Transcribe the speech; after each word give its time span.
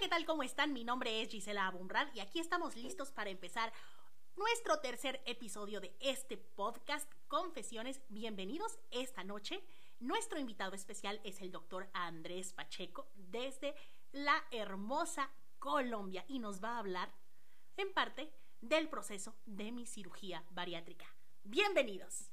¿qué 0.00 0.06
tal? 0.06 0.24
¿Cómo 0.26 0.44
están? 0.44 0.72
Mi 0.72 0.84
nombre 0.84 1.22
es 1.22 1.28
Gisela 1.28 1.66
Abunral 1.66 2.08
y 2.14 2.20
aquí 2.20 2.38
estamos 2.38 2.76
listos 2.76 3.10
para 3.10 3.30
empezar 3.30 3.72
nuestro 4.36 4.78
tercer 4.78 5.20
episodio 5.26 5.80
de 5.80 5.96
este 5.98 6.36
podcast 6.36 7.12
Confesiones. 7.26 8.00
Bienvenidos 8.08 8.78
esta 8.92 9.24
noche. 9.24 9.60
Nuestro 9.98 10.38
invitado 10.38 10.76
especial 10.76 11.20
es 11.24 11.40
el 11.40 11.50
doctor 11.50 11.90
Andrés 11.94 12.52
Pacheco 12.52 13.10
desde 13.16 13.74
la 14.12 14.44
hermosa 14.52 15.32
Colombia 15.58 16.24
y 16.28 16.38
nos 16.38 16.62
va 16.62 16.76
a 16.76 16.78
hablar 16.78 17.12
en 17.76 17.92
parte 17.92 18.32
del 18.60 18.88
proceso 18.88 19.34
de 19.46 19.72
mi 19.72 19.84
cirugía 19.84 20.44
bariátrica. 20.50 21.06
Bienvenidos. 21.42 22.30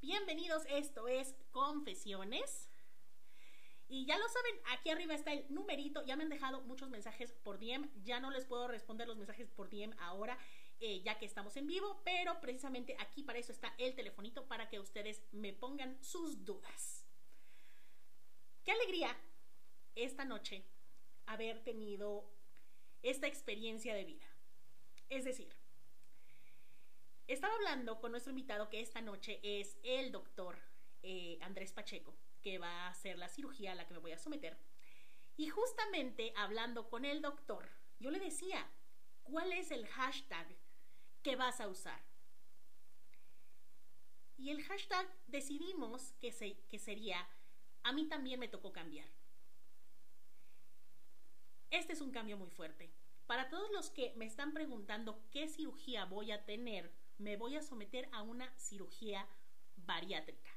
Bienvenidos, 0.00 0.64
esto 0.68 1.06
es 1.06 1.36
Confesiones. 1.52 2.71
Y 3.92 4.06
ya 4.06 4.16
lo 4.16 4.26
saben, 4.26 4.58
aquí 4.70 4.88
arriba 4.88 5.12
está 5.12 5.34
el 5.34 5.44
numerito. 5.50 6.02
Ya 6.06 6.16
me 6.16 6.22
han 6.22 6.30
dejado 6.30 6.62
muchos 6.62 6.88
mensajes 6.88 7.30
por 7.30 7.58
DM. 7.58 7.90
Ya 8.04 8.20
no 8.20 8.30
les 8.30 8.46
puedo 8.46 8.66
responder 8.66 9.06
los 9.06 9.18
mensajes 9.18 9.50
por 9.50 9.68
DM 9.68 9.94
ahora, 9.98 10.38
eh, 10.80 11.02
ya 11.02 11.18
que 11.18 11.26
estamos 11.26 11.58
en 11.58 11.66
vivo. 11.66 12.00
Pero 12.02 12.40
precisamente 12.40 12.96
aquí 13.00 13.22
para 13.22 13.38
eso 13.38 13.52
está 13.52 13.74
el 13.76 13.94
telefonito 13.94 14.48
para 14.48 14.70
que 14.70 14.80
ustedes 14.80 15.22
me 15.30 15.52
pongan 15.52 16.02
sus 16.02 16.42
dudas. 16.46 17.04
Qué 18.64 18.72
alegría 18.72 19.14
esta 19.94 20.24
noche 20.24 20.64
haber 21.26 21.62
tenido 21.62 22.32
esta 23.02 23.26
experiencia 23.26 23.94
de 23.94 24.06
vida. 24.06 24.26
Es 25.10 25.26
decir, 25.26 25.54
estaba 27.26 27.52
hablando 27.56 28.00
con 28.00 28.12
nuestro 28.12 28.30
invitado 28.30 28.70
que 28.70 28.80
esta 28.80 29.02
noche 29.02 29.38
es 29.42 29.76
el 29.82 30.12
doctor 30.12 30.58
eh, 31.02 31.38
Andrés 31.42 31.72
Pacheco 31.72 32.14
que 32.42 32.58
va 32.58 32.86
a 32.86 32.88
hacer 32.88 33.18
la 33.18 33.28
cirugía 33.28 33.72
a 33.72 33.74
la 33.74 33.86
que 33.86 33.94
me 33.94 34.00
voy 34.00 34.12
a 34.12 34.18
someter. 34.18 34.58
Y 35.36 35.48
justamente 35.48 36.32
hablando 36.36 36.88
con 36.88 37.04
el 37.04 37.22
doctor, 37.22 37.68
yo 37.98 38.10
le 38.10 38.20
decía, 38.20 38.70
¿cuál 39.22 39.52
es 39.52 39.70
el 39.70 39.86
hashtag 39.86 40.56
que 41.22 41.36
vas 41.36 41.60
a 41.60 41.68
usar? 41.68 42.02
Y 44.36 44.50
el 44.50 44.62
hashtag 44.64 45.06
decidimos 45.26 46.12
que, 46.20 46.32
se, 46.32 46.58
que 46.68 46.78
sería, 46.78 47.28
a 47.82 47.92
mí 47.92 48.08
también 48.08 48.40
me 48.40 48.48
tocó 48.48 48.72
cambiar. 48.72 49.08
Este 51.70 51.92
es 51.92 52.00
un 52.00 52.10
cambio 52.10 52.36
muy 52.36 52.50
fuerte. 52.50 52.92
Para 53.26 53.48
todos 53.48 53.70
los 53.70 53.88
que 53.90 54.12
me 54.16 54.26
están 54.26 54.52
preguntando 54.52 55.22
qué 55.30 55.48
cirugía 55.48 56.04
voy 56.04 56.32
a 56.32 56.44
tener, 56.44 56.92
me 57.18 57.36
voy 57.36 57.56
a 57.56 57.62
someter 57.62 58.08
a 58.12 58.22
una 58.22 58.52
cirugía 58.58 59.26
bariátrica. 59.76 60.50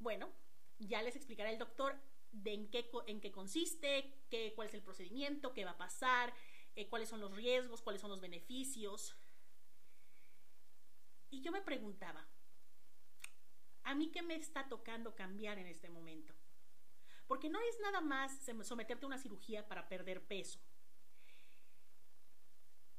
Bueno, 0.00 0.32
ya 0.78 1.02
les 1.02 1.14
explicará 1.14 1.50
el 1.50 1.58
doctor 1.58 1.94
de 2.32 2.54
en 2.54 2.70
qué, 2.70 2.90
en 3.06 3.20
qué 3.20 3.30
consiste, 3.30 4.24
qué, 4.30 4.54
cuál 4.56 4.68
es 4.68 4.74
el 4.74 4.82
procedimiento, 4.82 5.52
qué 5.52 5.64
va 5.64 5.72
a 5.72 5.78
pasar, 5.78 6.32
eh, 6.74 6.88
cuáles 6.88 7.10
son 7.10 7.20
los 7.20 7.34
riesgos, 7.34 7.82
cuáles 7.82 8.00
son 8.00 8.10
los 8.10 8.20
beneficios. 8.20 9.14
Y 11.28 11.42
yo 11.42 11.52
me 11.52 11.60
preguntaba, 11.60 12.26
¿a 13.82 13.94
mí 13.94 14.10
qué 14.10 14.22
me 14.22 14.36
está 14.36 14.68
tocando 14.68 15.14
cambiar 15.14 15.58
en 15.58 15.66
este 15.66 15.90
momento? 15.90 16.34
Porque 17.26 17.50
no 17.50 17.60
es 17.60 17.78
nada 17.80 18.00
más 18.00 18.44
someterte 18.62 19.04
a 19.04 19.08
una 19.08 19.18
cirugía 19.18 19.68
para 19.68 19.88
perder 19.88 20.26
peso. 20.26 20.60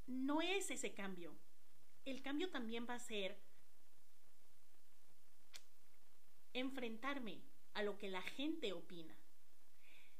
No 0.06 0.42
es 0.42 0.70
ese 0.70 0.94
cambio. 0.94 1.36
El 2.06 2.22
cambio 2.22 2.50
también 2.52 2.86
va 2.88 2.94
a 2.94 3.00
ser 3.00 3.42
enfrentarme 6.54 7.42
a 7.74 7.84
lo 7.84 7.98
que 7.98 8.10
la 8.10 8.22
gente 8.22 8.74
opina. 8.74 9.16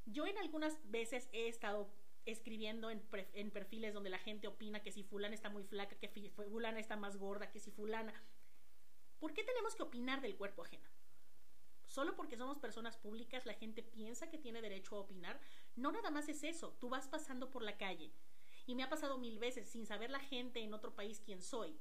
Yo 0.06 0.26
en 0.26 0.38
algunas 0.38 0.78
veces 0.90 1.28
he 1.32 1.48
estado 1.48 1.92
escribiendo 2.24 2.90
en, 2.90 3.50
perfiles 3.50 3.94
donde 3.94 4.10
la 4.10 4.18
gente 4.18 4.46
opina 4.46 4.82
que 4.82 4.92
si 4.92 5.02
fulana 5.02 5.34
está 5.34 5.50
muy 5.50 5.64
flaca, 5.64 5.96
que 5.96 6.08
fulana 6.08 6.78
está 6.78 6.96
más 6.96 7.16
gorda, 7.16 7.50
que 7.50 7.60
si 7.60 7.70
fulana... 7.70 8.14
¿Por 9.18 9.34
qué 9.34 9.44
tenemos 9.44 9.76
que 9.76 9.84
opinar 9.84 10.20
del 10.20 10.36
cuerpo 10.36 10.62
ajeno? 10.62 10.88
Solo 11.86 12.16
porque 12.16 12.36
somos 12.36 12.58
personas 12.58 12.96
públicas 12.96 13.46
la 13.46 13.54
gente 13.54 13.82
piensa 13.82 14.30
que 14.30 14.38
tiene 14.38 14.62
derecho 14.62 14.96
a 14.96 15.00
opinar. 15.00 15.40
No 15.76 15.92
nada 15.92 16.10
más 16.10 16.28
es 16.28 16.42
eso, 16.42 16.72
tú 16.80 16.88
vas 16.88 17.06
pasando 17.06 17.50
por 17.50 17.62
la 17.62 17.76
calle 17.76 18.12
y 18.66 18.74
me 18.74 18.82
ha 18.82 18.88
pasado 18.88 19.18
mil 19.18 19.38
veces 19.38 19.68
sin 19.68 19.86
saber 19.86 20.10
la 20.10 20.20
gente 20.20 20.60
en 20.60 20.74
otro 20.74 20.94
país 20.94 21.20
quién 21.24 21.42
soy. 21.42 21.78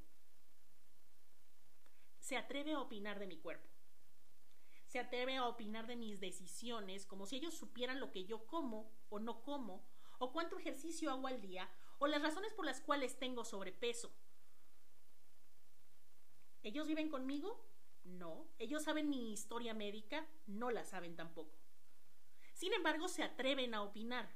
Se 2.20 2.38
atreve 2.38 2.74
a 2.74 2.80
opinar 2.80 3.20
de 3.20 3.28
mi 3.28 3.38
cuerpo 3.38 3.71
se 4.91 5.00
atreve 5.00 5.38
a 5.38 5.47
opinar 5.47 5.88
de 5.88 5.96
mis 5.96 6.19
decisiones 6.19 7.06
como 7.06 7.25
si 7.25 7.38
ellos 7.38 7.53
supieran 7.53 8.02
lo 8.02 8.12
que 8.12 8.25
yo 8.25 8.46
como 8.46 8.91
o 9.07 9.19
no 9.19 9.41
como, 9.41 9.85
o 10.19 10.34
cuánto 10.34 10.59
ejercicio 10.59 11.09
hago 11.09 11.28
al 11.28 11.40
día, 11.40 11.69
o 11.97 12.07
las 12.07 12.22
razones 12.22 12.53
por 12.53 12.66
las 12.66 12.81
cuales 12.81 13.18
tengo 13.18 13.46
sobrepeso. 13.46 14.13
¿Ellos 16.62 16.88
viven 16.88 17.09
conmigo? 17.09 17.66
No. 18.03 18.50
¿Ellos 18.59 18.84
saben 18.84 19.07
mi 19.07 19.31
historia 19.31 19.74
médica? 19.74 20.28
No 20.46 20.72
la 20.72 20.84
saben 20.84 21.16
tampoco. 21.16 21.57
Sin 22.53 22.74
embargo, 22.74 23.07
se 23.07 23.24
atreven 23.24 23.74
a 23.74 23.84
opinar. 23.84 24.30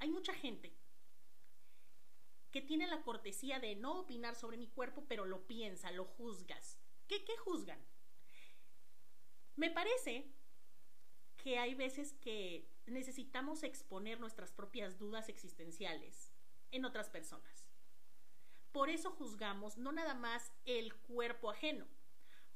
Hay 0.00 0.10
mucha 0.10 0.34
gente 0.34 0.76
que 2.50 2.60
tiene 2.60 2.88
la 2.88 3.02
cortesía 3.02 3.60
de 3.60 3.76
no 3.76 4.00
opinar 4.00 4.34
sobre 4.34 4.56
mi 4.56 4.66
cuerpo, 4.66 5.04
pero 5.06 5.26
lo 5.26 5.46
piensa, 5.46 5.92
lo 5.92 6.06
juzgas. 6.06 6.76
¿Qué, 7.06 7.24
qué 7.24 7.36
juzgan? 7.36 7.80
Me 9.58 9.72
parece 9.72 10.24
que 11.36 11.58
hay 11.58 11.74
veces 11.74 12.12
que 12.12 12.70
necesitamos 12.86 13.64
exponer 13.64 14.20
nuestras 14.20 14.52
propias 14.52 14.98
dudas 14.98 15.28
existenciales 15.28 16.32
en 16.70 16.84
otras 16.84 17.10
personas. 17.10 17.68
Por 18.70 18.88
eso 18.88 19.10
juzgamos 19.10 19.76
no 19.76 19.90
nada 19.90 20.14
más 20.14 20.52
el 20.64 20.94
cuerpo 20.94 21.50
ajeno, 21.50 21.88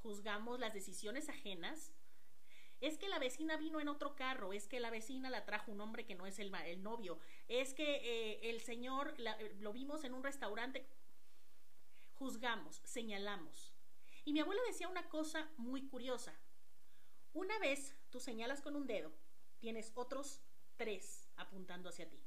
juzgamos 0.01 0.61
las 0.61 0.75
decisiones 0.75 1.29
ajenas. 1.29 1.93
Es 2.81 2.99
que 2.99 3.09
la 3.09 3.19
vecina 3.19 3.57
vino 3.57 3.81
en 3.81 3.89
otro 3.89 4.15
carro, 4.15 4.53
es 4.53 4.69
que 4.69 4.79
la 4.79 4.91
vecina 4.91 5.29
la 5.29 5.45
trajo 5.45 5.73
un 5.73 5.81
hombre 5.81 6.07
que 6.07 6.15
no 6.15 6.27
es 6.27 6.39
el, 6.39 6.53
novio, 6.85 7.19
es 7.49 7.75
que 7.75 7.97
eh, 7.97 8.49
el 8.49 8.61
señor 8.61 9.17
lo 9.59 9.73
vimos 9.73 10.05
en 10.05 10.15
un 10.15 10.23
restaurante. 10.23 10.87
Juzgamos, 12.15 12.81
señalamos. 12.85 13.75
Y 14.25 14.33
mi 14.33 14.39
abuela 14.39 14.63
decía 14.69 14.87
una 14.87 15.09
cosa 15.09 15.51
muy 15.57 15.89
curiosa. 15.89 16.33
Una 17.33 17.59
vez 17.59 17.97
tú 18.11 18.21
señalas 18.21 18.61
con 18.61 18.77
un 18.77 18.87
dedo, 18.87 19.13
tienes 19.59 19.93
otros 19.95 20.43
tres 20.77 21.31
apuntando 21.37 21.89
hacia 21.89 22.09
ti. 22.09 22.23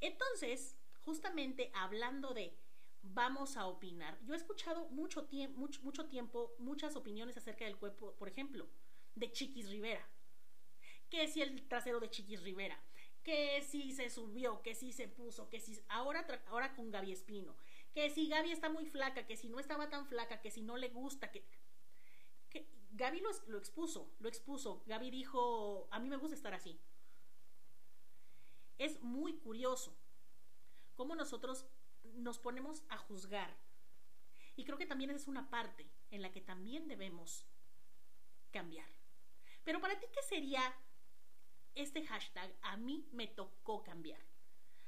Entonces, 0.00 0.76
justamente 1.00 1.70
hablando 1.74 2.34
de 2.34 2.58
vamos 3.02 3.56
a 3.56 3.66
opinar, 3.66 4.18
yo 4.24 4.34
he 4.34 4.36
escuchado 4.36 4.88
mucho, 4.90 5.28
mucho, 5.54 5.82
mucho 5.82 6.06
tiempo 6.06 6.54
muchas 6.58 6.96
opiniones 6.96 7.36
acerca 7.36 7.64
del 7.64 7.78
cuerpo, 7.78 8.14
por 8.16 8.28
ejemplo, 8.28 8.68
de 9.14 9.30
Chiquis 9.32 9.70
Rivera. 9.70 10.06
Que 11.08 11.28
si 11.28 11.42
el 11.42 11.66
trasero 11.68 12.00
de 12.00 12.10
Chiquis 12.10 12.42
Rivera, 12.42 12.78
que 13.22 13.62
si 13.62 13.92
se 13.92 14.10
subió, 14.10 14.60
que 14.62 14.74
si 14.74 14.92
se 14.92 15.08
puso, 15.08 15.48
que 15.48 15.60
si 15.60 15.82
ahora, 15.88 16.26
ahora 16.48 16.74
con 16.74 16.90
Gaby 16.90 17.12
Espino, 17.12 17.56
que 17.94 18.10
si 18.10 18.28
Gaby 18.28 18.52
está 18.52 18.68
muy 18.68 18.84
flaca, 18.84 19.26
que 19.26 19.36
si 19.36 19.48
no 19.48 19.58
estaba 19.58 19.88
tan 19.88 20.06
flaca, 20.06 20.42
que 20.42 20.50
si 20.50 20.62
no 20.62 20.76
le 20.76 20.88
gusta, 20.88 21.30
que 21.30 21.46
Gaby 22.96 23.20
lo, 23.48 23.58
expuso, 23.58 24.14
lo 24.20 24.28
expuso. 24.28 24.84
Gaby 24.86 25.10
dijo, 25.10 25.88
a 25.90 25.98
mí 25.98 26.08
me 26.08 26.16
gusta 26.16 26.36
estar 26.36 26.54
así. 26.54 26.80
Es 28.78 29.02
muy 29.02 29.36
curioso 29.38 29.96
cómo 30.94 31.16
nosotros 31.16 31.66
nos 32.04 32.38
ponemos 32.38 32.84
a 32.88 32.96
juzgar. 32.96 33.56
Y 34.54 34.64
creo 34.64 34.78
que 34.78 34.86
también 34.86 35.10
es 35.10 35.26
una 35.26 35.50
parte 35.50 35.90
en 36.10 36.22
la 36.22 36.30
que 36.30 36.40
también 36.40 36.86
debemos 36.86 37.44
cambiar. 38.52 38.88
Pero 39.64 39.80
para 39.80 39.98
ti, 39.98 40.06
¿qué 40.12 40.22
sería 40.22 40.62
este 41.74 42.06
hashtag? 42.06 42.56
A 42.62 42.76
mí 42.76 43.08
me 43.10 43.26
tocó 43.26 43.82
cambiar. 43.82 44.20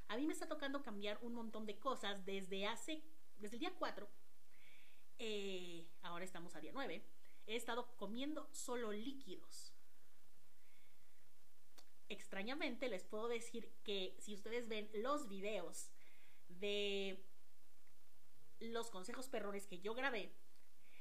A 0.06 0.17
mí 0.17 0.29
me 0.29 0.32
está 0.32 0.47
tocando 0.47 0.85
cambiar 0.85 1.19
un 1.23 1.35
montón 1.35 1.67
de 1.67 1.81
cosas 1.81 2.25
desde 2.25 2.67
hace, 2.67 3.02
desde 3.38 3.56
el 3.56 3.61
día 3.61 3.75
4. 3.76 4.09
Eh, 5.19 5.88
ahora 6.02 6.25
estamos 6.25 6.55
a 6.55 6.61
día 6.61 6.70
9 6.73 7.15
he 7.46 7.56
estado 7.56 7.94
comiendo 7.96 8.48
solo 8.52 8.93
líquidos. 8.93 9.72
Extrañamente 12.08 12.88
les 12.88 13.04
puedo 13.04 13.28
decir 13.28 13.72
que 13.82 14.16
si 14.19 14.34
ustedes 14.34 14.69
ven 14.69 14.88
los 14.94 15.28
videos 15.28 15.90
de 16.48 17.25
los 18.60 18.90
consejos 18.90 19.28
perrones 19.28 19.66
que 19.66 19.81
yo 19.81 19.94
grabé, 19.94 20.32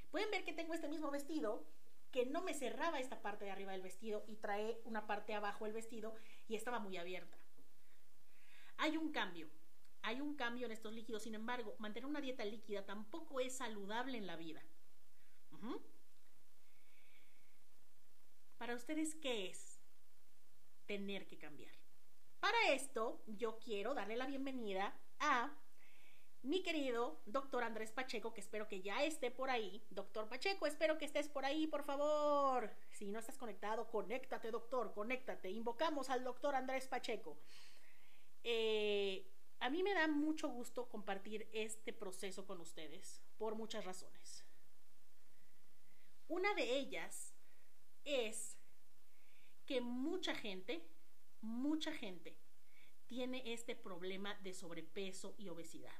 pueden 0.10 0.32
ver 0.32 0.44
que 0.44 0.54
tengo 0.54 0.74
este 0.74 0.88
mismo 0.88 1.12
vestido 1.12 1.66
que 2.12 2.26
no 2.26 2.42
me 2.42 2.54
cerraba 2.54 3.00
esta 3.00 3.22
parte 3.22 3.46
de 3.46 3.52
arriba 3.52 3.74
del 3.74 3.82
vestido 3.82 4.24
y 4.28 4.38
trae 4.38 4.80
una 4.86 5.06
parte 5.06 5.34
abajo 5.34 5.66
del 5.66 5.74
vestido 5.74 6.16
y 6.48 6.56
estaba 6.56 6.80
muy 6.80 6.98
abierta. 6.98 7.38
Hay 8.78 8.98
un 8.98 9.12
cambio, 9.12 9.50
hay 10.02 10.22
un 10.22 10.36
cambio 10.36 10.66
en 10.66 10.72
estos 10.72 10.94
líquidos, 10.94 11.24
sin 11.24 11.36
embargo, 11.36 11.76
mantener 11.78 12.08
una 12.08 12.22
dieta 12.22 12.46
líquida 12.46 12.86
tampoco 12.86 13.40
es 13.40 13.58
saludable 13.58 14.18
en 14.18 14.28
la 14.28 14.38
vida. 14.38 14.64
Para 18.58 18.76
ustedes, 18.76 19.16
¿qué 19.16 19.48
es? 19.48 19.76
tener 20.86 21.28
que 21.28 21.38
cambiar. 21.38 21.74
Para 22.40 22.74
esto, 22.74 23.22
yo 23.28 23.60
quiero 23.60 23.94
darle 23.94 24.18
la 24.18 24.28
bienvenida 24.28 24.96
a 25.20 25.52
mi 26.44 26.62
querido 26.62 27.22
doctor 27.26 27.64
Andrés 27.64 27.92
Pacheco, 27.92 28.34
que 28.34 28.42
espero 28.42 28.68
que 28.68 28.82
ya 28.82 29.04
esté 29.04 29.32
por 29.32 29.50
ahí. 29.50 29.84
Doctor 29.90 30.30
Pacheco, 30.30 30.68
espero 30.68 30.98
que 30.98 31.06
estés 31.06 31.28
por 31.28 31.44
ahí, 31.44 31.66
por 31.66 31.84
favor. 31.84 32.72
Si 32.92 33.10
no 33.10 33.20
estás 33.20 33.38
conectado, 33.38 33.90
conéctate, 33.90 34.52
doctor, 34.52 34.94
conéctate. 34.94 35.50
Invocamos 35.50 36.10
al 36.12 36.24
doctor 36.24 36.54
Andrés 36.54 36.88
Pacheco. 36.88 37.36
Eh, 38.44 39.28
a 39.60 39.72
mí 39.72 39.82
me 39.82 39.96
da 39.96 40.08
mucho 40.08 40.50
gusto 40.50 40.88
compartir 40.88 41.50
este 41.52 41.94
proceso 41.94 42.46
con 42.46 42.62
ustedes 42.62 43.24
por 43.40 43.56
muchas 43.56 43.84
razones. 43.86 44.46
Una 46.28 46.54
de 46.54 46.78
ellas 46.78 47.35
es 48.06 48.58
que 49.66 49.82
mucha 49.82 50.34
gente, 50.36 50.88
mucha 51.42 51.92
gente 51.92 52.38
tiene 53.08 53.54
este 53.54 53.76
problema 53.76 54.36
de 54.36 54.54
sobrepeso 54.54 55.36
y 55.38 55.50
obesidad. 55.50 56.00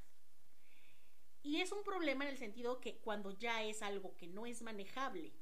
Y 1.44 1.62
es 1.62 1.72
un 1.72 1.84
problema 1.84 2.24
en 2.26 2.32
el 2.32 2.38
sentido 2.38 2.82
que 2.82 2.98
cuando 2.98 3.32
ya 3.32 3.64
es 3.64 3.82
algo 3.82 4.16
que 4.18 4.28
no 4.28 4.46
es 4.46 4.62
manejable, 4.62 5.34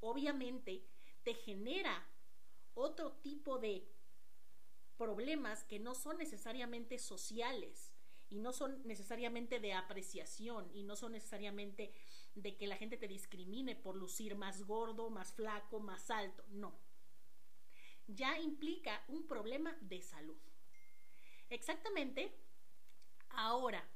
obviamente 0.00 0.84
te 1.22 1.34
genera 1.34 2.06
otro 2.74 3.12
tipo 3.12 3.58
de 3.58 3.88
problemas 4.96 5.64
que 5.64 5.78
no 5.78 5.94
son 5.94 6.18
necesariamente 6.18 6.98
sociales 6.98 7.92
y 8.28 8.38
no 8.38 8.52
son 8.52 8.86
necesariamente 8.86 9.58
de 9.58 9.72
apreciación 9.72 10.70
y 10.74 10.82
no 10.82 10.96
son 10.96 11.12
necesariamente 11.12 11.92
de 12.34 12.56
que 12.56 12.66
la 12.66 12.76
gente 12.76 12.96
te 12.96 13.08
discrimine 13.08 13.74
por 13.74 13.96
lucir 13.96 14.36
más 14.36 14.62
gordo, 14.64 15.10
más 15.10 15.32
flaco, 15.32 15.80
más 15.80 16.10
alto, 16.10 16.44
no. 16.48 16.78
Ya 18.06 18.38
implica 18.38 19.04
un 19.08 19.26
problema 19.26 19.76
de 19.80 20.02
salud. 20.02 20.38
Exactamente 21.50 22.32
ahora 23.30 23.88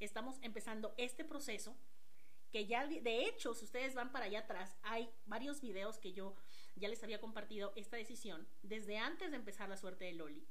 estamos 0.00 0.38
empezando 0.42 0.94
este 0.96 1.24
proceso 1.24 1.76
que 2.50 2.66
ya 2.66 2.86
de 2.86 3.24
hecho 3.24 3.54
si 3.54 3.64
ustedes 3.64 3.94
van 3.94 4.12
para 4.12 4.26
allá 4.26 4.40
atrás 4.40 4.76
hay 4.82 5.10
varios 5.26 5.60
videos 5.60 5.98
que 5.98 6.12
yo 6.12 6.36
ya 6.76 6.88
les 6.88 7.02
había 7.02 7.20
compartido 7.20 7.72
esta 7.76 7.96
decisión 7.96 8.48
desde 8.62 8.98
antes 8.98 9.30
de 9.30 9.36
empezar 9.36 9.68
la 9.68 9.76
suerte 9.76 10.04
de 10.04 10.12
Loli 10.12 10.46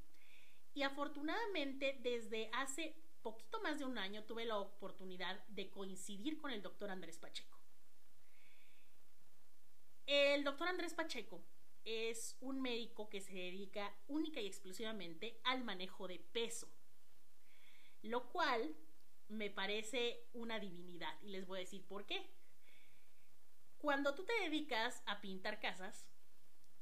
y 0.73 0.83
afortunadamente 0.83 1.97
desde 2.01 2.49
hace 2.53 2.95
poquito 3.31 3.61
más 3.61 3.79
de 3.79 3.85
un 3.85 3.97
año 3.97 4.23
tuve 4.23 4.45
la 4.45 4.57
oportunidad 4.57 5.45
de 5.47 5.69
coincidir 5.69 6.37
con 6.37 6.51
el 6.51 6.61
doctor 6.61 6.89
Andrés 6.89 7.17
Pacheco 7.17 7.59
el 10.05 10.43
doctor 10.43 10.67
Andrés 10.69 10.93
Pacheco 10.93 11.43
es 11.83 12.37
un 12.39 12.61
médico 12.61 13.09
que 13.09 13.21
se 13.21 13.33
dedica 13.33 13.93
única 14.07 14.39
y 14.39 14.47
exclusivamente 14.47 15.39
al 15.43 15.63
manejo 15.63 16.07
de 16.07 16.19
peso 16.19 16.71
lo 18.01 18.29
cual 18.29 18.75
me 19.27 19.49
parece 19.49 20.27
una 20.33 20.59
divinidad 20.59 21.13
y 21.21 21.29
les 21.29 21.45
voy 21.45 21.57
a 21.57 21.61
decir 21.61 21.85
por 21.85 22.05
qué. 22.05 22.33
Cuando 23.77 24.15
tú 24.15 24.25
te 24.25 24.33
dedicas 24.41 25.03
a 25.05 25.21
pintar 25.21 25.59
casas, 25.59 26.07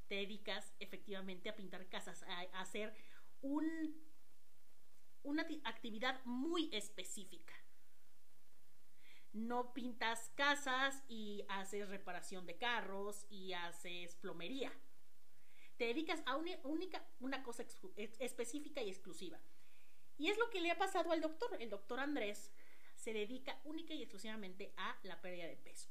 te 0.08 0.16
dedicas 0.16 0.74
efectivamente 0.80 1.50
a 1.50 1.56
pintar 1.56 1.90
casas, 1.90 2.24
a, 2.24 2.42
hacer 2.60 2.94
un, 3.42 4.05
una 5.26 5.46
actividad 5.64 6.24
muy 6.26 6.70
específica. 6.74 7.54
No 9.34 9.74
pintas 9.74 10.32
casas 10.36 11.04
y 11.10 11.44
haces 11.50 11.90
reparación 11.90 12.46
de 12.46 12.58
carros 12.58 13.26
y 13.30 13.54
haces 13.54 14.16
plomería. 14.16 14.72
Te 15.78 15.88
dedicas 15.88 16.24
a 16.26 16.38
una, 16.38 16.52
única, 16.64 17.06
una 17.20 17.44
cosa 17.44 17.66
específica 17.96 18.82
y 18.82 18.90
exclusiva. 18.90 19.40
Y 20.18 20.30
es 20.30 20.38
lo 20.38 20.50
que 20.50 20.62
le 20.62 20.72
ha 20.72 20.78
pasado 20.78 21.12
al 21.12 21.20
doctor. 21.20 21.58
El 21.60 21.70
doctor 21.70 22.00
Andrés 22.00 22.54
se 22.96 23.12
dedica 23.12 23.60
única 23.66 23.94
y 23.94 24.02
exclusivamente 24.02 24.74
a 24.78 24.98
la 25.04 25.22
pérdida 25.22 25.48
de 25.48 25.58
peso. 25.58 25.90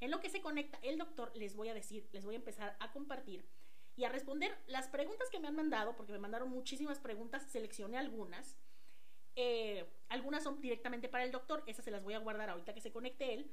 En 0.00 0.10
lo 0.10 0.20
que 0.20 0.30
se 0.30 0.40
conecta 0.40 0.78
el 0.82 0.96
doctor, 0.96 1.30
les 1.34 1.54
voy 1.54 1.68
a 1.68 1.74
decir, 1.74 2.08
les 2.12 2.24
voy 2.24 2.36
a 2.36 2.38
empezar 2.38 2.76
a 2.80 2.92
compartir 2.92 3.44
y 3.96 4.04
a 4.04 4.08
responder 4.08 4.56
las 4.68 4.88
preguntas 4.88 5.28
que 5.28 5.40
me 5.40 5.48
han 5.48 5.56
mandado, 5.56 5.96
porque 5.96 6.12
me 6.12 6.20
mandaron 6.20 6.50
muchísimas 6.50 7.00
preguntas, 7.00 7.50
seleccioné 7.50 7.98
algunas. 7.98 8.56
Eh, 9.40 9.88
algunas 10.08 10.42
son 10.42 10.60
directamente 10.60 11.08
para 11.08 11.22
el 11.22 11.30
doctor, 11.30 11.62
esas 11.68 11.84
se 11.84 11.92
las 11.92 12.02
voy 12.02 12.14
a 12.14 12.18
guardar 12.18 12.50
ahorita 12.50 12.74
que 12.74 12.80
se 12.80 12.90
conecte 12.90 13.34
él. 13.34 13.48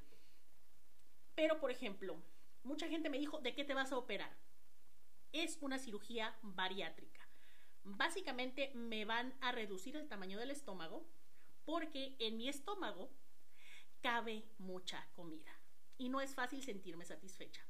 Pero, 1.36 1.60
por 1.60 1.70
ejemplo, 1.70 2.20
mucha 2.64 2.88
gente 2.88 3.08
me 3.08 3.20
dijo, 3.20 3.38
¿de 3.38 3.54
qué 3.54 3.62
te 3.62 3.72
vas 3.72 3.92
a 3.92 3.96
operar? 3.96 4.36
Es 5.30 5.58
una 5.60 5.78
cirugía 5.78 6.36
bariátrica. 6.42 7.28
Básicamente 7.84 8.72
me 8.74 9.04
van 9.04 9.32
a 9.40 9.52
reducir 9.52 9.94
el 9.94 10.08
tamaño 10.08 10.40
del 10.40 10.50
estómago 10.50 11.06
porque 11.64 12.16
en 12.18 12.36
mi 12.36 12.48
estómago 12.48 13.12
cabe 14.00 14.42
mucha 14.58 15.08
comida 15.14 15.56
y 15.98 16.08
no 16.08 16.20
es 16.20 16.34
fácil 16.34 16.64
sentirme 16.64 17.04
satisfecha. 17.04 17.64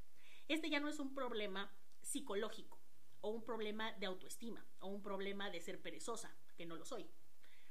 Este 0.48 0.70
ya 0.70 0.80
no 0.80 0.88
es 0.88 1.00
un 1.00 1.14
problema 1.14 1.70
psicológico 2.00 2.80
o 3.20 3.28
un 3.28 3.44
problema 3.44 3.92
de 3.92 4.06
autoestima 4.06 4.64
o 4.78 4.86
un 4.86 5.02
problema 5.02 5.50
de 5.50 5.60
ser 5.60 5.82
perezosa, 5.82 6.34
que 6.56 6.64
no 6.64 6.76
lo 6.76 6.86
soy. 6.86 7.10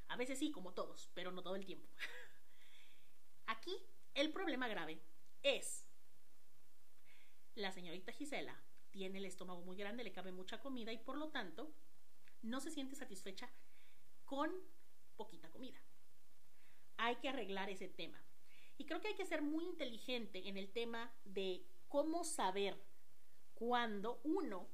A 0.07 0.17
veces 0.17 0.39
sí, 0.39 0.51
como 0.51 0.73
todos, 0.73 1.09
pero 1.13 1.31
no 1.31 1.41
todo 1.41 1.55
el 1.55 1.65
tiempo. 1.65 1.87
Aquí 3.47 3.75
el 4.13 4.31
problema 4.31 4.67
grave 4.67 5.01
es 5.43 5.85
la 7.55 7.71
señorita 7.71 8.11
Gisela 8.11 8.61
tiene 8.91 9.17
el 9.17 9.25
estómago 9.25 9.61
muy 9.61 9.75
grande, 9.75 10.03
le 10.03 10.11
cabe 10.11 10.31
mucha 10.31 10.61
comida 10.61 10.93
y 10.93 10.97
por 10.97 11.17
lo 11.17 11.29
tanto 11.29 11.73
no 12.41 12.61
se 12.61 12.71
siente 12.71 12.95
satisfecha 12.95 13.49
con 14.23 14.51
poquita 15.15 15.49
comida. 15.49 15.81
Hay 16.97 17.17
que 17.17 17.29
arreglar 17.29 17.69
ese 17.69 17.87
tema. 17.89 18.21
Y 18.77 18.85
creo 18.85 19.01
que 19.01 19.09
hay 19.09 19.15
que 19.15 19.25
ser 19.25 19.41
muy 19.41 19.65
inteligente 19.65 20.47
en 20.47 20.57
el 20.57 20.71
tema 20.71 21.13
de 21.23 21.65
cómo 21.87 22.23
saber 22.23 22.81
cuando 23.53 24.21
uno 24.23 24.69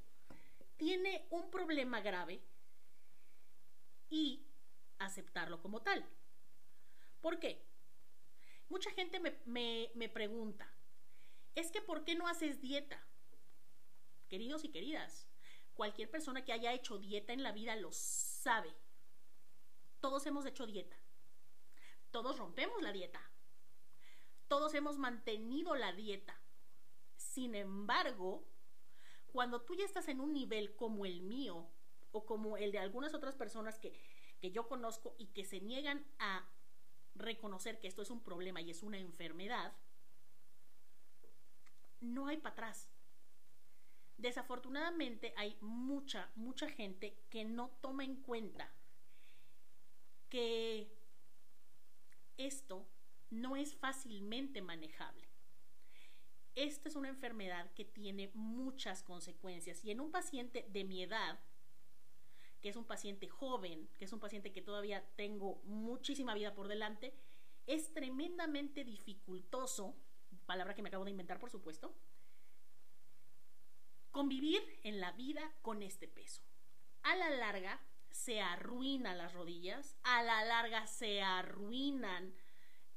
tiene 0.76 1.26
un 1.30 1.50
problema 1.50 2.00
grave 2.00 2.42
y 4.08 4.46
aceptarlo 5.04 5.60
como 5.60 5.82
tal. 5.82 6.04
¿Por 7.20 7.38
qué? 7.38 7.66
Mucha 8.68 8.90
gente 8.90 9.20
me, 9.20 9.90
me 9.94 10.08
pregunta, 10.08 10.72
es 11.54 11.70
que 11.70 11.82
¿por 11.82 12.04
qué 12.04 12.14
no 12.14 12.26
haces 12.26 12.60
dieta? 12.60 13.06
Queridos 14.28 14.64
y 14.64 14.70
queridas, 14.70 15.28
Cualquier 15.74 16.10
persona 16.10 16.44
que 16.44 16.52
haya 16.52 16.72
hecho 16.72 16.98
dieta 16.98 17.32
en 17.32 17.42
la 17.42 17.52
vida 17.52 17.76
lo 17.76 17.90
sabe. 17.92 18.74
Todos 20.00 20.26
hemos 20.26 20.44
hecho 20.46 20.66
dieta. 20.66 20.96
Todos 22.10 22.38
rompemos 22.38 22.82
la 22.82 22.92
dieta. 22.92 23.20
Todos 24.48 24.74
hemos 24.74 24.98
mantenido 24.98 25.74
la 25.74 25.92
dieta. 25.92 26.38
Sin 27.16 27.54
embargo, 27.54 28.46
cuando 29.28 29.62
tú 29.62 29.74
ya 29.74 29.84
estás 29.84 30.08
en 30.08 30.20
un 30.20 30.32
nivel 30.34 30.76
como 30.76 31.06
el 31.06 31.22
mío 31.22 31.70
o 32.10 32.26
como 32.26 32.58
el 32.58 32.70
de 32.70 32.78
algunas 32.78 33.14
otras 33.14 33.34
personas 33.34 33.78
que, 33.78 33.98
que 34.42 34.50
yo 34.50 34.66
conozco 34.66 35.14
y 35.18 35.26
que 35.26 35.44
se 35.44 35.60
niegan 35.60 36.04
a 36.18 36.44
reconocer 37.14 37.78
que 37.78 37.86
esto 37.86 38.02
es 38.02 38.10
un 38.10 38.24
problema 38.24 38.60
y 38.60 38.70
es 38.70 38.82
una 38.82 38.98
enfermedad, 38.98 39.72
no 42.00 42.26
hay 42.26 42.38
para 42.38 42.52
atrás. 42.54 42.90
Desafortunadamente 44.16 45.32
hay 45.36 45.56
mucha, 45.60 46.32
mucha 46.34 46.68
gente 46.68 47.16
que 47.30 47.44
no 47.44 47.70
toma 47.80 48.02
en 48.02 48.16
cuenta 48.16 48.74
que 50.28 50.92
esto 52.36 52.88
no 53.30 53.54
es 53.54 53.76
fácilmente 53.76 54.60
manejable. 54.60 55.28
Esta 56.56 56.88
es 56.88 56.96
una 56.96 57.10
enfermedad 57.10 57.72
que 57.74 57.84
tiene 57.84 58.32
muchas 58.34 59.04
consecuencias 59.04 59.84
y 59.84 59.92
en 59.92 60.00
un 60.00 60.10
paciente 60.10 60.66
de 60.68 60.82
mi 60.82 61.00
edad, 61.04 61.38
que 62.62 62.68
es 62.68 62.76
un 62.76 62.86
paciente 62.86 63.28
joven, 63.28 63.88
que 63.98 64.04
es 64.04 64.12
un 64.12 64.20
paciente 64.20 64.52
que 64.52 64.62
todavía 64.62 65.04
tengo 65.16 65.60
muchísima 65.64 66.34
vida 66.34 66.54
por 66.54 66.68
delante, 66.68 67.12
es 67.66 67.92
tremendamente 67.92 68.84
dificultoso, 68.84 69.96
palabra 70.46 70.74
que 70.74 70.82
me 70.82 70.88
acabo 70.88 71.04
de 71.04 71.10
inventar 71.10 71.38
por 71.38 71.50
supuesto, 71.50 71.94
convivir 74.12 74.62
en 74.84 75.00
la 75.00 75.12
vida 75.12 75.52
con 75.62 75.82
este 75.82 76.06
peso. 76.06 76.42
A 77.02 77.16
la 77.16 77.30
larga 77.30 77.80
se 78.10 78.40
arruinan 78.40 79.18
las 79.18 79.32
rodillas, 79.32 79.96
a 80.04 80.22
la 80.22 80.44
larga 80.44 80.86
se 80.86 81.22
arruinan 81.22 82.34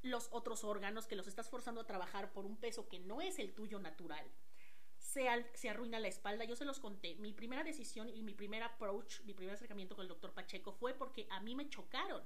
los 0.01 0.27
otros 0.31 0.63
órganos 0.63 1.07
que 1.07 1.15
los 1.15 1.27
estás 1.27 1.49
forzando 1.49 1.81
a 1.81 1.87
trabajar 1.87 2.31
por 2.31 2.45
un 2.45 2.57
peso 2.57 2.87
que 2.87 2.99
no 2.99 3.21
es 3.21 3.39
el 3.39 3.55
tuyo 3.55 3.79
natural. 3.79 4.29
Se, 5.15 5.69
arruina 5.69 5.97
la 5.97 6.09
espalda. 6.09 6.43
Yo 6.43 6.57
se 6.57 6.65
los 6.65 6.81
conté. 6.81 7.15
Mi 7.15 7.31
primera 7.31 7.63
decisión 7.63 8.09
y 8.09 8.21
mi 8.21 8.33
primer 8.33 8.63
approach, 8.63 9.21
mi 9.21 9.33
primer 9.33 9.55
acercamiento 9.55 9.95
con 9.95 10.03
el 10.03 10.09
doctor 10.09 10.33
Pacheco 10.33 10.73
fue 10.73 10.93
porque 10.93 11.25
a 11.29 11.39
mí 11.39 11.55
me 11.55 11.69
chocaron. 11.69 12.21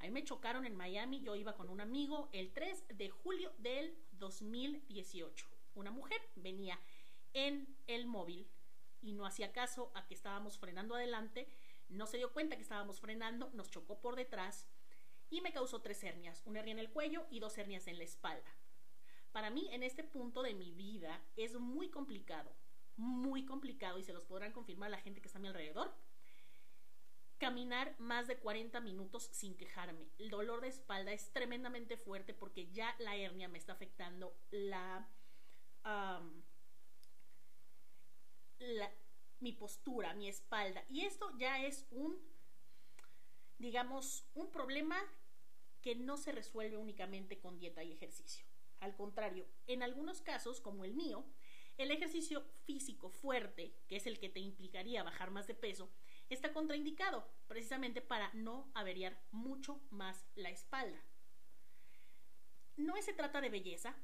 A 0.00 0.02
mí 0.02 0.10
me 0.10 0.24
chocaron 0.24 0.66
en 0.66 0.74
Miami. 0.74 1.20
Yo 1.20 1.36
iba 1.36 1.54
con 1.54 1.68
un 1.68 1.80
amigo 1.80 2.28
el 2.32 2.52
3 2.52 2.86
de 2.88 3.08
julio 3.08 3.54
del 3.58 3.96
2018. 4.10 5.46
Una 5.76 5.92
mujer 5.92 6.20
venía 6.34 6.80
en 7.34 7.76
el 7.86 8.08
móvil 8.08 8.50
y 9.00 9.12
no 9.12 9.24
hacía 9.24 9.52
caso 9.52 9.92
a 9.94 10.04
que 10.08 10.14
estábamos 10.14 10.58
frenando 10.58 10.96
adelante, 10.96 11.48
no 11.88 12.08
se 12.08 12.16
dio 12.16 12.32
cuenta 12.32 12.56
que 12.56 12.62
estábamos 12.62 13.00
frenando, 13.00 13.48
nos 13.54 13.70
chocó 13.70 14.00
por 14.00 14.16
detrás 14.16 14.66
y 15.30 15.40
me 15.40 15.52
causó 15.52 15.80
tres 15.82 16.02
hernias, 16.02 16.42
una 16.46 16.58
hernia 16.58 16.72
en 16.72 16.78
el 16.80 16.90
cuello 16.90 17.28
y 17.30 17.38
dos 17.38 17.56
hernias 17.58 17.86
en 17.86 17.98
la 17.98 18.04
espalda. 18.04 18.52
Para 19.32 19.50
mí, 19.50 19.68
en 19.72 19.82
este 19.82 20.04
punto 20.04 20.42
de 20.42 20.54
mi 20.54 20.72
vida, 20.72 21.22
es 21.36 21.58
muy 21.58 21.90
complicado, 21.90 22.52
muy 22.96 23.44
complicado, 23.44 23.98
y 23.98 24.04
se 24.04 24.12
los 24.12 24.24
podrán 24.24 24.52
confirmar 24.52 24.90
la 24.90 25.00
gente 25.00 25.20
que 25.20 25.28
está 25.28 25.38
a 25.38 25.42
mi 25.42 25.48
alrededor, 25.48 25.94
caminar 27.38 27.94
más 27.98 28.26
de 28.26 28.38
40 28.38 28.80
minutos 28.80 29.28
sin 29.32 29.56
quejarme. 29.56 30.10
El 30.18 30.30
dolor 30.30 30.60
de 30.60 30.68
espalda 30.68 31.12
es 31.12 31.32
tremendamente 31.32 31.96
fuerte 31.96 32.34
porque 32.34 32.70
ya 32.72 32.94
la 32.98 33.16
hernia 33.16 33.48
me 33.48 33.58
está 33.58 33.72
afectando 33.72 34.36
la, 34.50 35.08
la 38.58 38.92
mi 39.40 39.52
postura, 39.52 40.14
mi 40.14 40.28
espalda. 40.28 40.84
Y 40.88 41.02
esto 41.02 41.30
ya 41.38 41.64
es 41.64 41.86
un, 41.90 42.18
digamos, 43.58 44.26
un 44.34 44.50
problema 44.50 44.98
que 45.80 45.94
no 45.94 46.16
se 46.16 46.32
resuelve 46.32 46.76
únicamente 46.76 47.38
con 47.38 47.58
dieta 47.58 47.84
y 47.84 47.92
ejercicio. 47.92 48.47
Al 48.80 48.94
contrario, 48.94 49.46
en 49.66 49.82
algunos 49.82 50.22
casos, 50.22 50.60
como 50.60 50.84
el 50.84 50.94
mío, 50.94 51.24
el 51.76 51.90
ejercicio 51.90 52.44
físico 52.64 53.10
fuerte, 53.10 53.74
que 53.86 53.96
es 53.96 54.06
el 54.06 54.18
que 54.18 54.28
te 54.28 54.40
implicaría 54.40 55.02
bajar 55.02 55.30
más 55.30 55.46
de 55.46 55.54
peso, 55.54 55.90
está 56.28 56.52
contraindicado 56.52 57.26
precisamente 57.46 58.00
para 58.00 58.32
no 58.34 58.70
averiar 58.74 59.20
mucho 59.30 59.80
más 59.90 60.26
la 60.34 60.50
espalda. 60.50 61.02
No 62.76 63.00
se 63.00 63.12
trata 63.12 63.40
de 63.40 63.50
belleza, 63.50 63.96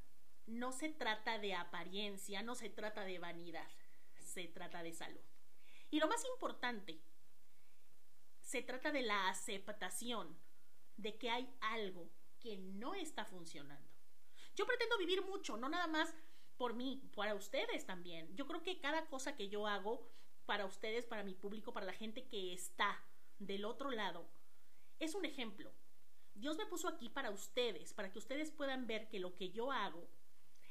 no 0.46 0.72
se 0.72 0.88
trata 0.88 1.38
de 1.38 1.54
apariencia, 1.54 2.42
no 2.42 2.54
se 2.54 2.70
trata 2.70 3.04
de 3.04 3.18
vanidad, 3.18 3.68
se 4.18 4.46
trata 4.48 4.82
de 4.82 4.92
salud. 4.92 5.22
Y 5.90 6.00
lo 6.00 6.08
más 6.08 6.24
importante, 6.24 7.00
se 8.40 8.62
trata 8.62 8.92
de 8.92 9.02
la 9.02 9.28
aceptación 9.28 10.36
de 10.96 11.16
que 11.16 11.30
hay 11.30 11.52
algo 11.60 12.10
que 12.40 12.56
no 12.56 12.94
está 12.94 13.24
funcionando. 13.24 13.93
Yo 14.56 14.66
pretendo 14.66 14.98
vivir 14.98 15.24
mucho, 15.24 15.56
no 15.56 15.68
nada 15.68 15.86
más 15.86 16.14
por 16.56 16.74
mí, 16.74 17.10
para 17.14 17.34
ustedes 17.34 17.84
también. 17.86 18.34
Yo 18.36 18.46
creo 18.46 18.62
que 18.62 18.78
cada 18.78 19.06
cosa 19.06 19.34
que 19.34 19.48
yo 19.48 19.66
hago 19.66 20.08
para 20.46 20.66
ustedes, 20.66 21.06
para 21.06 21.24
mi 21.24 21.34
público, 21.34 21.72
para 21.72 21.86
la 21.86 21.92
gente 21.92 22.26
que 22.26 22.52
está 22.52 23.02
del 23.38 23.64
otro 23.64 23.90
lado, 23.90 24.28
es 25.00 25.14
un 25.14 25.24
ejemplo. 25.24 25.72
Dios 26.34 26.56
me 26.56 26.66
puso 26.66 26.88
aquí 26.88 27.08
para 27.08 27.30
ustedes, 27.30 27.92
para 27.94 28.12
que 28.12 28.18
ustedes 28.18 28.50
puedan 28.50 28.86
ver 28.86 29.08
que 29.08 29.20
lo 29.20 29.34
que 29.34 29.50
yo 29.50 29.72
hago 29.72 30.08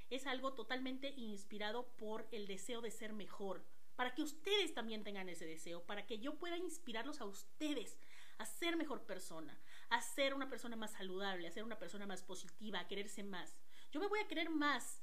es 0.10 0.28
algo 0.28 0.54
totalmente 0.54 1.10
inspirado 1.10 1.88
por 1.98 2.28
el 2.32 2.48
deseo 2.48 2.82
de 2.82 2.92
ser 2.92 3.14
mejor, 3.14 3.66
para 3.96 4.14
que 4.14 4.22
ustedes 4.22 4.74
también 4.74 5.04
tengan 5.04 5.30
ese 5.30 5.46
deseo, 5.46 5.84
para 5.86 6.06
que 6.06 6.20
yo 6.20 6.36
pueda 6.38 6.58
inspirarlos 6.58 7.22
a 7.22 7.26
ustedes 7.26 7.98
a 8.38 8.46
ser 8.46 8.76
mejor 8.76 9.06
persona, 9.06 9.58
a 9.90 10.02
ser 10.02 10.34
una 10.34 10.50
persona 10.50 10.76
más 10.76 10.92
saludable, 10.92 11.48
a 11.48 11.52
ser 11.52 11.64
una 11.64 11.80
persona 11.80 12.06
más 12.06 12.24
positiva, 12.24 12.80
a 12.80 12.88
quererse 12.88 13.24
más. 13.24 13.63
Yo 13.94 14.02
me 14.02 14.08
voy 14.08 14.20
a 14.20 14.28
querer 14.28 14.50
más 14.50 15.02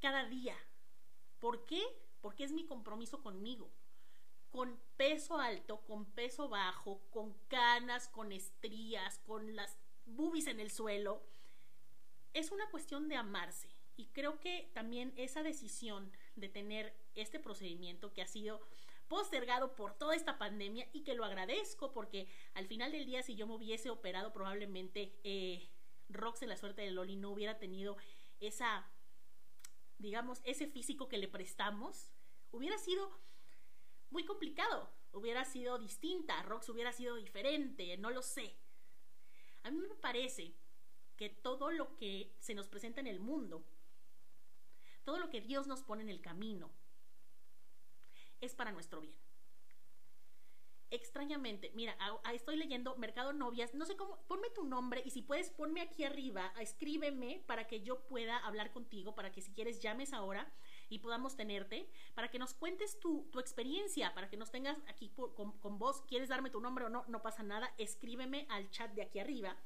cada 0.00 0.24
día. 0.26 0.56
¿Por 1.40 1.66
qué? 1.66 1.82
porque 2.20 2.44
es 2.44 2.52
mi 2.52 2.64
compromiso 2.64 3.22
conmigo. 3.22 3.70
Con 4.50 4.80
peso 4.96 5.38
alto, 5.38 5.80
con 5.82 6.06
peso 6.06 6.48
bajo, 6.48 7.00
con 7.10 7.34
canas, 7.48 8.08
con 8.08 8.32
estrías, 8.32 9.18
con 9.20 9.54
las 9.54 9.78
bubis 10.06 10.46
en 10.48 10.60
el 10.60 10.70
suelo. 10.70 11.22
Es 12.32 12.50
una 12.50 12.68
cuestión 12.70 13.08
de 13.08 13.16
amarse. 13.16 13.68
Y 13.96 14.06
creo 14.06 14.40
que 14.40 14.70
también 14.74 15.12
esa 15.16 15.42
decisión 15.42 16.10
de 16.34 16.48
tener 16.48 16.94
este 17.14 17.38
procedimiento 17.38 18.12
que 18.12 18.22
ha 18.22 18.26
sido 18.26 18.60
postergado 19.08 19.74
por 19.74 19.94
toda 19.94 20.14
esta 20.14 20.38
pandemia 20.38 20.88
y 20.92 21.02
que 21.02 21.14
lo 21.14 21.24
agradezco 21.24 21.92
porque 21.92 22.28
al 22.54 22.66
final 22.66 22.92
del 22.92 23.06
día 23.06 23.22
si 23.22 23.34
yo 23.34 23.46
me 23.46 23.54
hubiese 23.54 23.90
operado 23.90 24.32
probablemente 24.32 25.18
eh, 25.24 25.68
Rox 26.12 26.42
en 26.42 26.48
la 26.48 26.56
suerte 26.56 26.82
de 26.82 26.90
Loli 26.90 27.16
no 27.16 27.30
hubiera 27.30 27.58
tenido 27.58 27.96
esa 28.40 28.90
digamos, 30.00 30.40
ese 30.44 30.66
físico 30.66 31.08
que 31.08 31.18
le 31.18 31.28
prestamos, 31.28 32.10
hubiera 32.50 32.78
sido 32.78 33.20
muy 34.10 34.24
complicado, 34.24 34.90
hubiera 35.12 35.44
sido 35.44 35.78
distinta, 35.78 36.42
Rox 36.42 36.68
hubiera 36.70 36.92
sido 36.92 37.16
diferente, 37.16 37.96
no 37.98 38.10
lo 38.10 38.22
sé. 38.22 38.56
A 39.62 39.70
mí 39.70 39.78
me 39.78 39.94
parece 39.94 40.56
que 41.16 41.28
todo 41.28 41.70
lo 41.70 41.96
que 41.96 42.34
se 42.38 42.54
nos 42.54 42.68
presenta 42.68 43.00
en 43.00 43.06
el 43.06 43.20
mundo, 43.20 43.64
todo 45.04 45.18
lo 45.18 45.28
que 45.28 45.42
Dios 45.42 45.66
nos 45.66 45.82
pone 45.82 46.02
en 46.02 46.08
el 46.08 46.22
camino, 46.22 46.72
es 48.40 48.54
para 48.54 48.72
nuestro 48.72 49.02
bien 49.02 49.29
extrañamente, 50.90 51.70
mira, 51.74 51.96
estoy 52.32 52.56
leyendo 52.56 52.96
Mercado 52.96 53.32
Novias, 53.32 53.74
no 53.74 53.84
sé 53.86 53.96
cómo, 53.96 54.18
ponme 54.28 54.50
tu 54.50 54.64
nombre 54.64 55.02
y 55.04 55.10
si 55.10 55.22
puedes 55.22 55.50
ponme 55.50 55.80
aquí 55.80 56.04
arriba, 56.04 56.52
escríbeme 56.60 57.42
para 57.46 57.66
que 57.66 57.82
yo 57.82 58.00
pueda 58.08 58.38
hablar 58.38 58.72
contigo, 58.72 59.14
para 59.14 59.32
que 59.32 59.40
si 59.40 59.52
quieres 59.52 59.80
llames 59.80 60.12
ahora 60.12 60.50
y 60.88 60.98
podamos 60.98 61.36
tenerte, 61.36 61.88
para 62.14 62.28
que 62.28 62.38
nos 62.38 62.54
cuentes 62.54 62.98
tu, 63.00 63.28
tu 63.30 63.38
experiencia, 63.40 64.14
para 64.14 64.28
que 64.28 64.36
nos 64.36 64.50
tengas 64.50 64.78
aquí 64.88 65.10
con, 65.10 65.52
con 65.58 65.78
vos, 65.78 66.02
quieres 66.08 66.28
darme 66.28 66.50
tu 66.50 66.60
nombre 66.60 66.84
o 66.84 66.88
no, 66.88 67.04
no 67.08 67.22
pasa 67.22 67.42
nada, 67.42 67.72
escríbeme 67.78 68.46
al 68.50 68.70
chat 68.70 68.92
de 68.92 69.02
aquí 69.02 69.18
arriba 69.18 69.56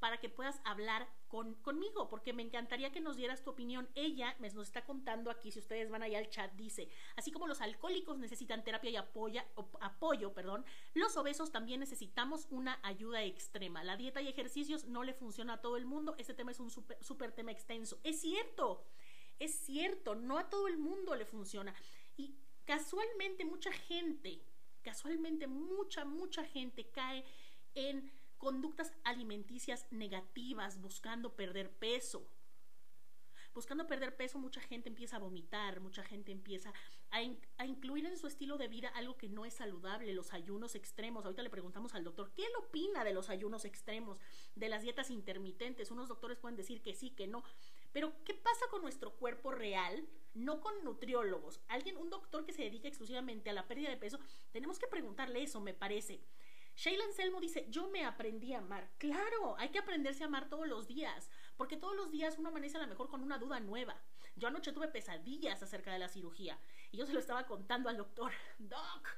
para 0.00 0.18
que 0.18 0.28
puedas 0.28 0.60
hablar 0.64 1.08
con, 1.28 1.54
conmigo, 1.56 2.08
porque 2.08 2.32
me 2.32 2.42
encantaría 2.42 2.92
que 2.92 3.00
nos 3.00 3.16
dieras 3.16 3.42
tu 3.42 3.50
opinión. 3.50 3.88
Ella 3.94 4.36
me, 4.38 4.48
nos 4.50 4.68
está 4.68 4.84
contando 4.84 5.30
aquí, 5.30 5.50
si 5.50 5.58
ustedes 5.58 5.90
van 5.90 6.02
allá 6.02 6.18
al 6.18 6.30
chat, 6.30 6.52
dice, 6.54 6.88
así 7.16 7.30
como 7.30 7.46
los 7.46 7.60
alcohólicos 7.60 8.18
necesitan 8.18 8.64
terapia 8.64 8.90
y 8.90 8.96
apoya, 8.96 9.46
apoyo, 9.80 10.32
perdón, 10.32 10.64
los 10.94 11.16
obesos 11.16 11.50
también 11.50 11.80
necesitamos 11.80 12.46
una 12.50 12.78
ayuda 12.82 13.22
extrema. 13.22 13.84
La 13.84 13.96
dieta 13.96 14.22
y 14.22 14.28
ejercicios 14.28 14.84
no 14.86 15.04
le 15.04 15.14
funciona 15.14 15.54
a 15.54 15.60
todo 15.60 15.76
el 15.76 15.84
mundo, 15.84 16.14
este 16.18 16.34
tema 16.34 16.52
es 16.52 16.60
un 16.60 16.70
súper 16.70 17.02
super 17.02 17.32
tema 17.32 17.52
extenso. 17.52 17.98
Es 18.04 18.20
cierto, 18.20 18.84
es 19.38 19.54
cierto, 19.54 20.14
no 20.14 20.38
a 20.38 20.48
todo 20.48 20.68
el 20.68 20.78
mundo 20.78 21.14
le 21.14 21.24
funciona. 21.24 21.74
Y 22.16 22.34
casualmente 22.64 23.44
mucha 23.44 23.72
gente, 23.72 24.42
casualmente 24.82 25.46
mucha, 25.46 26.04
mucha 26.04 26.44
gente 26.44 26.90
cae 26.90 27.24
en 27.74 28.10
conductas 28.38 28.92
alimenticias 29.04 29.86
negativas 29.90 30.80
buscando 30.80 31.34
perder 31.34 31.70
peso. 31.70 32.26
Buscando 33.54 33.88
perder 33.88 34.16
peso, 34.16 34.38
mucha 34.38 34.60
gente 34.60 34.88
empieza 34.88 35.16
a 35.16 35.18
vomitar, 35.18 35.80
mucha 35.80 36.04
gente 36.04 36.30
empieza 36.30 36.72
a, 37.10 37.64
incluir 37.64 38.06
en 38.06 38.16
su 38.16 38.28
estilo 38.28 38.56
de 38.56 38.68
vida 38.68 38.88
algo 38.90 39.16
que 39.16 39.28
no 39.28 39.44
es 39.44 39.54
saludable, 39.54 40.12
los 40.12 40.32
ayunos 40.32 40.76
extremos. 40.76 41.24
Ahorita 41.24 41.42
le 41.42 41.50
preguntamos 41.50 41.94
al 41.94 42.04
doctor, 42.04 42.30
¿qué 42.36 42.44
él 42.44 42.52
opina 42.56 43.02
de 43.02 43.12
los 43.12 43.30
ayunos 43.30 43.64
extremos, 43.64 44.20
de 44.54 44.68
las 44.68 44.82
dietas 44.82 45.10
intermitentes? 45.10 45.90
Unos 45.90 46.08
doctores 46.08 46.38
pueden 46.38 46.56
decir 46.56 46.82
que 46.82 46.94
sí, 46.94 47.10
que 47.10 47.26
no. 47.26 47.42
Pero, 47.90 48.12
¿qué 48.24 48.34
pasa 48.34 48.66
con 48.70 48.82
nuestro 48.82 49.16
cuerpo 49.16 49.50
real? 49.50 50.06
No 50.34 50.60
con 50.60 50.84
nutriólogos. 50.84 51.60
Alguien, 51.66 51.96
un 51.96 52.10
doctor 52.10 52.44
que 52.44 52.52
se 52.52 52.62
dedica 52.62 52.86
exclusivamente 52.86 53.50
a 53.50 53.54
la 53.54 53.66
pérdida 53.66 53.88
de 53.88 53.96
peso, 53.96 54.20
tenemos 54.52 54.78
que 54.78 54.86
preguntarle 54.86 55.42
eso, 55.42 55.60
me 55.60 55.74
parece. 55.74 56.20
Sheila 56.78 57.06
Anselmo 57.06 57.40
dice, 57.40 57.66
yo 57.70 57.88
me 57.88 58.04
aprendí 58.04 58.54
a 58.54 58.58
amar. 58.58 58.88
Claro, 58.98 59.56
hay 59.58 59.70
que 59.70 59.80
aprenderse 59.80 60.22
a 60.22 60.28
amar 60.28 60.48
todos 60.48 60.68
los 60.68 60.86
días, 60.86 61.28
porque 61.56 61.76
todos 61.76 61.96
los 61.96 62.12
días 62.12 62.38
uno 62.38 62.50
amanece 62.50 62.76
a 62.76 62.80
lo 62.80 62.86
mejor 62.86 63.08
con 63.08 63.20
una 63.20 63.36
duda 63.36 63.58
nueva. 63.58 64.00
Yo 64.36 64.46
anoche 64.46 64.72
tuve 64.72 64.86
pesadillas 64.86 65.60
acerca 65.60 65.92
de 65.92 65.98
la 65.98 66.08
cirugía 66.08 66.56
y 66.92 66.98
yo 66.98 67.04
se 67.04 67.12
lo 67.12 67.18
estaba 67.18 67.48
contando 67.48 67.88
al 67.88 67.96
doctor, 67.96 68.30
Doc, 68.60 69.08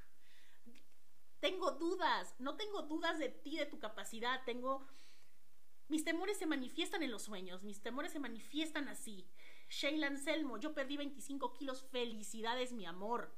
tengo 1.40 1.72
dudas, 1.72 2.34
no 2.38 2.56
tengo 2.56 2.80
dudas 2.84 3.18
de 3.18 3.28
ti, 3.28 3.58
de 3.58 3.66
tu 3.66 3.78
capacidad, 3.78 4.42
tengo... 4.46 4.86
Mis 5.88 6.04
temores 6.04 6.38
se 6.38 6.46
manifiestan 6.46 7.02
en 7.02 7.10
los 7.10 7.24
sueños, 7.24 7.62
mis 7.62 7.82
temores 7.82 8.12
se 8.12 8.20
manifiestan 8.20 8.88
así. 8.88 9.28
Sheila 9.68 10.06
Anselmo, 10.06 10.56
yo 10.56 10.72
perdí 10.72 10.96
25 10.96 11.52
kilos, 11.52 11.84
felicidades 11.90 12.72
mi 12.72 12.86
amor. 12.86 13.34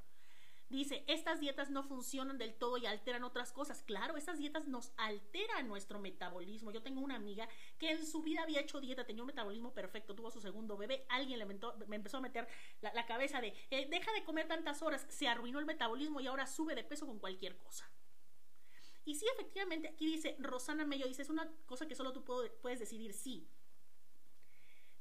Dice, 0.73 1.05
estas 1.07 1.39
dietas 1.39 1.69
no 1.69 1.83
funcionan 1.83 2.39
del 2.39 2.55
todo 2.55 2.79
y 2.79 2.87
alteran 2.87 3.25
otras 3.25 3.53
cosas. 3.53 3.83
Claro, 3.83 4.17
estas 4.17 4.39
dietas 4.39 4.67
nos 4.69 4.91
alteran 4.97 5.69
nuestro 5.69 5.99
metabolismo. 5.99 6.71
Yo 6.71 6.83
tengo 6.83 7.03
una 7.03 7.17
amiga 7.17 7.47
que 7.79 7.91
en 7.91 8.07
su 8.07 8.23
vida 8.23 8.43
había 8.43 8.61
hecho 8.61 8.81
dieta, 8.81 9.05
tenía 9.05 9.23
un 9.23 9.27
metabolismo 9.27 9.75
perfecto, 9.75 10.15
tuvo 10.15 10.31
su 10.31 10.41
segundo 10.41 10.79
bebé, 10.79 11.05
alguien 11.11 11.39
le 11.39 11.45
me 11.45 11.97
empezó 11.97 12.17
a 12.17 12.21
meter 12.23 12.49
la, 12.81 13.05
cabeza 13.05 13.43
de, 13.43 13.55
eh, 13.69 13.87
deja 13.91 14.11
de 14.13 14.25
comer 14.25 14.49
tantas 14.49 14.81
horas, 14.81 15.05
se 15.11 15.29
arruinó 15.29 15.59
el 15.59 15.67
metabolismo 15.67 16.23
y 16.23 16.27
ahora 16.27 16.47
sube 16.47 16.75
de 16.75 16.85
peso 16.85 17.07
con 17.07 17.19
cualquier 17.19 17.59
cosa. 17.59 17.93
Y 19.05 19.17
sí, 19.17 19.27
efectivamente, 19.35 19.89
aquí 19.89 20.07
dice, 20.07 20.37
Rosana 20.39 20.87
Mello 20.87 21.07
dice, 21.07 21.21
es 21.21 21.29
una 21.29 21.55
cosa 21.67 21.87
que 21.87 21.95
solo 21.95 22.15
tú 22.15 22.25
puedes 22.25 22.79
decidir 22.79 23.13
sí. 23.13 23.47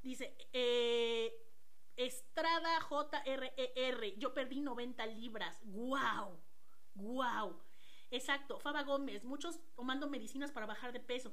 Dice, 0.01 0.36
eh, 0.51 1.34
Estrada 2.05 2.79
JRER. 2.81 4.17
Yo 4.17 4.34
perdí 4.34 4.60
90 4.60 5.05
libras. 5.05 5.60
¡Guau! 5.63 6.41
¡Guau! 6.96 7.62
Exacto. 8.10 8.60
Faba 8.60 8.81
Gómez. 8.81 9.24
Muchos 9.24 9.60
tomando 9.75 10.10
medicinas 10.10 10.51
para 10.51 10.65
bajar 10.65 10.93
de 10.93 11.00
peso. 11.00 11.31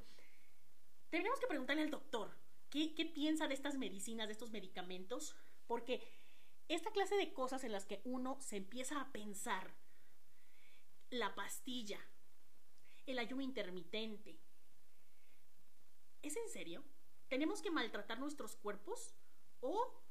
Tenemos 1.08 1.40
que 1.40 1.46
preguntarle 1.46 1.82
al 1.82 1.90
doctor 1.90 2.38
qué 2.68 3.10
piensa 3.14 3.48
de 3.48 3.54
estas 3.54 3.78
medicinas, 3.78 4.28
de 4.28 4.32
estos 4.32 4.50
medicamentos. 4.50 5.34
Porque 5.66 6.06
esta 6.68 6.90
clase 6.90 7.16
de 7.16 7.32
cosas 7.32 7.64
en 7.64 7.72
las 7.72 7.86
que 7.86 8.02
uno 8.04 8.38
se 8.42 8.58
empieza 8.58 9.00
a 9.00 9.10
pensar, 9.10 9.74
la 11.08 11.34
pastilla, 11.34 11.98
el 13.06 13.18
ayuno 13.18 13.40
intermitente, 13.40 14.38
¿es 16.20 16.36
en 16.36 16.50
serio? 16.50 16.84
¿Tenemos 17.28 17.62
que 17.62 17.70
maltratar 17.70 18.18
nuestros 18.18 18.56
cuerpos? 18.56 19.14
¿O 19.60 20.07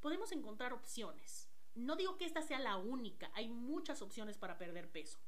podemos 0.00 0.32
encontrar 0.32 0.72
opciones? 0.72 1.48
No 1.74 1.96
digo 1.96 2.16
que 2.16 2.24
esta 2.24 2.42
sea 2.42 2.58
la 2.58 2.76
única, 2.76 3.30
hay 3.34 3.48
muchas 3.48 4.02
opciones 4.02 4.36
para 4.36 4.58
perder 4.58 4.90
peso. 4.90 5.18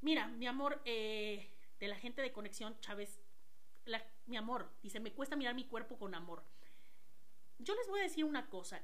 Mira, 0.00 0.26
mi 0.28 0.46
amor, 0.46 0.82
eh, 0.84 1.50
de 1.78 1.88
la 1.88 1.96
gente 1.96 2.20
de 2.20 2.32
Conexión 2.32 2.78
Chávez, 2.80 3.20
mi 4.26 4.36
amor, 4.36 4.70
dice, 4.82 5.00
me 5.00 5.12
cuesta 5.12 5.36
mirar 5.36 5.54
mi 5.54 5.66
cuerpo 5.66 5.98
con 5.98 6.14
amor. 6.14 6.44
Yo 7.58 7.74
les 7.74 7.86
voy 7.88 8.00
a 8.00 8.04
decir 8.04 8.24
una 8.24 8.48
cosa, 8.48 8.82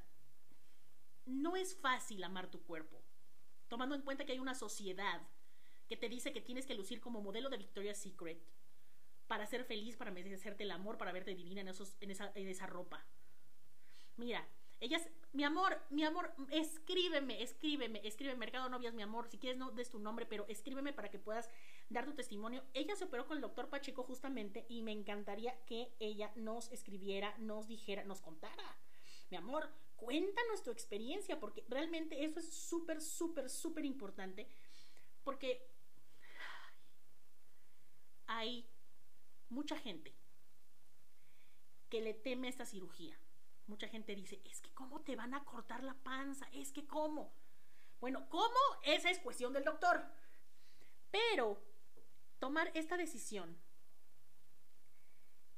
no 1.27 1.57
es 1.57 1.77
fácil 1.77 2.23
amar 2.25 2.51
tu 2.51 2.63
cuerpo, 2.63 3.03
tomando 3.69 3.95
en 3.95 4.03
cuenta 4.03 4.25
que 4.25 4.33
hay 4.33 4.39
una 4.39 4.55
sociedad 4.55 5.23
que 5.89 5.97
te 5.97 6.09
dice 6.09 6.33
que 6.33 6.41
tienes 6.41 6.67
que 6.67 6.75
lucir 6.75 7.01
como 7.01 7.21
modelo 7.21 7.49
de 7.49 7.57
Victoria's 7.57 7.99
Secret 7.99 8.41
para 9.27 9.47
ser 9.47 9.65
feliz, 9.65 9.97
para 9.97 10.11
merecerte 10.11 10.65
el 10.65 10.71
amor, 10.71 10.99
para 10.99 11.13
verte 11.13 11.35
divina 11.35 11.61
en, 11.61 11.69
esos, 11.69 11.97
en, 12.01 12.11
esa, 12.11 12.33
en 12.35 12.49
esa 12.49 12.67
ropa. 12.67 13.05
Mira, 14.17 14.47
ellas, 14.81 15.07
mi 15.33 15.45
amor, 15.45 15.79
mi 15.91 16.05
amor, 16.05 16.33
escríbeme, 16.51 17.43
escríbeme, 17.43 18.01
escríbeme, 18.03 18.39
Mercado 18.39 18.69
Novias, 18.71 18.95
mi 18.95 19.03
amor, 19.03 19.29
si 19.29 19.39
quieres 19.39 19.59
no 19.59 19.71
des 19.71 19.91
tu 19.91 19.99
nombre, 19.99 20.25
pero 20.25 20.47
escríbeme 20.49 20.95
para 20.95 21.11
que 21.11 21.19
puedas 21.19 21.51
dar 21.91 22.07
tu 22.07 22.15
testimonio. 22.15 22.65
Ella 22.73 22.97
se 22.97 23.05
operó 23.05 23.27
con 23.27 23.37
el 23.37 23.43
doctor 23.43 23.69
Pacheco 23.69 24.05
justamente 24.05 24.65
y 24.71 24.83
me 24.83 24.93
encantaría 24.93 25.55
que 25.67 25.93
ella 26.01 26.33
nos 26.35 26.73
escribiera, 26.73 27.37
nos 27.39 27.69
dijera, 27.69 28.05
nos 28.05 28.23
contara. 28.23 28.79
Mi 29.31 29.37
amor, 29.37 29.71
cuéntanos 29.97 30.63
tu 30.63 30.71
experiencia, 30.71 31.39
porque 31.39 31.63
realmente 31.69 32.25
eso 32.25 32.41
es 32.41 32.51
súper, 32.51 33.03
súper, 33.03 33.51
súper 33.51 33.85
importante, 33.85 34.49
porque 35.23 35.69
hay 38.27 38.67
mucha 39.51 39.77
gente 39.77 40.15
que 41.91 42.01
le 42.01 42.15
teme 42.15 42.49
esta 42.49 42.65
cirugía 42.65 43.21
Mucha 43.67 43.89
gente 43.89 44.15
dice, 44.15 44.41
es 44.45 44.61
que 44.61 44.73
cómo 44.73 45.03
te 45.03 45.17
van 45.17 45.35
a 45.35 45.45
cortar 45.45 45.85
la 45.85 45.95
panza, 45.95 46.49
es 46.53 46.73
que 46.73 46.87
cómo. 46.87 47.33
Bueno, 48.01 48.29
¿cómo? 48.29 48.59
Esa 48.83 49.11
es 49.11 49.19
cuestión 49.19 49.53
del 49.53 49.65
doctor. 49.65 50.05
Pero 51.11 51.63
tomar 52.39 52.71
esta 52.75 52.97
decisión 52.97 53.61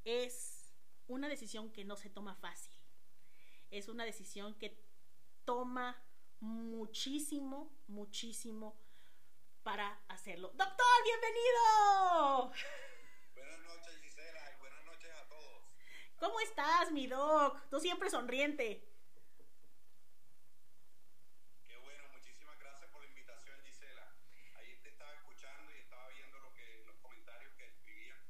es 0.04 0.74
una 1.06 1.28
decisión 1.28 1.70
que 1.72 1.84
no 1.84 1.96
se 1.96 2.10
toma 2.10 2.34
fácil. 2.34 2.72
Es 3.70 3.88
una 3.88 4.04
decisión 4.04 4.54
que 4.58 4.84
toma 5.44 6.02
muchísimo, 6.40 7.72
muchísimo 7.86 8.76
para 9.62 10.02
hacerlo. 10.08 10.48
Doctor, 10.54 10.86
bienvenido. 11.04 12.52
¿Cómo 16.22 16.38
estás, 16.38 16.92
mi 16.92 17.08
doc? 17.08 17.68
Tú 17.68 17.80
siempre 17.80 18.08
sonriente. 18.08 18.80
Qué 21.66 21.76
bueno, 21.78 22.04
muchísimas 22.12 22.56
gracias 22.60 22.88
por 22.92 23.02
la 23.02 23.08
invitación, 23.08 23.60
Gisela. 23.64 24.14
Ahí 24.54 24.78
te 24.84 24.90
estaba 24.90 25.12
escuchando 25.14 25.72
y 25.74 25.80
estaba 25.80 26.06
viendo 26.10 26.38
lo 26.38 26.52
que, 26.54 26.84
los 26.86 26.96
comentarios 26.98 27.52
que 27.54 27.66
escribían 27.66 28.20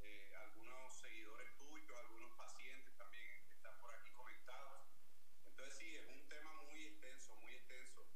eh, 0.00 0.34
algunos 0.42 0.92
seguidores 0.92 1.56
tuyos, 1.56 1.96
algunos 2.00 2.32
pacientes 2.32 2.96
también 2.96 3.46
que 3.46 3.54
están 3.54 3.78
por 3.78 3.94
aquí 3.94 4.10
conectados. 4.10 4.80
Entonces 5.46 5.78
sí, 5.78 5.96
es 5.98 6.08
un 6.08 6.28
tema 6.28 6.52
muy 6.62 6.82
extenso, 6.82 7.36
muy 7.36 7.52
extenso. 7.52 8.08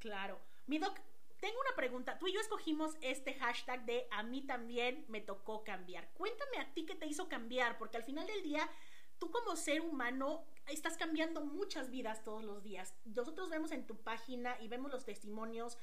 Claro. 0.00 0.38
Mi 0.66 0.78
doc, 0.78 1.00
tengo 1.40 1.58
una 1.60 1.74
pregunta. 1.74 2.18
Tú 2.18 2.28
y 2.28 2.32
yo 2.32 2.40
escogimos 2.40 2.96
este 3.00 3.34
hashtag 3.34 3.84
de 3.86 4.06
a 4.10 4.22
mí 4.22 4.42
también 4.42 5.04
me 5.08 5.20
tocó 5.20 5.64
cambiar. 5.64 6.12
Cuéntame 6.12 6.58
a 6.58 6.72
ti 6.74 6.84
qué 6.84 6.94
te 6.94 7.06
hizo 7.06 7.28
cambiar, 7.28 7.78
porque 7.78 7.96
al 7.96 8.04
final 8.04 8.26
del 8.26 8.42
día, 8.42 8.68
tú 9.18 9.30
como 9.30 9.56
ser 9.56 9.80
humano 9.80 10.44
estás 10.66 10.96
cambiando 10.96 11.40
muchas 11.40 11.90
vidas 11.90 12.22
todos 12.24 12.44
los 12.44 12.62
días. 12.62 12.94
Nosotros 13.04 13.48
vemos 13.48 13.72
en 13.72 13.86
tu 13.86 13.96
página 14.02 14.56
y 14.60 14.68
vemos 14.68 14.92
los 14.92 15.04
testimonios 15.04 15.78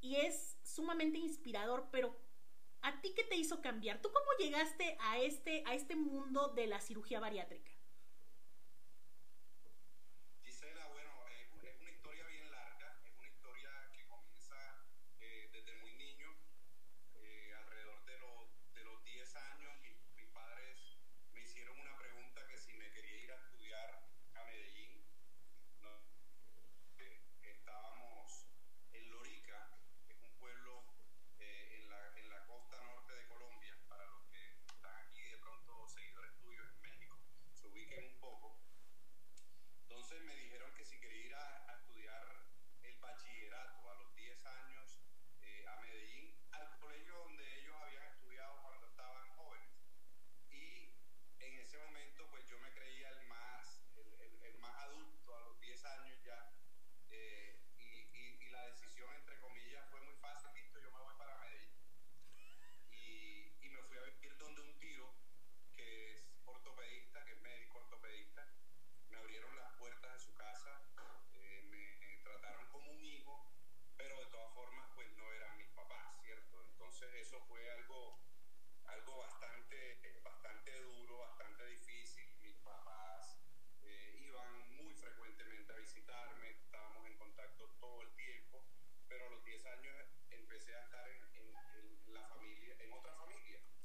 y 0.00 0.16
es 0.16 0.56
sumamente 0.62 1.18
inspirador, 1.18 1.88
pero 1.92 2.16
¿a 2.82 3.00
ti 3.00 3.12
qué 3.14 3.24
te 3.24 3.36
hizo 3.36 3.60
cambiar? 3.60 4.02
¿Tú 4.02 4.10
cómo 4.12 4.26
llegaste 4.38 4.96
a 5.00 5.18
este, 5.18 5.62
a 5.66 5.74
este 5.74 5.94
mundo 5.94 6.48
de 6.48 6.66
la 6.66 6.80
cirugía 6.80 7.20
bariátrica? 7.20 7.70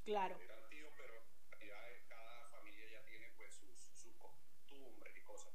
Claro. 0.06 0.38
Eran 0.40 0.68
tíos, 0.68 0.92
pero 0.96 1.14
en 1.58 2.06
cada 2.06 2.46
familia 2.46 2.86
ya 2.88 3.04
tiene 3.04 3.28
pues 3.36 3.52
sus, 3.54 3.90
sus 3.92 4.14
costumbres 4.16 5.16
y 5.16 5.22
cosas. 5.24 5.52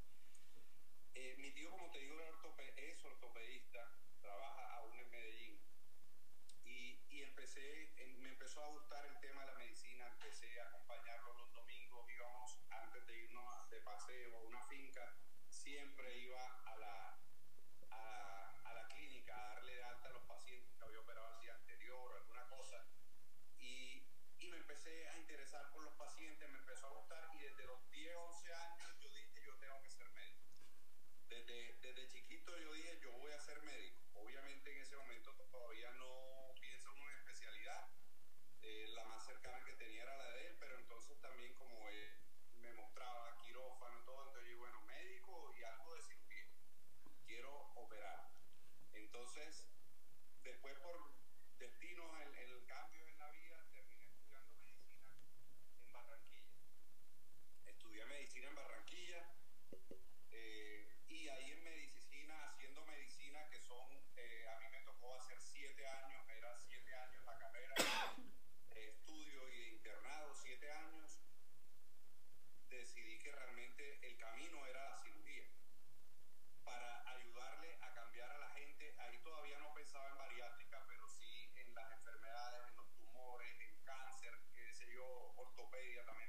Eh, 1.13 1.35
mi 1.37 1.51
tío, 1.53 1.71
como 1.71 1.89
te 1.89 1.99
digo, 1.99 2.19
es 2.75 3.05
ortopedista, 3.05 3.79
trabaja 4.19 4.75
aún 4.75 4.99
en 4.99 5.09
Medellín. 5.09 5.57
Y, 6.65 7.05
y 7.07 7.21
empecé, 7.21 7.93
me 8.19 8.29
empezó 8.29 8.61
a 8.61 8.67
gustar 8.67 9.05
el 9.05 9.17
tema 9.21 9.41
de 9.41 9.47
la 9.47 9.53
medicina, 9.55 10.05
empecé 10.07 10.59
a 10.59 10.65
acompañarlo 10.65 11.33
los 11.33 11.53
domingos, 11.53 12.09
íbamos 12.09 12.65
antes 12.69 13.05
de 13.05 13.17
irnos 13.23 13.69
de 13.69 13.79
paseo 13.81 14.35
a 14.35 14.41
una 14.41 14.61
finca, 14.63 15.01
siempre 15.47 16.17
iba 16.17 16.45
a 16.65 16.71
interesar 25.17 25.71
por 25.71 25.83
los 25.83 25.93
pacientes, 25.95 26.49
me 26.49 26.57
empezó 26.59 26.87
a 26.87 26.91
gustar 26.91 27.29
y 27.33 27.39
desde 27.39 27.65
los 27.65 27.89
10, 27.89 28.15
11 28.15 28.53
años 28.53 28.99
yo 28.99 29.09
dije 29.13 29.43
yo 29.45 29.55
tengo 29.57 29.81
que 29.81 29.89
ser 29.89 30.09
médico. 30.11 30.43
Desde, 31.27 31.77
desde 31.79 32.07
chiquito 32.09 32.57
yo 32.57 32.73
dije 32.73 32.99
yo 33.01 33.11
voy 33.13 33.31
a 33.31 33.39
ser 33.39 33.61
médico. 33.63 34.01
Obviamente 34.13 34.71
en 34.71 34.81
ese 34.81 34.95
momento 34.97 35.33
todavía 35.49 35.91
no 35.93 36.53
pienso 36.59 36.91
en 36.91 37.01
una 37.01 37.13
especialidad. 37.15 37.89
Eh, 38.61 38.87
la 38.89 39.05
más 39.05 39.25
cercana 39.25 39.63
que 39.65 39.73
tenía 39.73 40.03
era 40.03 40.17
la 40.17 40.29
de 40.31 40.47
él, 40.47 40.57
pero 40.59 40.77
entonces 40.77 41.19
también 41.21 41.53
como 41.55 41.89
él 41.89 42.21
me 42.53 42.73
mostraba 42.73 43.35
quirófano 43.37 44.03
todo, 44.03 44.27
entonces 44.27 44.51
yo 44.51 44.57
bueno, 44.57 44.81
médico 44.81 45.51
y 45.53 45.63
algo 45.63 45.95
de 45.95 46.01
cirugía. 46.01 46.47
Quiero 47.25 47.51
operar. 47.75 48.29
Entonces, 48.93 49.67
después 50.43 50.77
por 50.79 51.15
destinos 51.57 52.19
el, 52.21 52.35
el 52.35 52.65
cambio 52.65 53.10
estudié 57.91 58.05
medicina 58.05 58.47
en 58.47 58.55
Barranquilla 58.55 59.21
eh, 60.31 60.95
y 61.09 61.27
ahí 61.27 61.51
en 61.51 61.61
medicina, 61.61 62.47
haciendo 62.47 62.85
medicina, 62.85 63.49
que 63.49 63.59
son, 63.59 63.85
eh, 64.15 64.45
a 64.47 64.59
mí 64.59 64.65
me 64.71 64.79
tocó 64.85 65.13
hacer 65.15 65.37
siete 65.41 65.85
años, 65.85 66.23
era 66.29 66.55
siete 66.55 66.95
años 66.95 67.25
la 67.25 67.37
carrera, 67.37 67.75
de 68.69 68.87
estudio 68.87 69.49
y 69.49 69.57
de 69.57 69.67
internado, 69.75 70.33
siete 70.41 70.71
años, 70.71 71.19
decidí 72.69 73.19
que 73.19 73.33
realmente 73.33 73.99
el 74.07 74.17
camino 74.17 74.65
era 74.67 74.91
la 74.91 74.95
cirugía 74.95 75.49
para 76.63 77.11
ayudarle 77.11 77.77
a 77.81 77.93
cambiar 77.93 78.31
a 78.31 78.37
la 78.37 78.49
gente. 78.51 78.95
Ahí 78.99 79.17
todavía 79.21 79.59
no 79.59 79.73
pensaba 79.73 80.07
en 80.11 80.17
bariátrica, 80.17 80.81
pero 80.87 81.09
sí 81.09 81.51
en 81.55 81.75
las 81.75 81.91
enfermedades, 81.91 82.69
en 82.69 82.75
los 82.77 82.95
tumores, 82.95 83.59
en 83.59 83.83
cáncer, 83.83 84.31
qué 84.53 84.73
sé 84.73 84.87
yo, 84.93 85.33
ortopedia 85.35 86.05
también 86.05 86.20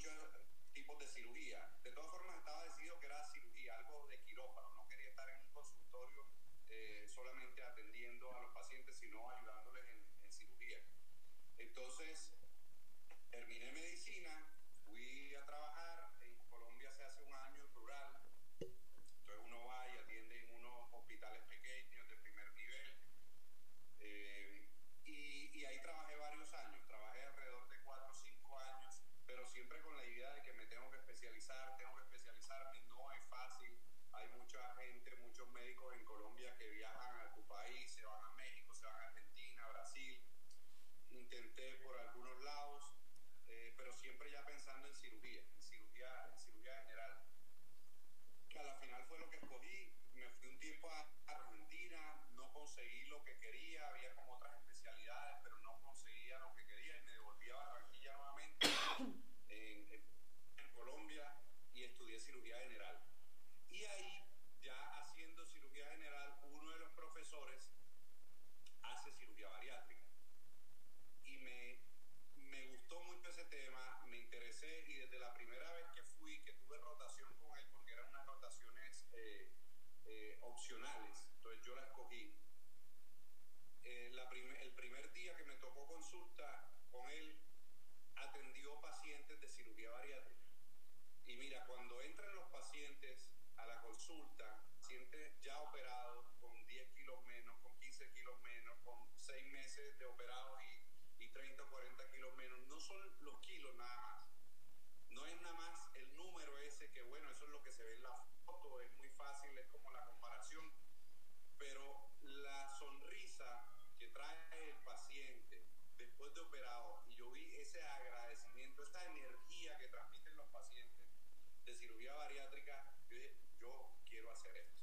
muchos 0.00 0.30
tipos 0.72 0.98
de 0.98 1.06
cirugía. 1.06 1.60
De 1.82 1.92
todas 1.92 2.10
formas, 2.10 2.38
estaba 2.38 2.64
decidido 2.64 2.98
que 2.98 3.06
era 3.06 3.22
cirugía, 3.30 3.76
algo 3.76 4.06
de 4.08 4.18
quirófano. 4.22 4.68
No 4.74 4.88
quería 4.88 5.08
estar 5.08 5.28
en 5.28 5.36
un 5.44 5.52
consultorio 5.52 6.26
eh, 6.68 7.04
solamente 7.06 7.62
atendiendo 7.62 8.34
a 8.34 8.40
los 8.40 8.50
pacientes, 8.52 8.96
sino 8.96 9.09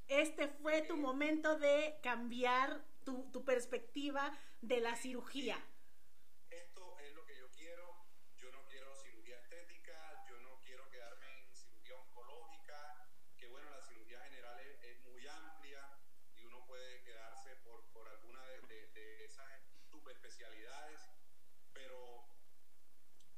Este 0.07 0.47
fue 0.47 0.81
tu 0.83 0.95
momento 0.97 1.57
de 1.57 1.99
cambiar 2.01 2.81
tu, 3.03 3.29
tu 3.31 3.43
perspectiva 3.43 4.31
de 4.61 4.79
la 4.79 4.95
cirugía. 4.95 5.57
Esto 6.49 6.97
es 6.99 7.13
lo 7.13 7.25
que 7.25 7.37
yo 7.37 7.49
quiero. 7.51 8.05
Yo 8.37 8.51
no 8.51 8.65
quiero 8.67 8.95
cirugía 8.95 9.37
estética, 9.39 10.25
yo 10.29 10.39
no 10.41 10.59
quiero 10.61 10.87
quedarme 10.89 11.27
en 11.41 11.53
cirugía 11.53 11.95
oncológica, 11.95 13.09
que 13.37 13.47
bueno, 13.49 13.69
la 13.69 13.81
cirugía 13.81 14.21
general 14.21 14.59
es, 14.61 14.81
es 14.83 14.99
muy 15.01 15.27
amplia 15.27 15.99
y 16.35 16.43
uno 16.45 16.65
puede 16.65 17.01
quedarse 17.03 17.55
por, 17.57 17.83
por 17.91 18.07
alguna 18.07 18.45
de, 18.47 18.61
de- 18.61 18.87
de 18.91 19.25
esas 19.25 19.49
subespecialidades, 19.89 21.01
pero, 21.73 22.29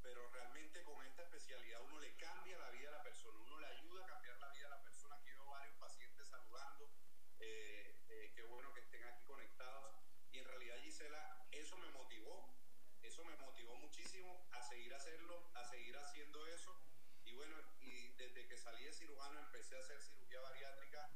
pero 0.02 0.30
realmente 0.30 0.84
con 0.84 1.04
esta 1.06 1.24
especialidad 1.24 1.82
uno 1.84 2.00
le 2.00 2.16
cambia 2.18 2.58
la 2.58 2.70
vida 2.72 2.90
a 2.90 2.98
la 2.98 3.04
persona, 3.04 3.40
uno 3.40 3.60
le 3.60 3.68
ayuda 3.68 4.04
a 4.04 4.08
cambiar 4.08 4.38
la 4.40 4.52
vida 4.52 4.68
a 4.68 4.70
la 4.72 4.82
persona. 4.84 5.16
Aquí 5.16 5.30
veo 5.32 5.46
varios 5.48 5.76
pacientes 5.78 6.28
saludando, 6.28 6.92
eh, 7.40 7.98
eh, 8.10 8.32
qué 8.36 8.44
bueno 8.44 8.74
que 8.74 8.82
estén 8.82 9.04
aquí 9.06 9.24
conectados. 9.24 9.96
Y 10.32 10.40
en 10.40 10.46
eso 11.52 11.78
me 11.78 11.90
motivó, 11.92 12.54
eso 13.02 13.24
me 13.24 13.36
motivó 13.38 13.76
muchísimo 13.76 14.48
a 14.52 14.62
seguir 14.62 14.94
hacerlo, 14.94 15.50
a 15.54 15.64
seguir 15.64 15.96
haciendo 15.98 16.46
eso. 16.48 16.76
Y 17.24 17.34
bueno, 17.34 17.56
y 17.80 18.10
desde 18.16 18.48
que 18.48 18.58
salí 18.58 18.84
de 18.84 18.94
cirujano 18.94 19.40
empecé 19.40 19.76
a 19.76 19.80
hacer 19.80 20.02
cirugía 20.02 20.42
bariátrica 20.42 21.10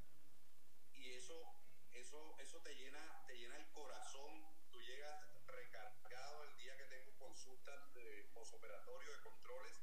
y 0.93 1.09
eso, 1.11 1.59
eso, 1.91 2.37
eso 2.39 2.61
te 2.61 2.75
llena, 2.75 3.25
te 3.27 3.37
llena 3.37 3.57
el 3.57 3.69
corazón. 3.71 4.45
Tú 4.71 4.81
llegas 4.81 5.19
recargado 5.47 6.43
el 6.43 6.55
día 6.55 6.77
que 6.77 6.85
tengo 6.85 7.17
consultas 7.17 7.93
de 7.93 8.29
posoperatorio, 8.33 9.11
de 9.11 9.21
controles. 9.21 9.81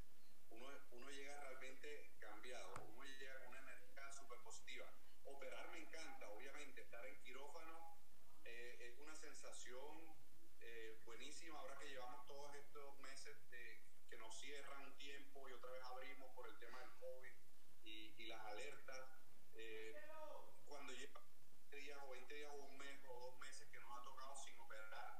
Uno, 0.48 0.66
uno 0.92 1.10
llega 1.10 1.38
realmente 1.40 2.16
cambiado, 2.18 2.74
uno 2.82 3.04
llega 3.04 3.38
con 3.38 3.48
una 3.48 3.58
energía 3.58 4.10
súper 4.12 4.38
positiva. 4.40 4.90
Operar 5.24 5.70
me 5.70 5.78
encanta, 5.78 6.28
obviamente, 6.30 6.80
estar 6.80 7.04
en 7.04 7.20
quirófano 7.20 7.79
una 9.10 9.18
sensación 9.18 10.14
eh, 10.60 11.02
buenísima 11.04 11.58
ahora 11.58 11.76
que 11.78 11.86
llevamos 11.86 12.24
todos 12.26 12.54
estos 12.54 12.96
meses 13.00 13.34
de, 13.50 13.82
que 14.08 14.16
nos 14.16 14.32
cierran 14.38 14.78
un 14.84 14.96
tiempo 14.98 15.48
y 15.48 15.52
otra 15.52 15.70
vez 15.72 15.82
abrimos 15.82 16.32
por 16.32 16.46
el 16.46 16.56
tema 16.58 16.78
del 16.78 16.92
COVID 16.94 17.32
y, 17.82 18.22
y 18.22 18.26
las 18.26 18.44
alertas. 18.46 19.02
Eh, 19.54 19.92
cuando 20.64 20.92
lleva 20.92 21.20
20 21.70 21.76
días 21.76 21.98
o 22.04 22.10
20 22.10 22.34
días 22.34 22.50
o 22.52 22.54
un 22.54 22.78
mes 22.78 23.00
o 23.08 23.18
dos 23.18 23.36
meses 23.40 23.66
que 23.72 23.80
nos 23.80 23.90
ha 23.98 24.04
tocado 24.04 24.36
sin 24.36 24.56
operar, 24.60 25.18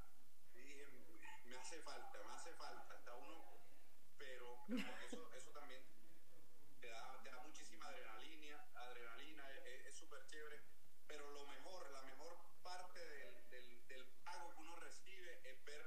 dije, 0.53 0.87
me 1.45 1.57
hace 1.57 1.81
falta, 1.81 2.23
me 2.23 2.33
hace 2.33 2.55
falta, 2.55 2.95
está 2.95 3.15
uno, 3.17 3.45
pero, 4.17 4.57
eso, 5.03 5.29
eso 5.33 5.51
también 5.51 5.83
te 6.81 6.87
da, 6.87 7.21
te 7.25 7.29
da 7.31 7.39
muchísima 7.41 7.87
adrenalina, 7.87 8.71
adrenalina, 8.75 9.51
es- 9.51 9.65
es 9.65 9.87
es 9.87 9.95
súper 9.97 10.25
chévere, 10.27 10.61
pero 11.09 11.29
lo 11.29 11.45
mejor, 11.45 11.91
la 11.91 12.03
mejor 12.03 12.37
parte 12.63 13.05
del, 13.05 13.49
del, 13.51 13.87
del 13.89 14.07
pago 14.23 14.49
que 14.51 14.61
uno 14.61 14.77
recibe 14.77 15.41
es 15.43 15.65
ver, 15.65 15.83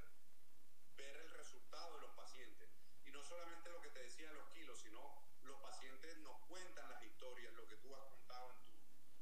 ver 0.97 1.15
el 1.17 1.29
resultado 1.29 1.93
de 1.93 1.99
los 1.99 2.11
pacientes. 2.11 2.69
Y 3.05 3.11
no 3.11 3.23
solamente 3.34 3.69
lo 3.72 3.82
que 3.82 3.89
te 3.89 4.00
decía 4.04 4.28
de 4.30 4.36
los 4.36 4.48
kilos, 4.50 4.80
sino 4.80 5.00
los 5.43 5.60
pacientes 5.62 6.17
nos 6.19 6.38
cuentan 6.46 6.88
las 6.89 7.04
historias, 7.04 7.54
lo 7.56 7.65
que 7.65 7.78
tú 7.78 7.96
has 7.96 8.06
contado 8.06 8.52
en, 8.52 8.62
tu, 8.62 8.72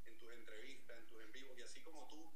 en 0.09 0.17
tus 0.17 0.33
entrevistas, 0.33 0.97
en 0.99 1.07
tus 1.07 1.21
en 1.21 1.31
vivos, 1.31 1.57
y 1.57 1.61
así 1.61 1.81
como 1.81 2.07
tú, 2.07 2.29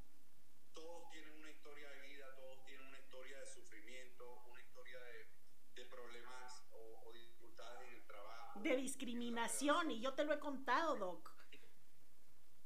todos 0.73 1.09
tienen 1.11 1.33
una 1.33 1.51
historia 1.51 1.89
de 1.89 2.01
vida, 2.01 2.33
todos 2.35 2.63
tienen 2.65 2.87
una 2.87 2.99
historia 2.99 3.39
de 3.39 3.47
sufrimiento, 3.47 4.23
una 4.45 4.61
historia 4.61 4.99
de, 5.01 5.27
de 5.73 5.85
problemas 5.85 6.63
o, 6.71 7.01
o 7.05 7.11
dificultades 7.11 7.89
en 7.89 7.93
el 7.95 8.05
trabajo. 8.07 8.59
De 8.61 8.75
discriminación, 8.77 9.91
y 9.91 9.99
yo 9.99 10.13
te 10.13 10.23
lo 10.23 10.33
he 10.33 10.39
contado, 10.39 10.95
Doc. 10.95 11.35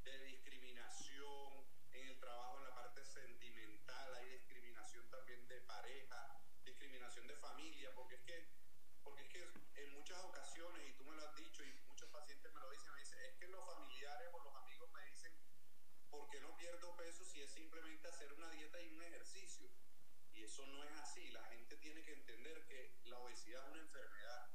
de 0.04 0.24
discriminación 0.24 1.66
en 1.92 2.06
el 2.08 2.20
trabajo, 2.20 2.58
en 2.58 2.64
la 2.64 2.74
parte 2.74 3.04
sentimental, 3.04 4.14
hay 4.14 4.28
discriminación 4.30 5.08
también 5.10 5.46
de 5.48 5.60
pareja, 5.62 6.40
discriminación 6.64 7.26
de 7.26 7.36
familia, 7.36 7.90
porque 7.94 8.14
es 8.16 8.22
que, 8.22 8.48
porque 9.02 9.22
es 9.22 9.28
que 9.28 9.42
en 9.82 9.92
muchas 9.94 10.22
ocasiones, 10.24 10.88
y 10.88 10.92
tú 10.94 11.04
me 11.04 11.14
lo 11.14 11.22
has 11.22 11.34
dicho, 11.36 11.62
y 11.64 11.72
muchos 11.88 12.08
pacientes 12.10 12.52
me 12.52 12.60
lo 12.60 12.70
dicen, 12.70 12.92
me 12.92 13.00
dicen, 13.00 13.18
es 13.20 13.34
que 13.38 13.48
los 13.48 13.64
familiares 13.66 14.28
o 14.32 14.40
los 14.42 14.54
amigos 14.56 14.90
me 14.92 15.04
dicen, 15.06 15.32
¿por 16.10 16.28
qué 16.30 16.40
no 16.40 16.56
pierdo 16.56 16.96
peso 16.96 17.24
si 17.24 17.40
es 17.40 17.50
simplemente 17.52 18.08
hacer 18.08 18.32
una 18.32 18.50
dieta 18.50 18.80
y 18.80 18.88
un 18.90 19.02
ejercicio? 19.02 19.70
Y 20.32 20.39
eso 20.50 20.66
no 20.66 20.82
es 20.82 20.90
así, 21.00 21.28
la 21.28 21.44
gente 21.44 21.76
tiene 21.76 22.02
que 22.02 22.12
entender 22.12 22.66
que 22.66 22.92
la 23.04 23.20
obesidad 23.20 23.62
es 23.66 23.70
una 23.70 23.82
enfermedad. 23.82 24.50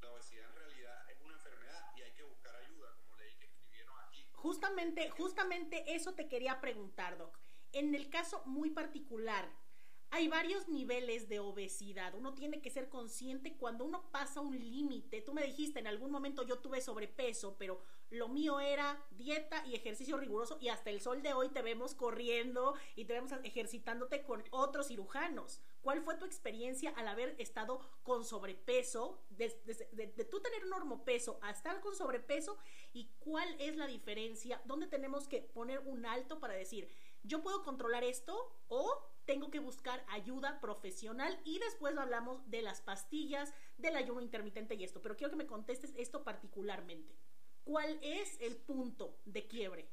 La 0.00 0.12
obesidad 0.12 0.48
en 0.48 0.56
realidad 0.56 1.10
es 1.10 1.20
una 1.20 1.34
enfermedad 1.34 1.92
y 1.94 2.00
hay 2.00 2.12
que 2.14 2.22
buscar 2.22 2.56
ayuda, 2.56 2.96
como 2.96 3.16
leí 3.16 3.36
que 3.36 3.44
escribieron 3.44 3.94
aquí. 4.00 4.26
Justamente, 4.32 5.10
justamente 5.10 5.94
eso 5.94 6.14
te 6.14 6.26
quería 6.26 6.62
preguntar, 6.62 7.18
Doc. 7.18 7.38
En 7.72 7.94
el 7.94 8.08
caso 8.08 8.42
muy 8.46 8.70
particular, 8.70 9.52
hay 10.10 10.26
varios 10.28 10.68
niveles 10.68 11.28
de 11.28 11.38
obesidad. 11.38 12.14
Uno 12.14 12.32
tiene 12.34 12.62
que 12.62 12.70
ser 12.70 12.88
consciente 12.88 13.58
cuando 13.58 13.84
uno 13.84 14.10
pasa 14.10 14.40
un 14.40 14.58
límite. 14.58 15.20
Tú 15.20 15.34
me 15.34 15.44
dijiste, 15.44 15.80
en 15.80 15.86
algún 15.86 16.10
momento 16.10 16.44
yo 16.44 16.60
tuve 16.60 16.80
sobrepeso, 16.80 17.58
pero 17.58 17.82
lo 18.10 18.28
mío 18.28 18.58
era 18.60 19.00
dieta 19.12 19.64
y 19.66 19.74
ejercicio 19.74 20.16
riguroso 20.16 20.58
y 20.60 20.68
hasta 20.68 20.90
el 20.90 21.00
sol 21.00 21.22
de 21.22 21.32
hoy 21.32 21.48
te 21.48 21.62
vemos 21.62 21.94
corriendo 21.94 22.74
y 22.96 23.04
te 23.04 23.12
vemos 23.12 23.32
ejercitándote 23.44 24.22
con 24.22 24.42
otros 24.50 24.88
cirujanos. 24.88 25.60
¿Cuál 25.80 26.02
fue 26.02 26.16
tu 26.16 26.24
experiencia 26.24 26.90
al 26.96 27.08
haber 27.08 27.34
estado 27.38 27.80
con 28.02 28.24
sobrepeso, 28.24 29.22
de, 29.30 29.48
tú 30.30 30.40
tener 30.40 30.64
un 30.64 30.70
normopeso 30.70 31.38
a 31.42 31.50
estar 31.50 31.80
con 31.80 31.94
sobrepeso 31.94 32.58
y 32.92 33.10
cuál 33.20 33.48
es 33.60 33.76
la 33.76 33.86
diferencia? 33.86 34.60
¿Dónde 34.64 34.88
tenemos 34.88 35.28
que 35.28 35.40
poner 35.40 35.78
un 35.80 36.04
alto 36.04 36.40
para 36.40 36.54
decir, 36.54 36.88
yo 37.22 37.42
puedo 37.42 37.62
controlar 37.62 38.02
esto 38.02 38.52
o 38.68 38.98
tengo 39.24 39.50
que 39.50 39.60
buscar 39.60 40.04
ayuda 40.08 40.60
profesional 40.60 41.38
y 41.44 41.58
después 41.60 41.96
hablamos 41.96 42.50
de 42.50 42.62
las 42.62 42.80
pastillas, 42.80 43.52
del 43.78 43.94
ayuno 43.94 44.20
intermitente 44.20 44.74
y 44.74 44.82
esto. 44.82 45.00
Pero 45.00 45.16
quiero 45.16 45.30
que 45.30 45.36
me 45.36 45.46
contestes 45.46 45.94
esto 45.96 46.24
particularmente. 46.24 47.14
¿Cuál 47.70 48.00
es 48.02 48.40
el 48.40 48.56
punto 48.56 49.14
de 49.26 49.46
quiebre? 49.46 49.86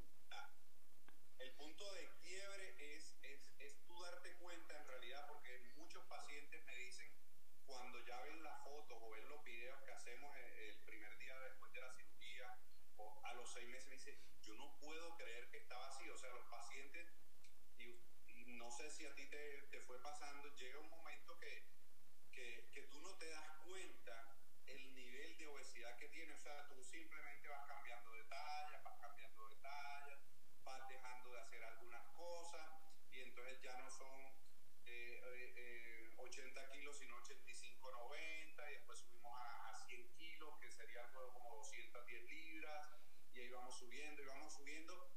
Y 43.43 43.50
vamos 43.50 43.78
subiendo 43.78 44.23
y 44.23 44.26
vamos 44.26 44.54
subiendo. 44.54 45.12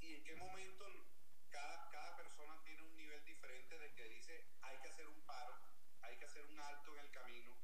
¿Y, 0.00 0.14
en 0.14 0.24
qué 0.24 0.36
momento 0.36 0.84
cada, 1.48 1.88
cada 1.90 2.16
persona 2.16 2.60
tiene 2.62 2.82
un 2.82 2.94
nivel 2.94 3.24
diferente 3.24 3.78
de 3.78 3.94
que 3.94 4.04
dice 4.08 4.46
hay 4.60 4.76
que 4.80 4.88
hacer 4.88 5.06
un 5.08 5.24
paro, 5.24 5.56
hay 6.02 6.16
que 6.18 6.26
hacer 6.26 6.44
un 6.44 6.60
alto 6.60 6.94
en 6.94 7.04
el 7.04 7.10
camino? 7.10 7.56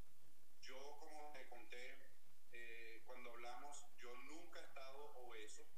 Yo, 0.61 0.97
como 0.99 1.33
te 1.33 1.47
conté 1.49 1.99
eh, 2.53 3.03
cuando 3.05 3.31
hablamos, 3.31 3.85
yo 3.99 4.15
nunca 4.29 4.61
he 4.61 4.65
estado 4.65 4.99
obeso, 5.17 5.69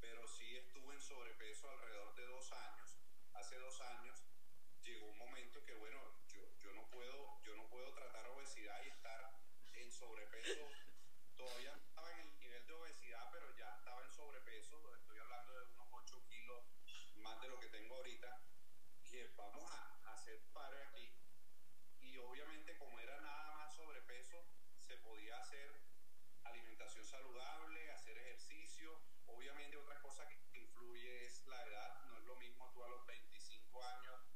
pero 0.00 0.26
sí 0.28 0.56
estuve 0.56 0.94
en 0.94 1.00
sobrepeso 1.00 1.68
alrededor 1.68 2.14
de 2.14 2.26
dos 2.26 2.52
años. 2.52 2.98
Hace 3.32 3.56
dos 3.58 3.80
años 3.80 4.24
llegó 4.82 5.06
un 5.06 5.18
momento 5.18 5.64
que, 5.64 5.74
bueno, 5.74 5.98
yo, 6.28 6.56
yo, 6.58 6.72
no, 6.72 6.88
puedo, 6.90 7.42
yo 7.42 7.56
no 7.56 7.68
puedo 7.68 7.92
tratar 7.94 8.28
obesidad 8.28 8.80
y 8.84 8.88
estar 8.88 9.40
en 9.74 9.90
sobrepeso. 9.90 10.68
Todavía 11.36 11.85
de 12.66 12.72
obesidad, 12.72 13.28
pero 13.30 13.54
ya 13.56 13.72
estaba 13.76 14.02
en 14.02 14.10
sobrepeso. 14.10 14.94
Estoy 14.96 15.18
hablando 15.18 15.54
de 15.54 15.66
unos 15.66 15.86
8 15.92 16.26
kilos 16.26 16.64
más 17.16 17.40
de 17.40 17.48
lo 17.48 17.60
que 17.60 17.68
tengo 17.68 17.96
ahorita. 17.96 18.42
Que 19.04 19.28
vamos 19.36 19.70
a 19.70 20.12
hacer 20.12 20.42
pare 20.52 20.82
aquí. 20.82 21.14
Y 22.00 22.18
obviamente, 22.18 22.76
como 22.76 22.98
era 22.98 23.20
nada 23.20 23.52
más 23.52 23.74
sobrepeso, 23.74 24.48
se 24.80 24.96
podía 24.96 25.38
hacer 25.38 25.80
alimentación 26.42 27.04
saludable, 27.04 27.92
hacer 27.92 28.18
ejercicio. 28.18 29.00
Obviamente, 29.26 29.76
otra 29.76 30.00
cosa 30.00 30.26
que 30.26 30.40
influye 30.58 31.26
es 31.26 31.46
la 31.46 31.62
edad. 31.66 32.04
No 32.06 32.18
es 32.18 32.24
lo 32.24 32.36
mismo 32.36 32.70
tú 32.72 32.84
a 32.84 32.88
los 32.88 33.06
25 33.06 33.84
años. 33.84 34.26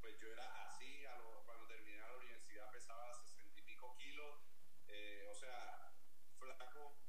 Pues 0.00 0.18
yo 0.18 0.30
era 0.30 0.68
así, 0.68 1.06
a 1.06 1.16
lo, 1.16 1.42
cuando 1.44 1.66
terminé 1.66 1.98
la 1.98 2.16
universidad 2.16 2.70
pesaba 2.70 3.14
60 3.14 3.60
y 3.60 3.62
pico 3.62 3.96
kilos. 3.96 4.44
Eh, 4.88 5.26
o 5.30 5.34
sea, 5.34 5.92
flaco 6.38 7.07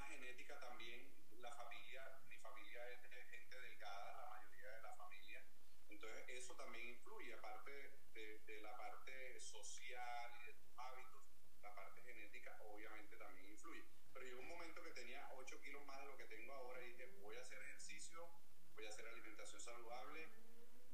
una 0.00 0.08
genética 0.08 0.58
también. 0.58 1.12
La 1.42 1.52
familia, 1.52 2.02
mi 2.28 2.36
familia 2.38 2.90
es 2.90 3.02
de 3.10 3.22
gente 3.24 3.60
delgada, 3.60 4.12
la 4.12 4.30
mayoría 4.30 4.70
de 4.76 4.82
la 4.82 4.94
familia. 4.94 5.44
Entonces, 5.90 6.24
eso 6.28 6.54
también 6.54 6.88
influye, 6.88 7.34
aparte 7.34 7.70
de, 8.14 8.38
de 8.46 8.60
la 8.62 8.74
parte 8.76 9.38
social 9.40 10.32
y 10.40 10.46
de 10.46 10.52
tus 10.54 10.78
hábitos, 10.78 11.22
la 11.60 11.74
parte 11.74 12.00
genética 12.02 12.56
obviamente 12.62 13.16
también 13.16 13.48
influye. 13.50 13.84
Pero 14.12 14.24
llegó 14.24 14.40
un 14.40 14.48
momento 14.48 14.82
que 14.82 14.90
tenía 14.92 15.28
8 15.34 15.60
kilos 15.60 15.84
más 15.86 16.00
de 16.00 16.06
lo 16.06 16.16
que 16.16 16.24
tengo 16.24 16.52
ahora 16.54 16.80
y 16.82 16.88
dije, 16.92 17.06
voy 17.20 17.36
a 17.36 17.40
hacer 17.42 17.60
ejercicio, 17.60 18.26
voy 18.74 18.86
a 18.86 18.88
hacer 18.88 19.06
alimentación 19.06 19.60
saludable 19.60 20.28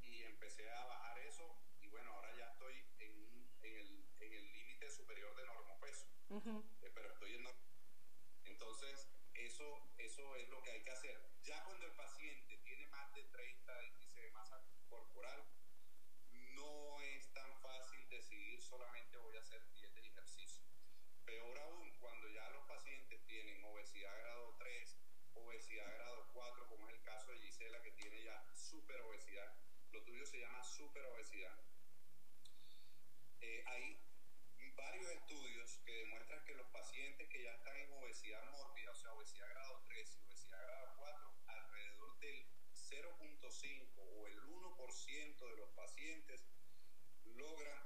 y 0.02 0.22
empecé 0.22 0.68
a 0.70 0.84
bajar 0.86 1.18
eso 1.20 1.56
y 1.80 1.86
bueno, 1.88 2.10
ahora 2.12 2.34
ya 2.36 2.46
estoy 2.50 2.74
en, 2.98 3.48
en 3.62 3.76
el 3.76 4.06
en 4.20 4.32
el 4.32 4.52
límite 4.52 4.90
superior 4.90 5.34
de 5.36 5.44
normopeso, 5.44 6.06
uh 6.30 6.40
-huh. 6.40 6.64
eh, 6.82 6.90
pero 6.94 7.12
estoy 7.12 7.34
en 7.36 7.44
entonces 8.56 9.06
eso 9.34 9.86
eso 9.98 10.36
es 10.36 10.48
lo 10.48 10.62
que 10.62 10.70
hay 10.70 10.82
que 10.82 10.90
hacer. 10.90 11.20
Ya 11.42 11.62
cuando 11.64 11.84
el 11.84 11.92
paciente 11.92 12.56
tiene 12.64 12.86
más 12.88 13.12
de 13.12 13.22
30 13.24 13.84
índice 13.84 14.20
de 14.20 14.30
masa 14.30 14.64
corporal, 14.88 15.44
no 16.30 17.00
es 17.02 17.30
tan 17.34 17.60
fácil 17.60 18.08
decidir 18.08 18.62
solamente 18.62 19.18
voy 19.18 19.36
a 19.36 19.40
hacer 19.40 19.60
dieta 19.72 20.00
y 20.00 20.06
ejercicio. 20.06 20.64
Peor 21.26 21.58
aún 21.58 21.92
cuando 22.00 22.28
ya 22.30 22.48
los 22.50 22.64
pacientes 22.64 23.26
tienen 23.26 23.62
obesidad 23.62 24.16
grado 24.20 24.56
3, 24.58 24.96
obesidad 25.34 25.94
grado 25.96 26.26
4, 26.32 26.66
como 26.68 26.88
es 26.88 26.94
el 26.94 27.02
caso 27.02 27.30
de 27.30 27.38
Gisela 27.40 27.82
que 27.82 27.92
tiene 27.92 28.22
ya 28.22 28.42
super 28.54 28.98
obesidad. 29.02 29.54
Lo 29.92 30.02
tuyo 30.02 30.24
se 30.24 30.40
llama 30.40 30.64
super 30.64 31.04
obesidad. 31.04 31.58
Eh, 33.42 33.64
hay 33.66 34.05
varios 34.76 35.10
estudios 35.10 35.80
que 35.84 35.92
demuestran 35.92 36.44
que 36.44 36.54
los 36.54 36.66
pacientes 36.68 37.28
que 37.28 37.42
ya 37.42 37.52
están 37.52 37.76
en 37.76 37.92
obesidad 37.92 38.44
mórbida, 38.50 38.90
o 38.90 38.94
sea, 38.94 39.12
obesidad 39.12 39.48
grado 39.50 39.82
3 39.88 40.16
y 40.16 40.26
obesidad 40.26 40.62
grado 40.62 40.94
4, 40.98 41.34
alrededor 41.46 42.18
del 42.18 42.46
0.5 42.72 43.88
o 43.96 44.26
el 44.26 44.40
1% 44.42 45.50
de 45.50 45.56
los 45.56 45.70
pacientes 45.70 46.46
logran 47.24 47.82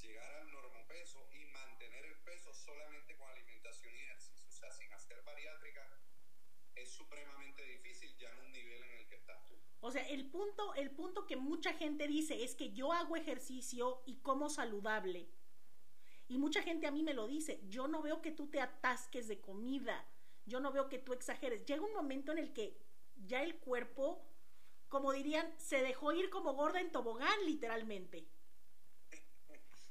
llegar 0.00 0.34
al 0.34 0.50
normopeso 0.50 1.28
y 1.32 1.44
mantener 1.46 2.04
el 2.06 2.18
peso 2.22 2.52
solamente 2.54 3.16
con 3.16 3.28
alimentación 3.30 3.94
y 3.94 4.00
ejercicio, 4.00 4.48
o 4.48 4.52
sea, 4.52 4.70
sin 4.72 4.92
hacer 4.92 5.22
bariátrica, 5.22 6.02
es 6.74 6.90
supremamente 6.90 7.64
difícil 7.64 8.16
ya 8.16 8.30
en 8.30 8.38
un 8.38 8.52
nivel 8.52 8.82
en 8.82 8.92
el 9.00 9.08
que 9.08 9.16
estás 9.16 9.44
tú. 9.46 9.58
O 9.80 9.90
sea, 9.90 10.08
el 10.08 10.30
punto, 10.30 10.74
el 10.74 10.90
punto 10.90 11.26
que 11.26 11.36
mucha 11.36 11.74
gente 11.74 12.06
dice 12.06 12.42
es 12.42 12.54
que 12.54 12.72
yo 12.72 12.92
hago 12.92 13.16
ejercicio 13.16 14.02
y 14.06 14.20
como 14.22 14.48
saludable. 14.48 15.28
Y 16.32 16.38
mucha 16.38 16.62
gente 16.62 16.86
a 16.86 16.90
mí 16.90 17.02
me 17.02 17.12
lo 17.12 17.28
dice, 17.28 17.60
yo 17.68 17.88
no 17.88 18.00
veo 18.00 18.22
que 18.22 18.30
tú 18.30 18.48
te 18.48 18.58
atasques 18.58 19.28
de 19.28 19.42
comida, 19.42 20.02
yo 20.46 20.60
no 20.60 20.72
veo 20.72 20.88
que 20.88 20.98
tú 20.98 21.12
exageres. 21.12 21.66
Llega 21.66 21.84
un 21.84 21.92
momento 21.92 22.32
en 22.32 22.38
el 22.38 22.54
que 22.54 22.80
ya 23.16 23.42
el 23.42 23.58
cuerpo, 23.58 24.24
como 24.88 25.12
dirían, 25.12 25.52
se 25.58 25.82
dejó 25.82 26.10
ir 26.14 26.30
como 26.30 26.54
gorda 26.54 26.80
en 26.80 26.90
tobogán, 26.90 27.44
literalmente. 27.44 28.26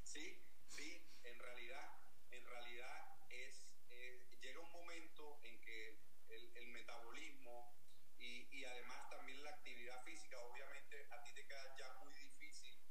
Sí, 0.04 0.36
sí, 0.65 1.06
en 1.21 1.38
realidad, 1.38 1.91
en 2.32 2.43
realidad 2.43 3.19
es, 3.30 3.75
eh, 3.89 4.25
llega 4.41 4.62
un 4.62 4.71
momento 4.71 5.38
en 5.43 5.62
que 5.62 5.99
el, 6.30 6.58
el 6.58 6.67
metabolismo 6.69 7.71
y, 8.17 8.47
y, 8.49 8.65
además 8.65 9.08
también 9.12 9.43
la 9.43 9.51
actividad 9.51 10.04
física, 10.04 10.39
obviamente 10.39 11.06
a 11.12 11.21
ti 11.21 11.34
te 11.36 11.45
queda 11.45 11.75
ya 11.77 11.93
muy 12.04 12.15
difícil 12.15 12.82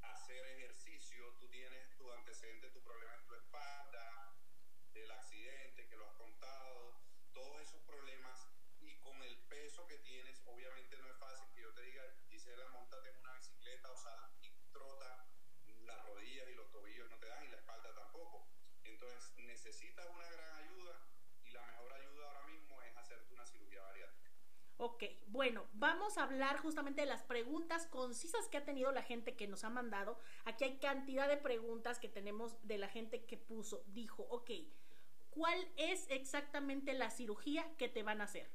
hacer 0.00 0.46
ejercicio, 0.46 1.34
tú 1.38 1.48
tienes 1.48 1.96
tu 1.96 2.10
antecedente, 2.12 2.70
tu 2.70 2.82
problema 2.82 3.14
en 3.14 3.26
tu 3.26 3.34
espalda, 3.34 4.34
del 4.92 5.10
accidente 5.10 5.86
que 5.88 5.96
lo 5.96 6.06
has 6.06 6.14
contado, 6.14 7.00
todos 7.32 7.60
esos 7.62 7.80
problemas 7.82 8.48
y 8.80 8.96
con 8.98 9.22
el 9.22 9.36
peso 9.48 9.86
que 9.86 9.98
tienes, 9.98 10.42
obviamente 10.46 10.96
no 10.98 11.08
es 11.10 11.16
fácil 11.18 11.48
que 11.54 11.62
yo 11.62 11.72
te 11.74 11.82
diga, 11.82 12.02
Gisela, 12.28 12.68
montate 12.70 13.10
en 13.10 13.18
una 13.18 13.34
bicicleta 13.34 13.90
o 13.90 13.96
sal 13.96 14.30
y 14.42 14.50
trota, 14.72 15.28
las 15.84 16.06
rodillas 16.06 16.48
y 16.48 16.54
los 16.54 16.70
tobillos 16.70 17.08
no 17.10 17.18
te 17.18 17.26
dan 17.26 17.44
y 17.44 17.48
la 17.48 17.58
espalda 17.58 17.94
tampoco. 17.94 18.48
Entonces 18.96 19.30
necesitas 19.44 20.06
una 20.08 20.26
gran 20.30 20.54
ayuda 20.64 20.98
y 21.44 21.50
la 21.50 21.62
mejor 21.66 21.92
ayuda 21.92 22.26
ahora 22.28 22.46
mismo 22.46 22.80
es 22.80 22.96
hacerte 22.96 23.34
una 23.34 23.44
cirugía 23.44 23.82
bariátrica. 23.82 24.30
Ok, 24.78 25.04
bueno, 25.26 25.66
vamos 25.74 26.16
a 26.16 26.22
hablar 26.22 26.56
justamente 26.60 27.02
de 27.02 27.06
las 27.06 27.22
preguntas 27.22 27.86
concisas 27.88 28.48
que 28.48 28.56
ha 28.56 28.64
tenido 28.64 28.92
la 28.92 29.02
gente 29.02 29.36
que 29.36 29.48
nos 29.48 29.64
ha 29.64 29.70
mandado. 29.70 30.18
Aquí 30.46 30.64
hay 30.64 30.78
cantidad 30.78 31.28
de 31.28 31.36
preguntas 31.36 31.98
que 31.98 32.08
tenemos 32.08 32.56
de 32.66 32.78
la 32.78 32.88
gente 32.88 33.26
que 33.26 33.36
puso, 33.36 33.84
dijo, 33.88 34.22
ok, 34.30 34.50
¿cuál 35.28 35.70
es 35.76 36.06
exactamente 36.08 36.94
la 36.94 37.10
cirugía 37.10 37.76
que 37.76 37.90
te 37.90 38.02
van 38.02 38.22
a 38.22 38.24
hacer? 38.24 38.50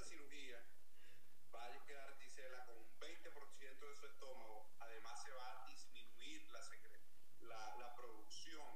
esa 0.00 0.08
cirugía 0.08 0.58
va 1.54 1.66
a 1.66 1.84
quedar 1.84 2.16
Tisela 2.16 2.64
con 2.64 2.74
un 2.78 3.00
20% 3.00 3.88
de 3.88 3.96
su 3.96 4.06
estómago. 4.06 4.70
Además, 4.78 5.22
se 5.22 5.30
va 5.32 5.62
a 5.62 5.66
disminuir 5.68 6.50
la, 6.50 6.60
la, 7.40 7.76
la 7.76 7.94
producción 7.96 8.66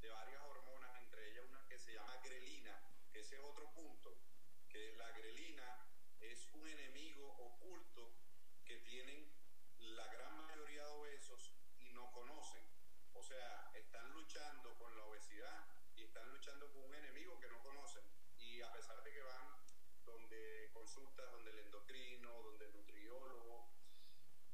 de 0.00 0.08
varias 0.08 0.40
hormonas, 0.42 0.94
entre 1.02 1.30
ellas 1.30 1.44
una 1.48 1.66
que 1.66 1.80
se 1.80 1.94
llama 1.94 2.16
grelina, 2.22 2.80
que 3.10 3.20
ese 3.20 3.34
es 3.36 3.42
otro 3.42 3.72
punto, 3.72 4.22
que 4.68 4.94
la 4.96 5.10
grelina 5.10 5.84
es 6.20 6.46
un 6.52 6.68
enemigo 6.68 7.26
oculto 7.26 8.14
que 8.64 8.76
tienen 8.76 9.32
la 9.78 10.06
gran 10.06 10.46
mayoría 10.46 10.84
de 10.84 10.90
obesos 10.90 11.54
y 11.80 11.90
no 11.90 12.08
conocen. 12.12 12.64
O 13.14 13.22
sea, 13.24 13.72
están 13.74 14.12
luchando 14.12 14.78
con 14.78 14.96
la 14.96 15.04
obesidad 15.06 15.66
y 15.96 16.04
están 16.04 16.30
luchando 16.30 16.70
con 16.70 16.84
un 16.84 16.94
enemigo 16.94 17.40
que 17.40 17.48
no 17.48 17.60
conocen. 17.62 18.04
Y 18.38 18.60
a 18.62 18.70
pesar 18.72 19.02
de 19.02 19.12
que 19.12 19.22
van 19.22 19.57
donde 20.08 20.70
consultas, 20.72 21.30
donde 21.30 21.50
el 21.50 21.58
endocrino, 21.60 22.42
donde 22.42 22.66
el 22.66 22.72
nutriólogo, 22.72 23.70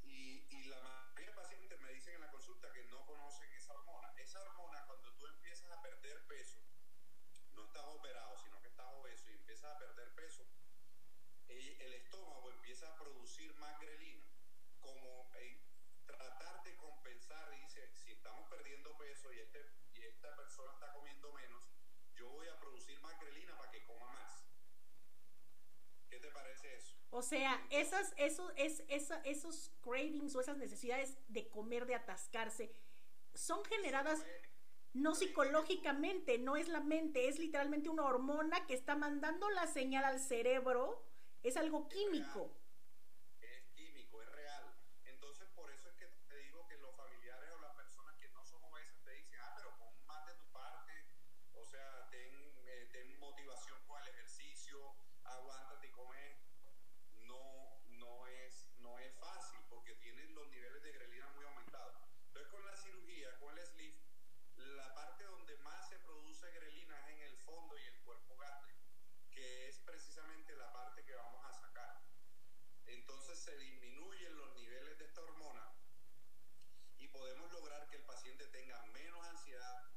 y, 0.03 0.47
y 0.51 0.65
la 0.65 0.81
mayoría 0.81 1.31
de 1.31 1.37
pacientes 1.37 1.81
me 1.81 1.93
dicen 1.93 2.15
en 2.15 2.21
la 2.21 2.31
consulta 2.31 2.71
que 2.73 2.85
no 2.85 3.05
conocen 3.07 3.53
esa 3.55 3.73
hormona. 3.75 4.13
Esa 4.19 4.43
hormona, 4.43 4.85
cuando 4.87 5.13
tú 5.17 5.27
empiezas 5.27 5.71
a 5.71 5.83
perder 5.83 6.27
peso, 6.27 6.61
no 7.53 7.65
estás 7.65 7.85
operado, 7.87 8.37
sino 8.39 8.61
que 8.61 8.69
estás 8.69 8.93
obeso 8.93 9.31
y 9.31 9.35
empiezas 9.35 9.75
a 9.75 9.79
perder 9.79 10.15
peso, 10.15 10.47
el, 11.49 11.95
estómago 11.95 12.51
empieza 12.51 12.89
a 12.89 12.99
producir 12.99 13.55
más 13.55 13.81
grelina, 13.81 14.27
como 14.81 15.31
en 15.37 15.63
tratar 16.07 16.63
de 16.65 16.77
compensar, 16.77 17.51
dice, 17.51 17.91
si 17.95 18.13
estamos 18.13 18.49
perdiendo 18.49 18.97
peso 18.97 19.33
y, 19.33 19.39
este, 19.41 19.65
y 19.93 20.05
esta 20.05 20.35
persona 20.37 20.73
está 20.73 20.93
comiendo 20.93 21.33
menos, 21.33 21.63
yo 22.15 22.29
voy 22.29 22.49
a 22.49 22.59
producir 22.59 23.01
más 23.01 23.19
grelina 23.21 23.57
para 23.57 23.71
que 23.71 23.83
coma 23.85 24.09
más. 24.11 24.44
¿Qué 26.15 26.21
te 26.21 26.33
parece 26.33 26.77
eso? 26.77 26.95
O 27.11 27.23
sea, 27.23 27.65
esas, 27.71 28.13
eso, 28.17 28.51
es, 28.57 28.83
esa, 28.89 29.21
esos 29.25 29.73
cravings 29.83 30.35
o 30.35 30.41
esas 30.41 30.57
necesidades 30.57 31.17
de 31.29 31.49
comer, 31.49 31.87
de 31.87 31.95
atascarse, 31.95 32.73
son 33.35 33.65
generadas 33.65 34.25
no 34.95 35.17
psicológicamente, 35.17 36.39
no 36.39 36.57
es 36.57 36.69
la 36.69 36.81
mente, 36.81 37.29
es 37.29 37.41
literalmente 37.41 37.89
una 37.89 38.05
hormona 38.05 38.65
que 38.67 38.75
está 38.75 38.95
mandando 38.95 39.51
la 39.51 39.67
señal 39.67 40.05
al 40.05 40.21
cerebro, 40.21 41.05
es 41.43 41.57
algo 41.57 41.89
químico. 41.89 42.57
Es 43.41 43.67
químico, 43.75 44.23
es 44.23 44.31
real. 44.31 44.73
Entonces, 45.05 45.49
por 45.57 45.69
eso 45.73 45.89
es 45.91 45.97
que 45.97 46.07
te 46.29 46.37
digo 46.39 46.65
que 46.69 46.77
los 46.79 46.95
familiares 46.95 47.51
o 47.57 47.61
las 47.61 47.75
personas 47.75 48.17
que 48.19 48.29
no 48.29 48.45
son 48.45 48.63
obesas 48.63 49.03
te 49.03 49.11
dicen, 49.11 49.41
ah, 49.43 49.53
pero 49.57 49.77
pon 49.79 50.07
más 50.07 50.27
de 50.27 50.35
tu 50.35 50.47
parte, 50.53 50.93
o 51.55 51.65
sea, 51.65 52.09
ten, 52.11 52.33
eh, 52.65 52.89
ten 52.93 53.19
motivación 53.19 53.85
con 53.89 54.01
el 54.01 54.09
ejercicio, 54.09 54.95
aguántate 55.25 55.89
y 55.89 55.91
come 55.91 56.31
esto. 56.31 56.73
No, 57.27 57.81
no 57.99 58.29
es, 58.29 58.71
no 58.79 58.97
es 59.01 59.13
fácil 59.19 59.59
porque 59.69 59.95
tienen 59.97 60.33
los 60.37 60.49
niveles 60.51 60.81
de 60.85 60.93
grelina 60.93 61.29
muy 61.35 61.45
aumentados. 61.47 61.97
Entonces, 62.29 62.53
con 62.53 62.65
la 62.65 62.77
cirugía, 62.77 63.37
con 63.41 63.59
el 63.59 63.67
sleeve, 63.67 64.05
la 64.57 64.95
parte 64.95 65.25
donde 65.25 65.57
más 65.59 65.89
se 65.89 65.99
produce 65.99 66.51
grelina 66.53 66.99
es 67.01 67.09
en 67.09 67.23
el 67.23 67.37
fondo 67.39 67.77
y 67.79 67.85
el 67.87 68.01
cuerpo 68.03 68.37
gástrico, 68.37 68.85
que 69.31 69.69
es 69.69 69.79
precisamente 69.81 70.55
la 70.57 70.73
parte 70.73 71.05
que 71.05 71.15
vamos 71.15 71.45
a 71.45 71.53
sacar. 71.53 72.03
Entonces 72.87 73.39
se 73.39 73.57
disminuyen 73.59 74.37
los 74.37 74.55
niveles 74.55 74.99
de 74.99 75.07
esta 75.07 75.23
hormona 75.23 75.73
y 76.97 77.09
podemos 77.09 77.51
lograr 77.53 77.89
que 77.89 77.97
el 77.97 78.05
paciente 78.05 78.47
tenga 78.49 78.81
menos 78.87 79.27
ansiedad, 79.27 79.91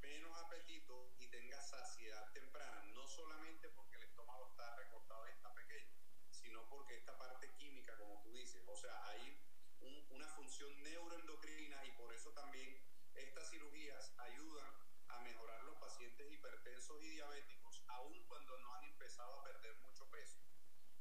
menos 0.00 0.36
apetito 0.38 1.14
y 1.18 1.28
tenga 1.28 1.60
saciedad 1.60 2.32
temprana, 2.32 2.82
no 2.94 3.06
solamente 3.08 3.68
porque 3.70 3.96
el 3.96 4.04
estómago 4.04 4.46
está 4.48 4.76
recortado 4.76 5.26
y 5.28 5.32
está 5.32 5.54
pequeño, 5.54 5.96
sino 6.30 6.68
porque 6.68 6.96
esta 6.96 7.16
parte 7.16 7.52
química, 7.54 7.96
como 7.96 8.20
tú 8.22 8.32
dices, 8.34 8.62
o 8.66 8.76
sea, 8.76 9.06
hay 9.06 9.40
un, 9.80 10.06
una 10.10 10.28
función 10.28 10.82
neuroendocrina 10.82 11.84
y 11.86 11.92
por 11.92 12.12
eso 12.12 12.30
también 12.32 12.82
estas 13.14 13.50
cirugías 13.50 14.12
ayudan 14.18 14.72
a 15.08 15.20
mejorar 15.20 15.62
los 15.64 15.76
pacientes 15.76 16.30
hipertensos 16.30 17.02
y 17.02 17.10
diabéticos, 17.10 17.84
aun 17.88 18.24
cuando 18.26 18.58
no 18.58 18.74
han 18.74 18.84
empezado 18.84 19.38
a 19.38 19.44
perder 19.44 19.76
mucho 19.80 20.08
peso. 20.10 20.38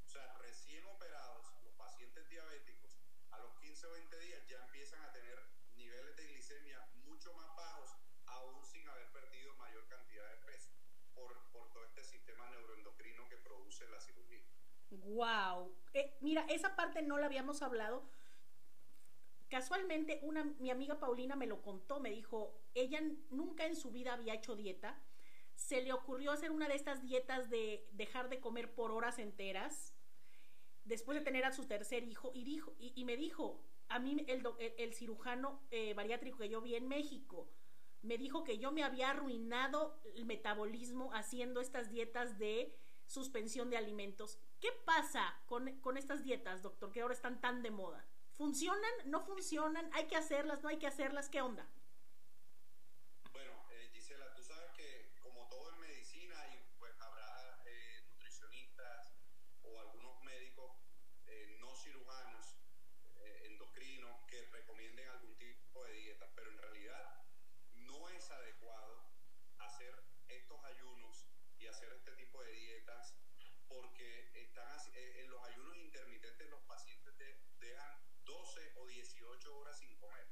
O 0.06 0.10
sea, 0.10 0.34
recién 0.40 0.86
operados, 0.86 1.54
los 1.64 1.74
pacientes 1.76 2.28
diabéticos, 2.30 2.98
a 3.32 3.40
los 3.40 3.58
15 3.60 3.88
o 3.88 3.92
20 3.92 4.20
días 4.20 4.48
ya 4.48 4.64
empiezan 4.66 5.02
a 5.04 5.12
tener 5.14 5.40
niveles 5.76 6.16
de 6.18 6.28
glicemia 6.28 6.86
mucho 7.06 7.34
más 7.34 7.56
bajos, 7.56 7.90
aún 8.26 8.66
sin 8.66 8.88
haber 8.88 9.10
perdido 9.12 9.56
mayor 9.56 9.88
cantidad 9.88 10.30
de 10.30 10.46
peso, 10.46 10.72
por, 11.14 11.34
por 11.52 11.72
todo 11.72 11.86
este 11.86 12.04
sistema 12.04 12.50
neuroendocrino 12.50 13.28
que 13.30 13.38
produce 13.38 13.88
la 13.88 14.02
cirugía. 14.02 14.44
Wow. 14.90 15.74
Eh, 15.94 16.18
mira, 16.20 16.46
no 17.02 17.18
la 17.18 17.26
habíamos 17.26 17.62
hablado. 17.62 18.04
Casualmente, 19.50 20.20
una, 20.24 20.44
mi 20.60 20.72
amiga 20.72 21.00
Paulina 21.00 21.36
me 21.36 21.48
lo 21.48 21.62
contó, 21.62 22.00
me 22.00 22.10
dijo, 22.10 22.58
ella 22.74 23.02
nunca 23.30 23.66
en 23.66 23.76
su 23.76 23.92
vida 23.92 24.14
había 24.14 24.34
hecho 24.34 24.56
dieta. 24.56 24.98
Se 25.56 25.82
le 25.82 25.92
ocurrió 25.92 26.32
hacer 26.32 26.52
una 26.52 26.68
de 26.68 26.76
estas 26.76 27.02
dietas 27.02 27.50
de 27.50 27.86
dejar 27.92 28.30
de 28.30 28.40
comer 28.40 28.74
por 28.74 28.92
horas 28.92 29.20
enteras, 29.20 29.94
después 30.86 31.18
de 31.18 31.24
tener 31.24 31.44
a 31.44 31.52
su 31.52 31.66
tercer 31.66 32.04
hijo, 32.04 32.32
y, 32.34 32.44
dijo, 32.44 32.74
y, 32.80 33.04
me 33.04 33.18
dijo, 33.18 33.62
a 33.90 34.00
mí 34.00 34.24
el, 34.28 34.46
el, 34.60 34.74
el 34.78 34.94
cirujano 34.94 35.62
eh, 35.70 35.94
bariátrico 35.94 36.38
que 36.38 36.50
yo 36.50 36.62
vi 36.62 36.76
en 36.76 36.88
México, 36.88 37.50
me 38.02 38.18
dijo 38.18 38.44
que 38.44 38.58
yo 38.58 38.72
me 38.72 38.84
había 38.84 39.12
arruinado 39.12 40.00
el 40.16 40.26
metabolismo 40.26 41.14
haciendo 41.14 41.62
estas 41.62 41.90
dietas 41.90 42.40
de 42.40 42.76
suspensión 43.06 43.70
de 43.70 43.78
alimentos. 43.78 44.40
¿Qué 44.62 44.72
pasa 44.86 45.42
con, 45.48 45.80
con 45.82 45.98
estas 45.98 46.24
dietas, 46.24 46.62
doctor, 46.62 46.92
que 46.92 47.02
ahora 47.02 47.16
están 47.16 47.42
tan 47.42 47.64
de 47.64 47.72
moda? 47.72 48.06
¿Funcionan? 48.34 48.92
¿No 49.06 49.22
funcionan? 49.22 49.90
¿Hay 49.92 50.06
que 50.06 50.16
hacerlas? 50.16 50.62
¿No 50.62 50.70
hay 50.70 50.78
que 50.78 50.86
hacerlas? 50.86 51.30
¿Qué 51.30 51.42
onda? 51.42 51.68
Bueno, 53.32 53.54
eh, 53.72 53.90
Gisela, 53.92 54.32
tú 54.36 54.44
sabes 54.44 54.72
que 54.74 55.16
como 55.20 55.50
todo 55.50 55.74
en 55.74 55.80
medicina, 55.80 56.36
y 56.54 56.78
pues 56.78 56.94
habrá 57.02 57.60
eh, 57.66 58.04
nutricionistas 58.08 59.16
o 59.64 59.80
algunos 59.80 60.22
médicos 60.22 60.78
eh, 61.26 61.58
no 61.60 61.76
cirujanos, 61.76 62.60
eh, 63.16 63.48
endocrinos, 63.48 64.24
que 64.28 64.46
recomienden 64.52 65.10
algún 65.10 65.36
tipo 65.40 65.84
de 65.86 65.94
dieta, 65.94 66.32
pero 66.36 66.52
en 66.52 66.60
realidad 66.60 67.26
no 67.74 68.10
es 68.10 68.30
adecuado 68.30 69.10
hacer 69.58 70.04
estos 70.28 70.64
ayunos 70.66 71.26
y 71.58 71.66
hacer 71.66 71.92
este 71.94 72.12
tipo 72.12 72.44
de 72.44 72.52
dietas 72.52 73.21
porque 73.72 74.30
están 74.34 74.80
eh, 74.94 75.22
en 75.24 75.30
los 75.30 75.42
ayunos 75.48 75.76
intermitentes 75.78 76.50
los 76.50 76.62
pacientes 76.64 77.18
de- 77.18 77.36
dejan 77.60 77.96
12 78.26 78.74
o 78.76 78.86
18 78.88 79.56
horas 79.58 79.78
sin 79.80 79.96
comer. 79.98 80.28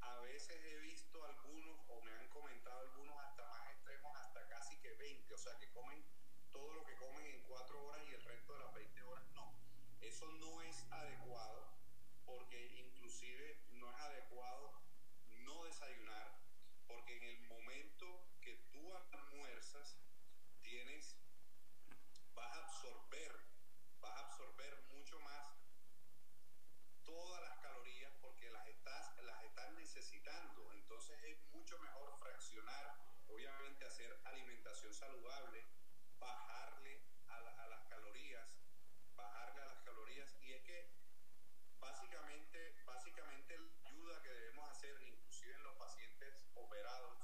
A 0.00 0.18
veces 0.18 0.54
he 0.62 0.76
visto 0.80 1.24
algunos 1.24 1.80
o 1.88 2.00
me 2.02 2.10
han 2.12 2.28
comentado 2.28 2.80
algunos 2.80 3.16
hasta 3.18 3.44
más 3.46 3.70
extremos, 3.70 4.14
hasta 4.16 4.46
casi 4.48 4.78
que 4.80 4.92
20, 4.92 5.32
o 5.32 5.38
sea 5.38 5.56
que 5.58 5.70
comen 5.72 6.04
todo 6.52 6.72
lo 6.74 6.84
que 6.84 6.94
comen 6.96 7.24
en 7.26 7.42
4 7.48 7.82
horas 7.86 8.02
y 8.06 8.12
el 8.12 8.22
resto 8.22 8.52
de 8.52 8.58
las 8.58 8.74
20 8.74 9.02
horas 9.02 9.24
no. 9.32 9.50
Eso 10.02 10.28
no 10.32 10.60
es 10.60 10.76
adecuado 10.90 11.64
porque 12.26 12.66
inclusive 12.74 13.64
no 13.72 13.88
es 13.90 13.96
adecuado 13.96 14.70
no 15.26 15.64
desayunar 15.64 16.30
porque 16.86 17.16
en 17.16 17.22
el 17.24 17.40
momento 17.48 18.06
que 18.42 18.54
tú 18.72 18.92
almuerzas 19.12 19.96
absorber 22.62 23.32
vas 24.00 24.16
a 24.16 24.26
absorber 24.26 24.82
mucho 24.92 25.18
más 25.20 25.46
todas 27.04 27.40
las 27.42 27.58
calorías 27.58 28.12
porque 28.20 28.50
las 28.50 28.66
estás 28.68 29.16
las 29.22 29.42
estás 29.44 29.72
necesitando. 29.72 30.72
Entonces 30.72 31.22
es 31.24 31.38
mucho 31.52 31.78
mejor 31.78 32.16
fraccionar 32.18 32.96
obviamente 33.26 33.84
hacer 33.84 34.20
alimentación 34.24 34.92
saludable 34.94 35.66
bajarle 36.18 37.02
a 37.28 37.40
las 37.68 37.84
calorías 37.88 38.48
bajarle 39.16 39.62
a 39.62 39.66
las 39.66 39.80
calorías. 39.82 40.34
Y 40.40 40.52
es 40.52 40.62
que 40.62 40.90
básicamente 41.78 42.74
básicamente 42.86 43.58
la 43.82 43.90
ayuda 43.90 44.22
que 44.22 44.30
debemos 44.30 44.70
hacer 44.70 45.00
inclusive 45.02 45.54
en 45.54 45.62
los 45.62 45.76
pacientes 45.76 46.46
operados 46.54 47.18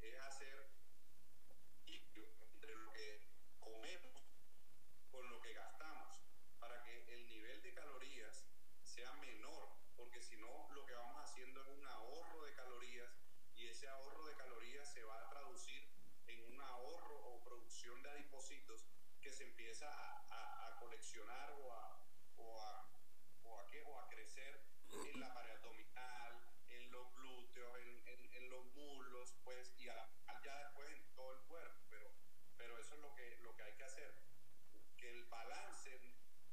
es 0.00 0.18
hacer 0.20 0.70
equilibrio 1.46 2.28
entre 2.52 2.74
lo 2.74 2.92
que 2.92 3.28
comemos 3.60 4.22
con 5.10 5.28
lo 5.30 5.40
que 5.40 5.52
gastamos 5.52 6.20
para 6.58 6.82
que 6.82 7.14
el 7.14 7.26
nivel 7.26 7.61
calorías 7.74 8.44
sea 8.82 9.12
menor, 9.14 9.68
porque 9.96 10.20
si 10.22 10.36
no 10.36 10.68
lo 10.72 10.84
que 10.84 10.92
vamos 10.92 11.20
haciendo 11.22 11.62
es 11.62 11.68
un 11.78 11.86
ahorro 11.86 12.42
de 12.44 12.54
calorías 12.54 13.10
y 13.54 13.66
ese 13.66 13.88
ahorro 13.88 14.26
de 14.26 14.34
calorías 14.36 14.88
se 14.92 15.02
va 15.04 15.20
a 15.26 15.28
traducir 15.28 15.82
en 16.26 16.52
un 16.54 16.60
ahorro 16.60 17.16
o 17.16 17.44
producción 17.44 18.02
de 18.02 18.10
adipocitos 18.10 18.84
que 19.20 19.32
se 19.32 19.44
empieza 19.44 19.86
a, 19.88 20.18
a- 20.30 20.66
a 20.68 20.78
coleccionar 20.78 21.50
o 21.50 21.72
a, 21.72 21.98
o, 22.36 22.60
a, 22.62 22.88
o, 23.44 23.60
a 23.60 23.66
qué, 23.66 23.82
o 23.82 23.98
a 24.00 24.08
crecer 24.08 24.60
en 25.06 25.20
la 25.20 25.32
pared 25.32 25.50
abdominal, 25.52 26.32
en 26.68 26.90
los 26.90 27.12
glúteos, 27.12 27.78
en, 27.78 28.08
en- 28.08 28.34
en 28.34 28.48
los 28.50 28.64
muslos, 28.74 29.32
pues, 29.44 29.72
y 29.78 29.88
a 29.88 29.94
ya 30.42 30.58
después 30.64 30.88
en 30.90 31.14
todo 31.14 31.32
el 31.32 31.40
cuerpo, 31.46 31.76
pero, 31.88 32.10
pero 32.56 32.78
eso 32.78 32.94
es 32.94 33.00
lo 33.00 33.14
que, 33.14 33.36
lo 33.38 33.54
que 33.54 33.62
hay 33.62 33.74
que 33.76 33.84
hacer 33.84 34.12
que 34.96 35.08
el 35.08 35.24
balance 35.24 35.90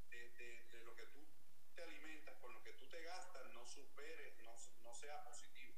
de, 0.09 0.29
de- 0.29 0.63
te 1.79 1.85
alimentas, 1.85 2.35
con 2.39 2.53
lo 2.53 2.61
que 2.61 2.73
tú 2.73 2.85
te 2.87 3.01
gastas, 3.03 3.53
no 3.53 3.65
superes, 3.65 4.33
no, 4.83 4.93
sea 4.93 5.23
positivo. 5.23 5.75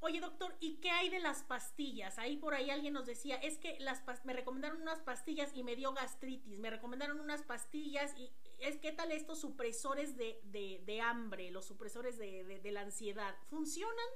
Oye, 0.00 0.20
doctor, 0.20 0.56
¿y 0.60 0.76
qué 0.80 0.90
hay 0.90 1.08
de 1.08 1.18
las 1.18 1.42
pastillas? 1.42 2.18
Ahí 2.18 2.36
por 2.36 2.54
ahí 2.54 2.70
alguien 2.70 2.92
nos 2.92 3.06
decía, 3.06 3.36
es 3.36 3.58
que 3.58 3.76
las 3.80 4.04
me 4.24 4.32
recomendaron 4.32 4.80
unas 4.80 5.00
pastillas 5.00 5.50
y 5.54 5.64
me 5.64 5.74
dio 5.74 5.92
gastritis, 5.92 6.60
me 6.60 6.70
recomendaron 6.70 7.18
unas 7.18 7.42
pastillas 7.42 8.16
y 8.16 8.30
es 8.58 8.76
qué 8.76 8.92
tal 8.92 9.10
estos 9.10 9.40
supresores 9.40 10.16
de, 10.16 10.40
de, 10.44 10.82
de 10.86 11.00
hambre, 11.00 11.50
los 11.50 11.66
supresores 11.66 12.16
de, 12.16 12.60
de 12.62 12.72
la 12.72 12.82
ansiedad, 12.82 13.34
¿funcionan? 13.48 14.06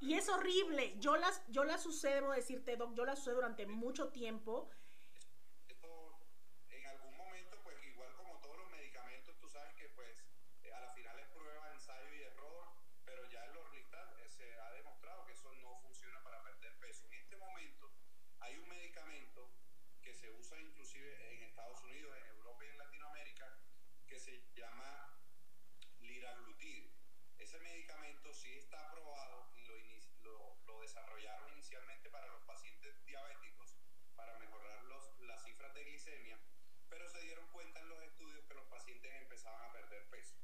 Y 0.00 0.14
es 0.14 0.28
horrible. 0.28 0.96
Yo 0.98 1.16
las, 1.16 1.42
yo 1.48 1.64
las 1.64 1.84
usé, 1.84 2.08
debo 2.08 2.32
decirte, 2.32 2.76
Doc, 2.76 2.94
yo 2.94 3.04
las 3.04 3.20
usé 3.20 3.32
durante 3.32 3.66
mucho 3.66 4.08
tiempo 4.08 4.70
empezaban 39.40 39.70
a 39.70 39.72
perder 39.72 40.06
peso. 40.10 40.36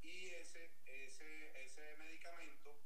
Y 0.00 0.30
ese, 0.34 0.72
ese, 0.86 1.62
ese 1.62 1.96
medicamento 1.98 2.76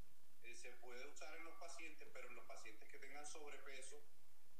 eh, 0.42 0.54
se 0.54 0.70
puede 0.72 1.06
usar 1.06 1.34
en 1.36 1.44
los 1.46 1.54
pacientes, 1.56 2.06
pero 2.12 2.28
en 2.28 2.36
los 2.36 2.44
pacientes 2.44 2.86
que 2.86 2.98
tengan 2.98 3.26
sobrepeso, 3.26 4.04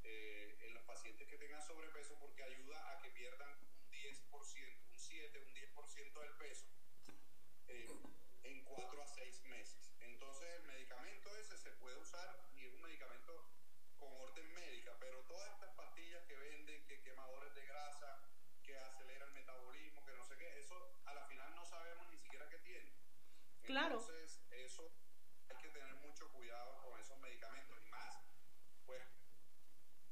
eh, 0.03 0.57
en 0.61 0.73
los 0.73 0.83
pacientes 0.85 1.27
que 1.27 1.37
tengan 1.37 1.61
sobrepeso 1.61 2.17
porque 2.19 2.41
ayuda 2.41 2.91
a 2.91 2.97
que 3.03 3.09
pierdan 3.11 3.53
un 3.61 3.91
10%, 3.91 4.81
un 4.89 4.97
7, 4.97 5.39
un 5.39 5.53
10% 5.53 6.21
del 6.21 6.37
peso 6.37 6.65
eh, 7.67 7.87
en 8.41 8.63
4 8.63 9.01
a 9.03 9.07
6 9.07 9.43
meses. 9.43 9.93
Entonces 9.99 10.49
el 10.55 10.63
medicamento 10.63 11.37
ese 11.37 11.57
se 11.57 11.71
puede 11.73 11.97
usar 11.97 12.49
y 12.55 12.65
es 12.65 12.73
un 12.73 12.81
medicamento 12.81 13.47
con 13.99 14.11
orden 14.11 14.51
médica, 14.55 14.97
pero 14.99 15.21
todas 15.27 15.53
estas 15.53 15.75
pastillas 15.75 16.25
que 16.25 16.35
venden, 16.35 16.83
que 16.87 16.99
quemadores 17.01 17.53
de 17.53 17.63
grasa, 17.65 18.26
que 18.67 18.77
acelera 18.77 19.25
el 19.25 19.31
metabolismo, 19.31 20.05
que 20.05 20.11
no 20.11 20.23
sé 20.25 20.35
qué, 20.37 20.59
eso 20.59 20.75
a 21.05 21.13
la 21.13 21.25
final 21.25 21.55
no 21.55 21.65
sabemos 21.65 22.09
ni 22.09 22.17
siquiera 22.17 22.49
qué 22.49 22.57
tiene. 22.57 22.93
Claro. 23.63 23.95
Entonces, 23.95 24.43
eso 24.51 24.91
hay 25.47 25.55
que 25.55 25.69
tener 25.69 25.95
mucho 25.95 26.29
cuidado 26.33 26.81
con 26.81 26.99
esos 26.99 27.17
medicamentos 27.19 27.79
y 27.81 27.85
más, 27.85 28.13
pues, 28.85 29.01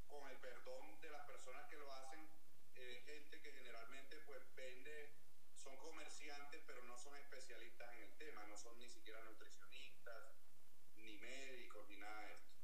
con 0.08 0.26
el 0.30 0.40
perdón 0.40 1.02
de 1.02 1.10
las 1.10 1.26
personas 1.28 1.68
que 1.70 1.76
lo 1.76 1.92
hacen, 1.92 2.30
eh, 2.76 3.04
gente 3.06 3.42
que 3.42 3.52
generalmente, 3.52 4.22
pues, 4.22 4.42
vende, 4.56 5.14
son 5.54 5.76
comerciantes, 5.78 6.64
pero 6.66 6.82
no 6.84 6.98
son 6.98 7.18
especialistas 7.18 7.94
en 7.94 8.04
el 8.04 8.18
tema, 8.18 8.46
no 8.46 8.56
son 8.56 8.80
ni 8.80 8.88
siquiera 8.88 9.22
nutricionistas, 9.24 10.34
ni 10.96 11.18
médicos, 11.18 11.86
ni 11.90 11.98
nada 11.98 12.26
de 12.28 12.34
esto. 12.34 12.56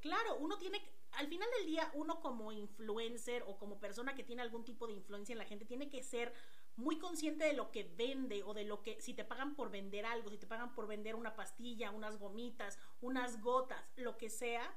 Claro, 0.00 0.36
uno 0.36 0.56
tiene 0.56 0.82
que 0.82 0.97
al 1.12 1.26
final 1.28 1.48
del 1.58 1.66
día 1.66 1.90
uno 1.94 2.20
como 2.20 2.52
influencer 2.52 3.42
o 3.46 3.58
como 3.58 3.80
persona 3.80 4.14
que 4.14 4.24
tiene 4.24 4.42
algún 4.42 4.64
tipo 4.64 4.86
de 4.86 4.92
influencia 4.92 5.32
en 5.32 5.38
la 5.38 5.44
gente 5.44 5.64
tiene 5.64 5.88
que 5.88 6.02
ser 6.02 6.32
muy 6.76 6.98
consciente 6.98 7.44
de 7.44 7.54
lo 7.54 7.72
que 7.72 7.84
vende 7.84 8.42
o 8.44 8.54
de 8.54 8.64
lo 8.64 8.82
que 8.82 9.00
si 9.00 9.14
te 9.14 9.24
pagan 9.24 9.56
por 9.56 9.70
vender 9.70 10.06
algo, 10.06 10.30
si 10.30 10.38
te 10.38 10.46
pagan 10.46 10.74
por 10.74 10.86
vender 10.86 11.16
una 11.16 11.34
pastilla, 11.34 11.90
unas 11.90 12.18
gomitas, 12.18 12.78
unas 13.00 13.40
gotas, 13.40 13.84
lo 13.96 14.16
que 14.16 14.30
sea, 14.30 14.76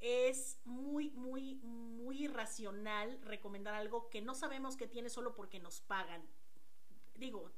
es 0.00 0.60
muy, 0.64 1.10
muy, 1.10 1.56
muy 1.56 2.24
irracional 2.24 3.20
recomendar 3.22 3.74
algo 3.74 4.08
que 4.08 4.22
no 4.22 4.34
sabemos 4.34 4.76
que 4.76 4.86
tiene 4.86 5.10
solo 5.10 5.34
porque 5.34 5.58
nos 5.58 5.80
pagan. 5.80 6.22
Digo, 7.16 7.50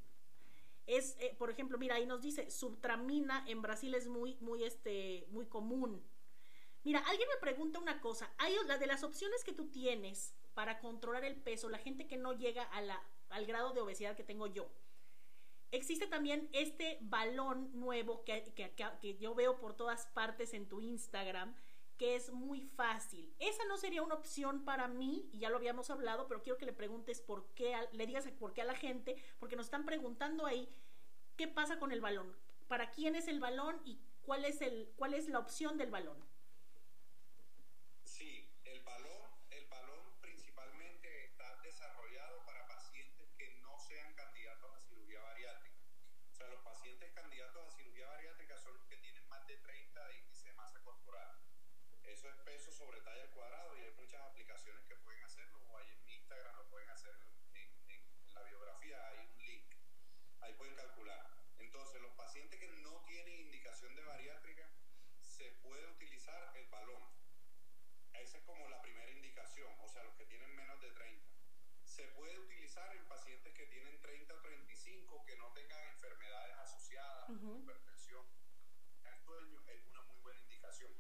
es, 0.87 1.17
eh, 1.21 1.37
por 1.39 1.51
ejemplo, 1.51 1.79
mira, 1.79 1.97
ahí 1.97 2.07
nos 2.07 2.23
dice, 2.23 2.51
subtramina 2.51 3.45
en 3.47 3.63
Brasil 3.63 3.95
es 3.95 4.09
muy, 4.09 4.37
muy, 4.41 4.65
este, 4.65 5.27
muy 5.31 5.47
común. 5.47 6.03
Mira, 6.83 7.01
alguien 7.01 7.29
me 7.29 7.41
pregunta 7.41 7.79
una 7.79 8.01
cosa. 8.01 8.33
Hay 8.39 8.55
la 8.67 8.79
de 8.79 8.87
las 8.87 9.03
opciones 9.03 9.45
que 9.45 9.53
tú 9.53 9.71
tienes 9.71 10.35
para 10.55 10.81
controlar 10.81 11.25
el 11.25 11.37
peso, 11.37 11.69
la 11.69 11.79
gente 11.79 12.07
que 12.07 12.17
no 12.17 12.33
llega 12.33 12.63
al 12.63 13.47
grado 13.47 13.73
de 13.73 13.81
obesidad 13.81 14.17
que 14.17 14.25
tengo 14.25 14.47
yo. 14.47 14.71
Existe 15.73 16.07
también 16.07 16.49
este 16.53 16.99
balón 17.03 17.71
nuevo 17.79 18.25
que, 18.25 19.17
yo 19.21 19.35
veo 19.35 19.61
por 19.61 19.77
todas 19.77 20.07
partes 20.07 20.53
en 20.53 20.69
tu 20.69 20.81
Instagram, 20.81 21.55
que 21.97 22.17
es 22.17 22.33
muy 22.33 22.63
fácil. 22.63 23.33
Esa 23.39 23.65
no 23.67 23.77
sería 23.77 24.03
una 24.03 24.17
opción 24.17 24.65
para 24.65 24.89
mí, 24.89 25.29
y 25.33 25.39
ya 25.39 25.51
lo 25.51 25.57
habíamos 25.57 25.91
hablado, 25.91 26.27
pero 26.27 26.43
quiero 26.43 26.59
que 26.59 26.67
le 26.67 26.73
preguntes 26.73 27.21
por 27.21 27.47
qué, 27.55 27.77
le 27.93 28.07
digas 28.07 28.27
por 28.39 28.53
qué 28.53 28.63
a 28.63 28.65
la 28.65 28.75
gente, 28.75 29.23
porque 29.39 29.55
nos 29.55 29.67
están 29.67 29.85
preguntando 29.85 30.45
ahí 30.45 30.69
qué 31.37 31.47
pasa 31.47 31.79
con 31.79 31.93
el 31.93 32.01
balón, 32.01 32.35
para 32.67 32.91
quién 32.91 33.15
es 33.15 33.29
el 33.29 33.39
balón 33.39 33.81
y 33.85 34.01
cuál 34.23 34.45
es 34.45 35.29
la 35.29 35.39
opción 35.39 35.77
del 35.79 35.91
balón. 35.91 36.30
pacientes 47.01 47.23
candidatos 47.23 47.67
a 47.67 47.71
cirugía 47.71 48.07
bariátrica 48.09 48.59
son 48.59 48.75
los 48.75 48.85
que 48.85 48.97
tienen 48.99 49.27
más 49.31 49.47
de 49.47 49.57
30 49.57 50.07
de 50.07 50.19
índice 50.19 50.49
de 50.49 50.53
masa 50.53 50.83
corporal. 50.83 51.41
Eso 52.03 52.29
es 52.29 52.37
peso 52.45 52.71
sobre 52.73 53.01
talla 53.01 53.23
al 53.23 53.31
cuadrado 53.31 53.79
y 53.79 53.85
hay 53.85 53.93
muchas 53.93 54.21
aplicaciones 54.21 54.85
que 54.85 54.97
pueden 54.97 55.25
hacerlo, 55.25 55.65
o 55.71 55.79
ahí 55.79 55.89
en 55.89 56.05
mi 56.05 56.13
Instagram 56.17 56.55
lo 56.57 56.69
pueden 56.69 56.91
hacer 56.91 57.15
en 57.55 58.35
la 58.35 58.43
biografía, 58.43 59.09
hay 59.09 59.19
un 59.19 59.47
link, 59.47 59.75
ahí 60.43 60.53
pueden 60.53 60.77
calcular. 60.77 61.27
Entonces, 61.57 62.03
los 62.03 62.13
pacientes 62.13 62.61
que 62.61 62.69
no 62.83 63.03
tienen 63.07 63.41
indicación 63.41 63.97
de 63.97 64.05
bariátrica, 64.05 64.69
se 65.23 65.53
puede 65.63 65.87
utilizar 65.93 66.55
el 66.55 66.69
balón. 66.69 67.03
Esa 68.13 68.37
es 68.37 68.45
como 68.45 68.69
la 68.69 68.83
primera 68.83 69.11
indicación, 69.11 69.73
o 69.81 69.89
sea, 69.89 70.05
los 70.05 70.15
que 70.17 70.27
tienen 70.27 70.55
menos 70.55 70.79
de 70.83 70.91
30 70.91 71.30
se 72.01 72.07
puede 72.13 72.39
utilizar 72.39 72.97
en 72.97 73.05
pacientes 73.09 73.53
que 73.53 73.67
tienen 73.67 74.01
30 74.01 74.33
o 74.33 74.41
35, 74.41 75.25
que 75.27 75.37
no 75.37 75.53
tengan 75.53 75.87
enfermedades 75.89 76.57
asociadas, 76.57 77.29
uh 77.29 77.35
-huh. 77.35 77.61
hipertensión, 77.61 78.25
el 79.05 79.19
sueño, 79.19 79.61
es 79.69 79.85
una 79.85 80.03
muy 80.05 80.19
buena 80.21 80.41
indicación. 80.41 80.93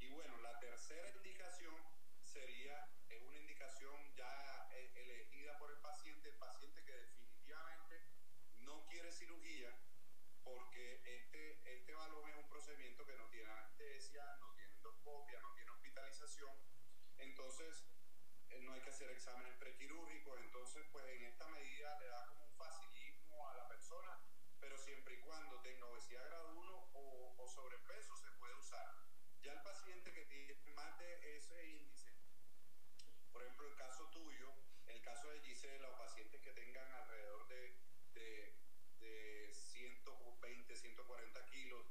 Y 0.00 0.08
bueno, 0.08 0.36
la 0.38 0.58
tercera 0.58 1.08
indicación 1.10 1.76
sería, 2.24 2.74
es 3.08 3.22
una 3.22 3.38
indicación 3.38 3.94
ya 4.16 4.68
eh, 4.72 4.90
elegida 4.96 5.56
por 5.58 5.70
el 5.70 5.78
paciente, 5.78 6.30
el 6.30 6.38
paciente 6.38 6.82
que 6.82 6.92
definitivamente 6.92 8.02
no 8.66 8.84
quiere 8.86 9.12
cirugía, 9.12 9.70
porque 10.42 11.02
este, 11.04 11.60
este 11.72 11.94
balón 11.94 12.28
es 12.30 12.36
un 12.36 12.48
procedimiento 12.48 13.06
que 13.06 13.14
no 13.14 13.28
tiene 13.30 13.48
anestesia, 13.48 14.24
no 14.40 14.52
tiene 14.56 14.72
endoscopia, 14.72 15.38
no 15.40 15.54
tiene 15.54 15.70
hospitalización. 15.70 16.50
Entonces, 17.18 17.91
eh, 18.52 18.60
no 18.62 18.72
hay 18.74 18.80
que 18.80 18.90
hacer 18.90 19.10
exámenes 19.10 19.54
prequirúrgicos, 19.56 20.38
entonces 20.40 20.84
pues 20.92 21.04
en 21.06 21.24
esta 21.24 21.48
medida 21.48 21.98
le 22.00 22.06
da 22.08 22.26
como 22.26 22.44
un 22.44 22.54
facilismo 22.54 23.48
a 23.48 23.54
la 23.54 23.68
persona, 23.68 24.20
pero 24.60 24.76
siempre 24.76 25.14
y 25.14 25.20
cuando 25.20 25.60
tenga 25.62 25.86
obesidad 25.86 26.26
grado 26.26 26.54
1 26.58 26.90
o, 26.92 27.34
o 27.38 27.48
sobrepeso 27.48 28.14
se 28.16 28.30
puede 28.38 28.54
usar. 28.54 28.86
Ya 29.40 29.52
el 29.54 29.62
paciente 29.62 30.12
que 30.12 30.24
tiene 30.26 30.54
más 30.74 30.98
de 30.98 31.36
ese 31.36 31.66
índice, 31.66 32.12
por 33.32 33.42
ejemplo 33.42 33.68
el 33.68 33.76
caso 33.76 34.08
tuyo, 34.10 34.52
el 34.86 35.00
caso 35.00 35.30
de 35.30 35.40
Gisela 35.40 35.88
o 35.88 35.98
pacientes 35.98 36.40
que 36.42 36.52
tengan 36.52 36.92
alrededor 36.92 37.48
de, 37.48 37.80
de, 38.12 38.58
de 38.98 39.54
120, 39.54 40.76
140 40.76 41.46
kilos, 41.46 41.86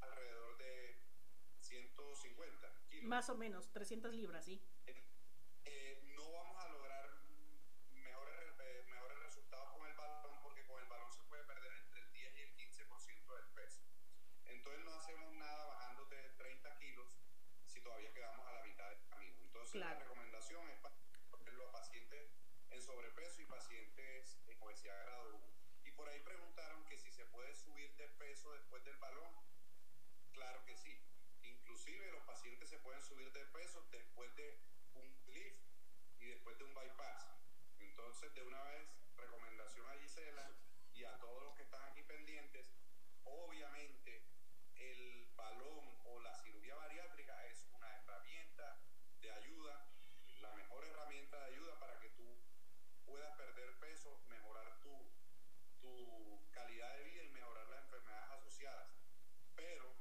alrededor 0.00 0.58
de 0.58 0.98
150 1.60 2.74
kilos. 2.88 3.04
Más 3.04 3.30
o 3.30 3.36
menos, 3.36 3.72
300 3.72 4.12
libras, 4.14 4.44
sí. 4.44 4.60
La 19.76 19.92
recomendación 19.92 20.66
es 20.70 20.78
para 20.78 20.94
los 21.52 21.70
pacientes 21.70 22.32
en 22.70 22.80
sobrepeso 22.80 23.42
y 23.42 23.44
pacientes 23.44 24.38
en 24.46 24.62
obesidad 24.62 24.98
grado 25.04 25.36
1. 25.36 25.46
Y 25.84 25.92
por 25.92 26.08
ahí 26.08 26.18
preguntaron 26.20 26.82
que 26.86 26.98
si 26.98 27.12
se 27.12 27.26
puede 27.26 27.54
subir 27.54 27.94
de 27.96 28.08
peso 28.08 28.52
después 28.54 28.82
del 28.84 28.96
balón. 28.96 29.30
Claro 30.32 30.64
que 30.64 30.74
sí. 30.76 30.98
Inclusive 31.42 32.10
los 32.12 32.22
pacientes 32.24 32.70
se 32.70 32.78
pueden 32.78 33.02
subir 33.02 33.30
de 33.32 33.44
peso 33.46 33.86
después 33.90 34.34
de 34.36 34.58
un 34.94 35.14
lift 35.26 35.60
y 36.20 36.26
después 36.26 36.56
de 36.56 36.64
un 36.64 36.74
bypass. 36.74 37.36
Entonces, 37.78 38.34
de 38.34 38.42
una 38.42 38.62
vez, 38.64 38.88
recomendación 39.18 39.86
a 39.88 39.98
Gisela 40.00 40.56
y 40.94 41.04
a 41.04 41.18
todos 41.18 41.42
los 41.44 41.54
que 41.54 41.62
están 41.62 41.82
aquí 41.84 42.02
pendientes, 42.02 42.72
obviamente 43.24 44.24
el 44.76 45.26
balón 45.36 46.00
o 46.04 46.18
la 46.20 46.34
cirugía 46.36 46.76
bariátrica 46.76 47.46
es 47.48 47.65
ayuda, 49.36 49.86
la 50.40 50.52
mejor 50.54 50.84
herramienta 50.84 51.38
de 51.38 51.54
ayuda 51.54 51.78
para 51.78 51.98
que 51.98 52.10
tú 52.10 52.24
puedas 53.04 53.36
perder 53.36 53.78
peso, 53.78 54.20
mejorar 54.28 54.80
tu, 54.80 55.12
tu 55.80 56.50
calidad 56.50 56.96
de 56.96 57.04
vida 57.04 57.24
y 57.24 57.30
mejorar 57.30 57.68
las 57.68 57.82
enfermedades 57.84 58.30
asociadas. 58.30 58.88
Pero 59.54 59.94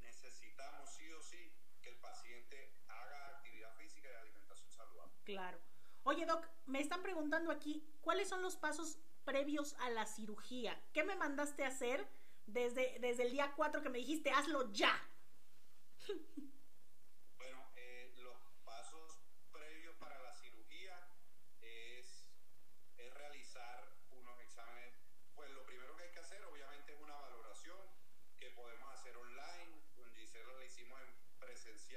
necesitamos 0.00 0.90
sí 0.90 1.12
o 1.12 1.22
sí 1.22 1.52
que 1.82 1.90
el 1.90 1.96
paciente 1.96 2.74
haga 2.88 3.28
actividad 3.28 3.74
física 3.76 4.08
y 4.10 4.14
alimentación 4.14 4.70
saludable. 4.70 5.14
Claro. 5.24 5.60
Oye, 6.02 6.26
Doc, 6.26 6.46
me 6.66 6.80
están 6.80 7.02
preguntando 7.02 7.50
aquí, 7.50 7.86
¿cuáles 8.02 8.28
son 8.28 8.42
los 8.42 8.56
pasos 8.56 8.98
previos 9.24 9.74
a 9.80 9.90
la 9.90 10.06
cirugía? 10.06 10.78
¿Qué 10.92 11.02
me 11.02 11.16
mandaste 11.16 11.64
a 11.64 11.68
hacer 11.68 12.06
desde, 12.46 12.98
desde 13.00 13.22
el 13.22 13.32
día 13.32 13.54
4 13.56 13.82
que 13.82 13.88
me 13.88 13.98
dijiste, 13.98 14.30
hazlo 14.30 14.70
ya? 14.72 14.92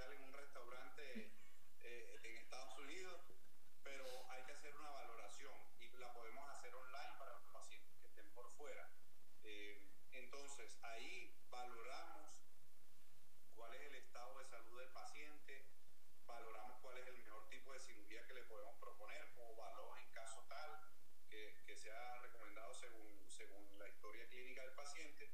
en 0.06 0.24
un 0.24 0.34
restaurante 0.34 1.32
eh, 1.82 2.20
en 2.24 2.38
Estados 2.38 2.78
Unidos, 2.78 3.20
pero 3.84 4.06
hay 4.30 4.44
que 4.44 4.52
hacer 4.52 4.76
una 4.76 4.92
valoración 4.92 5.54
y 5.80 5.90
la 5.98 6.14
podemos 6.14 6.48
hacer 6.50 6.74
online 6.76 7.18
para 7.18 7.34
los 7.34 7.48
pacientes 7.52 7.98
que 8.00 8.08
estén 8.08 8.32
por 8.34 8.48
fuera. 8.52 8.88
Eh, 9.44 9.90
entonces, 10.12 10.78
ahí 10.84 11.36
valoramos 11.50 12.44
cuál 13.56 13.74
es 13.74 13.82
el 13.82 13.96
estado 13.96 14.38
de 14.38 14.46
salud 14.46 14.80
del 14.80 14.92
paciente, 14.92 15.66
valoramos 16.26 16.78
cuál 16.82 16.98
es 17.00 17.08
el 17.08 17.18
mejor 17.18 17.50
tipo 17.50 17.74
de 17.74 17.80
cirugía 17.80 18.26
que 18.28 18.34
le 18.36 18.44
podemos 18.44 18.76
proponer 18.78 19.34
o 19.38 19.56
valor 19.56 19.98
en 19.98 20.12
caso 20.12 20.46
tal 20.48 20.80
que, 21.28 21.64
que 21.66 21.76
sea 21.76 22.20
recomendado 22.22 22.67
según, 22.78 23.26
según 23.28 23.80
la 23.80 23.88
historia 23.90 24.28
clínica 24.30 24.62
del 24.62 24.74
paciente 24.76 25.32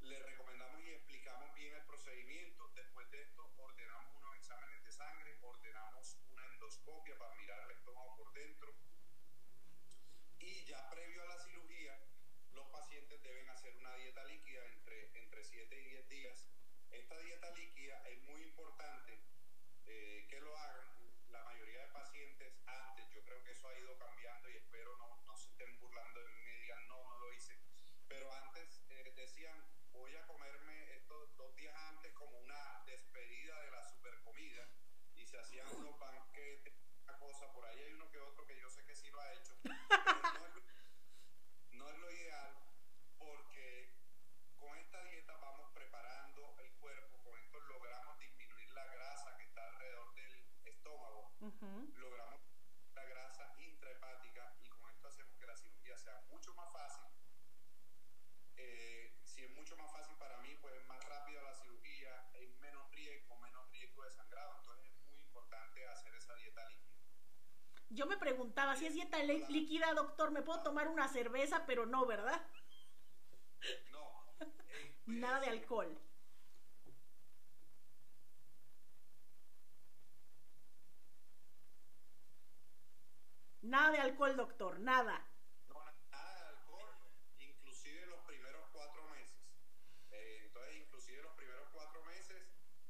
le 0.00 0.18
recomendamos 0.18 0.82
y 0.82 0.90
explicamos 0.90 1.54
bien 1.54 1.74
el 1.74 1.84
procedimiento. 1.86 2.68
Después 2.74 3.08
de 3.10 3.22
esto, 3.22 3.52
ordenamos 3.56 4.16
unos 4.16 4.36
exámenes 4.36 4.84
de 4.84 4.90
sangre, 4.90 5.38
ordenamos 5.42 6.18
una 6.28 6.44
endoscopia 6.46 7.16
para 7.18 7.34
mirar 7.36 7.60
el 7.64 7.76
estómago 7.76 8.16
por 8.16 8.32
dentro. 8.32 8.74
Y 10.40 10.64
ya 10.64 10.90
previo 10.90 11.22
a 11.22 11.26
la 11.26 11.38
cirugía, 11.38 11.98
los 12.52 12.68
pacientes 12.68 13.22
deben 13.22 13.48
hacer 13.50 13.74
una 13.76 13.94
dieta 13.96 14.24
líquida 14.24 14.64
entre, 14.66 15.22
entre 15.22 15.44
7 15.44 15.80
y 15.80 15.84
10 15.90 16.08
días. 16.08 16.48
Esta 16.90 17.18
dieta 17.20 17.50
líquida 17.52 18.02
es 18.08 18.22
muy 18.22 18.42
importante 18.42 19.20
eh, 19.86 20.26
que 20.28 20.40
lo 20.40 20.56
hagan. 20.56 20.86
La 21.28 21.44
mayoría 21.44 21.86
de 21.86 21.92
pacientes 21.92 22.54
antes, 22.66 23.08
yo 23.10 23.22
creo 23.24 23.42
que 23.44 23.52
eso 23.52 23.68
ha 23.68 23.78
ido 23.78 23.96
cambiando 23.98 24.50
y 24.50 24.56
espero 24.56 24.96
no, 24.98 25.05
decían, 29.36 29.68
voy 29.92 30.16
a 30.16 30.26
comerme 30.26 30.94
estos 30.94 31.36
dos 31.36 31.54
días 31.56 31.74
antes 31.90 32.10
como 32.14 32.38
una 32.38 32.82
despedida 32.86 33.60
de 33.60 33.70
la 33.70 33.84
super 33.84 34.18
comida 34.22 34.66
y 35.14 35.26
se 35.26 35.38
hacían 35.38 35.66
unos 35.76 35.98
banquetes, 35.98 36.72
una 37.02 37.18
cosa, 37.18 37.52
por 37.52 37.66
ahí 37.66 37.78
hay 37.80 37.92
uno 37.92 38.10
que 38.10 38.18
otro 38.18 38.46
que 38.46 38.58
yo 38.58 38.70
sé 38.70 38.82
que 38.86 38.94
sí 38.94 39.10
lo 39.10 39.20
ha 39.20 39.34
hecho, 39.34 39.52
no, 41.72 41.90
es 41.90 41.98
lo, 41.98 42.10
ideal 42.10 42.56
porque 43.18 43.92
con 44.56 44.74
esta 44.78 45.04
dieta 45.04 45.36
vamos 45.36 45.70
preparando 45.74 46.56
el 46.58 46.72
cuerpo, 46.76 47.22
con 47.22 47.38
esto 47.38 47.60
logramos 47.60 48.18
disminuir 48.18 48.70
la 48.70 48.86
grasa 48.86 49.36
que 49.36 49.44
está 49.44 49.68
alrededor 49.68 50.14
del 50.14 50.46
estómago, 50.64 51.34
logramos 51.98 52.40
la 52.94 53.04
grasa 53.04 53.54
intrahepática 53.58 54.56
y 54.62 54.68
con 54.70 54.90
esto 54.90 55.08
hacemos 55.08 55.36
que 55.36 55.46
la 55.46 55.56
cirugía 55.56 55.98
sea 55.98 56.22
mucho 56.30 56.54
más 56.54 56.72
fácil 56.72 57.06
eh, 58.56 59.12
si 59.36 59.44
es 59.44 59.50
mucho 59.54 59.76
más 59.76 59.92
fácil 59.92 60.16
para 60.16 60.38
mí, 60.38 60.48
pues 60.62 60.72
es 60.80 60.86
más 60.88 61.04
rápida 61.06 61.42
la 61.42 61.52
cirugía, 61.52 62.26
hay 62.32 62.48
menos 62.58 62.90
riesgo, 62.90 63.38
menos 63.40 63.70
riesgo 63.70 64.02
de 64.02 64.10
sangrado, 64.10 64.56
entonces 64.60 64.86
es 64.86 65.04
muy 65.10 65.20
importante 65.20 65.86
hacer 65.88 66.14
esa 66.14 66.34
dieta 66.36 66.66
líquida. 66.70 66.96
Yo 67.90 68.06
me 68.06 68.16
preguntaba, 68.16 68.76
si 68.76 68.86
es 68.86 68.94
dieta 68.94 69.22
líquida, 69.22 69.92
doctor, 69.92 70.30
¿me 70.30 70.40
puedo 70.40 70.62
tomar 70.62 70.88
una 70.88 71.06
cerveza? 71.08 71.66
Pero 71.66 71.84
no, 71.84 72.06
¿verdad? 72.06 72.40
No. 73.92 74.24
Eh, 74.68 75.02
Nada 75.06 75.40
de 75.40 75.48
alcohol. 75.48 75.98
Nada 83.62 83.90
de 83.90 83.98
alcohol, 83.98 84.36
doctor, 84.36 84.80
nada. 84.80 85.26
inclusive 90.86 91.20
los 91.22 91.34
primeros 91.34 91.68
cuatro 91.72 92.02
meses, 92.04 92.42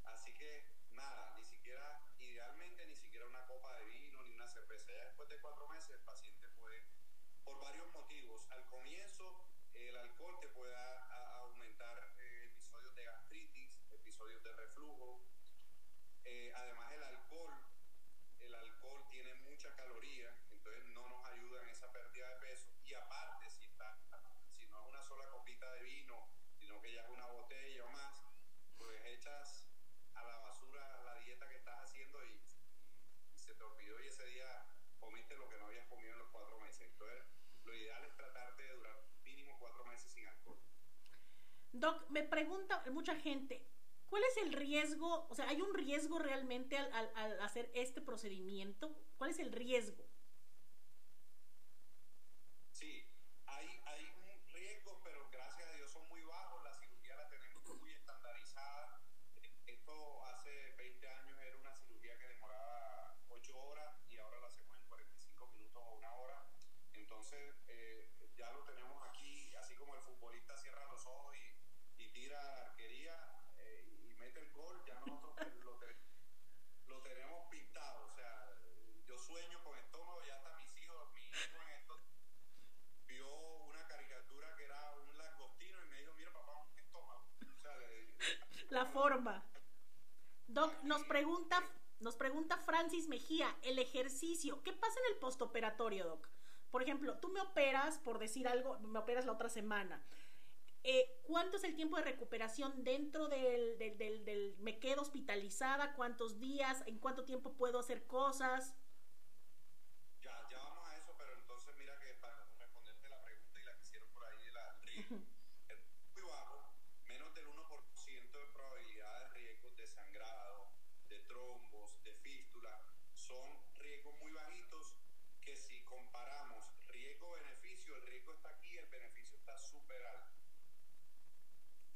así 0.05 0.33
que 0.33 0.65
nada, 0.91 1.35
ni 1.37 1.43
siquiera, 1.43 2.01
idealmente 2.19 2.85
ni 2.87 2.95
siquiera 2.95 3.27
una 3.27 3.45
copa 3.45 3.75
de 3.77 3.85
vino 3.85 4.23
ni 4.23 4.31
una 4.31 4.47
cerveza. 4.47 4.91
Ya 4.91 5.05
después 5.05 5.29
de 5.29 5.39
cuatro 5.39 5.67
meses 5.67 5.89
el 5.91 6.01
paciente 6.01 6.47
puede, 6.57 6.87
por 7.43 7.59
varios 7.61 7.91
motivos, 7.91 8.49
al 8.51 8.65
comienzo 8.67 9.49
el 9.73 9.95
alcohol 9.97 10.39
te 10.39 10.49
puede 10.49 10.75
aumentar 10.75 12.15
eh, 12.17 12.45
episodios 12.45 12.95
de 12.95 13.03
gastritis, 13.03 13.83
episodios 13.91 14.41
de 14.43 14.53
reflujo. 14.53 15.21
Eh, 16.23 16.51
además 16.55 16.91
el 16.93 17.03
alcohol, 17.03 17.53
el 18.39 18.55
alcohol 18.55 19.07
tiene 19.09 19.35
mucha 19.75 19.97
entonces 20.49 20.85
no 20.93 21.07
nos 21.07 21.25
ayuda 21.25 21.63
en 21.63 21.69
esa 21.69 21.91
pérdida 21.91 22.29
de 22.29 22.35
peso. 22.47 22.69
Y 22.83 22.93
aparte, 22.93 23.49
si, 23.49 23.65
está, 23.65 23.99
si 24.51 24.65
no 24.67 24.81
es 24.81 24.87
una 24.87 25.03
sola 25.03 25.29
copita 25.29 25.71
de 25.73 25.83
vino, 25.83 26.29
sino 26.53 26.81
que 26.81 26.93
ya 26.93 27.01
es 27.01 27.09
una 27.09 27.25
botella 27.27 27.85
o 27.85 27.91
más, 27.91 28.23
pues 28.77 28.99
echas 29.05 29.69
a 30.13 30.23
la 30.23 30.37
basura 30.39 31.03
la 31.03 31.15
dieta 31.19 31.47
que 31.47 31.57
estás 31.57 31.79
haciendo 31.83 32.23
y, 32.25 32.41
se 33.35 33.55
te 33.55 33.63
olvidó 33.63 34.01
y 34.01 34.07
ese 34.07 34.25
día 34.25 34.65
comiste 34.99 35.37
lo 35.37 35.47
que 35.47 35.57
no 35.57 35.67
habías 35.67 35.87
comido 35.87 36.11
en 36.11 36.19
los 36.19 36.29
cuatro 36.31 36.59
meses. 36.59 36.81
Entonces, 36.81 37.23
lo 37.63 37.73
ideal 37.73 38.03
es 38.03 38.15
tratar 38.17 38.55
de 38.57 38.73
durar 38.73 38.99
mínimo 39.23 39.57
cuatro 39.57 39.85
meses 39.85 40.11
sin 40.11 40.27
alcohol. 40.27 40.59
Doc, 41.71 42.09
me 42.09 42.23
pregunta 42.23 42.83
mucha 42.91 43.15
gente, 43.15 43.69
¿cuál 44.09 44.23
es 44.23 44.37
el 44.37 44.53
riesgo? 44.53 45.27
O 45.29 45.35
sea, 45.35 45.47
¿hay 45.49 45.61
un 45.61 45.73
riesgo 45.73 46.19
realmente 46.19 46.77
al, 46.77 47.11
al 47.15 47.39
hacer 47.41 47.71
este 47.73 48.01
procedimiento? 48.01 48.95
¿Cuál 49.17 49.31
es 49.31 49.39
el 49.39 49.51
riesgo? 49.51 50.05
Sí, 52.77 53.03
hay, 53.47 53.67
hay 53.85 54.05
riesgos, 54.53 54.99
pero 55.03 55.27
gracias 55.31 55.67
a 55.67 55.73
Dios 55.73 55.91
son 55.91 56.07
muy 56.09 56.21
bajos. 56.23 56.63
La 56.63 56.73
cirugía 56.73 57.15
la 57.15 57.27
tenemos 57.27 57.75
muy 57.79 57.91
estandarizada. 57.91 59.01
Esto 59.65 60.23
hace 60.25 60.73
20 60.77 61.07
años 61.07 61.39
era 61.41 61.57
una 61.57 61.73
cirugía 61.73 62.17
que 62.19 62.27
demoraba 62.27 63.17
8 63.29 63.57
horas 63.57 63.95
y 64.11 64.17
ahora 64.17 64.39
la 64.41 64.47
hacemos 64.47 64.77
en 64.77 64.85
45 64.85 65.47
minutos 65.47 65.83
o 65.83 65.95
una 65.95 66.13
hora. 66.13 66.45
Entonces 66.93 67.55
eh, 67.67 68.11
ya 68.37 68.51
lo 68.51 68.63
tenemos 68.65 69.01
aquí, 69.09 69.55
así 69.55 69.73
como 69.75 69.95
el 69.95 70.01
futbolista 70.01 70.55
cierra 70.55 70.85
los 70.91 71.03
ojos 71.07 71.35
y, 71.35 72.03
y 72.03 72.09
tira 72.11 72.39
la 72.43 72.61
arquería 72.69 73.15
eh, 73.57 74.07
y 74.09 74.13
mete 74.19 74.39
el 74.39 74.51
gol, 74.51 74.83
ya 74.85 74.99
nosotros 74.99 75.35
lo, 75.63 75.79
lo 76.93 77.01
tenemos 77.01 77.49
pintado. 77.49 78.05
O 78.05 78.09
sea, 78.11 78.53
yo 79.07 79.17
sueño 79.17 79.63
con 79.63 79.75
estómago 79.79 80.21
nos 90.83 91.03
pregunta, 91.03 91.61
nos 91.99 92.15
pregunta 92.15 92.57
Francis 92.57 93.07
Mejía, 93.07 93.55
el 93.63 93.79
ejercicio, 93.79 94.63
¿qué 94.63 94.73
pasa 94.73 94.99
en 95.05 95.13
el 95.13 95.19
postoperatorio, 95.19 96.05
Doc? 96.05 96.27
Por 96.71 96.81
ejemplo, 96.81 97.17
tú 97.19 97.29
me 97.29 97.41
operas, 97.41 97.99
por 97.99 98.19
decir 98.19 98.47
algo, 98.47 98.79
me 98.79 98.99
operas 98.99 99.25
la 99.25 99.33
otra 99.33 99.49
semana. 99.49 100.03
Eh, 100.83 101.21
¿Cuánto 101.23 101.57
es 101.57 101.63
el 101.63 101.75
tiempo 101.75 101.97
de 101.97 102.03
recuperación 102.03 102.83
dentro 102.83 103.27
del, 103.27 103.77
del, 103.77 104.25
del, 104.25 104.55
me 104.59 104.79
quedo 104.79 105.01
hospitalizada? 105.01 105.93
¿Cuántos 105.95 106.39
días? 106.39 106.83
¿En 106.85 106.99
cuánto 106.99 107.25
tiempo 107.25 107.53
puedo 107.53 107.79
hacer 107.79 108.05
cosas? 108.05 108.75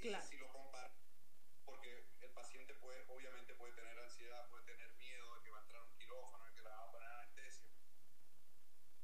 Claro. 0.01 0.25
si 0.25 0.37
lo 0.37 0.51
compara, 0.51 0.91
porque 1.63 2.07
el 2.21 2.31
paciente 2.31 2.73
puede, 2.73 3.05
obviamente 3.07 3.53
puede 3.53 3.73
tener 3.73 3.99
ansiedad, 3.99 4.49
puede 4.49 4.65
tener 4.65 4.91
miedo 4.95 5.35
de 5.35 5.43
que 5.43 5.51
va 5.51 5.59
a 5.59 5.61
entrar 5.61 5.83
un 5.83 5.93
quirófano, 5.93 6.43
de 6.45 6.53
que 6.53 6.61
le 6.63 6.69
van 6.69 6.79
a 6.79 6.91
poner 6.91 7.07
anestesia. 7.07 7.69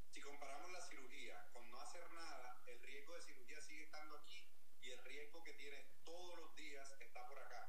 Si 0.09 0.21
comparamos 0.21 0.71
la 0.71 0.81
cirugía 0.81 1.51
con 1.53 1.69
no 1.69 1.79
hacer 1.79 2.11
nada, 2.13 2.63
el 2.65 2.81
riesgo 2.81 3.13
de 3.13 3.21
cirugía 3.21 3.61
sigue 3.61 3.83
estando 3.83 4.17
aquí 4.17 4.49
y 4.81 4.89
el 4.89 5.03
riesgo 5.03 5.43
que 5.43 5.53
tienes 5.53 5.85
todos 6.03 6.39
los 6.39 6.55
días 6.55 6.91
está 7.17 7.29
por 7.29 7.39
acá, 7.39 7.67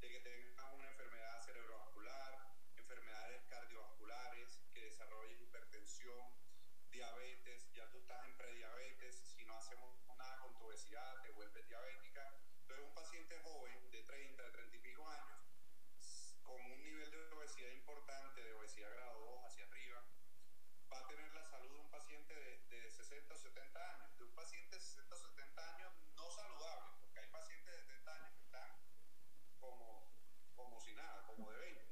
de 0.00 0.08
que 0.08 0.20
tengas 0.20 0.74
una 0.74 0.90
enfermedad 0.90 1.40
cerebrovascular, 1.44 2.34
enfermedades 2.74 3.44
cardiovasculares, 3.46 4.60
que 4.72 4.84
desarrolles 4.86 5.40
hipertensión, 5.40 6.34
diabetes, 6.90 7.70
ya 7.72 7.88
tú 7.90 7.98
estás 7.98 8.26
en 8.26 8.36
prediabetes, 8.36 9.14
si 9.36 9.44
no 9.44 9.56
hacemos 9.56 9.94
nada 10.16 10.40
con 10.40 10.52
tu 10.58 10.64
obesidad, 10.66 11.22
te 11.22 11.30
vuelves 11.30 11.68
diabética. 11.68 12.26
Entonces, 12.62 12.86
un 12.86 12.94
paciente 12.94 13.38
joven 13.44 13.90
de 13.92 14.02
30, 14.02 14.42
de 14.42 14.50
30 14.50 14.76
y 14.76 14.80
pico 14.80 15.08
años, 15.08 15.46
con 16.42 16.60
un 16.60 16.82
nivel 16.82 17.08
de 17.08 17.32
obesidad 17.34 17.70
importante, 17.70 18.42
de 18.42 18.52
obesidad 18.54 18.90
grado 18.90 19.20
2 19.20 19.44
hacia 19.44 19.64
arriba, 19.66 20.04
va 20.92 20.98
a 20.98 21.06
tener 21.06 21.32
la 21.34 21.44
salud 21.44 21.70
de 21.70 21.78
un 21.78 21.90
paciente 21.90 22.34
de, 22.34 22.58
de 22.66 22.90
60 22.90 23.32
o 23.32 23.38
70 23.38 23.94
años, 23.94 24.18
de 24.18 24.24
un 24.24 24.34
paciente 24.34 24.74
de 24.74 24.82
60 24.82 25.14
o 25.14 25.18
70 25.18 25.37
como, 30.58 30.80
si 30.80 30.92
nada, 30.92 31.24
como 31.24 31.50
de 31.50 31.58
20. 31.58 31.86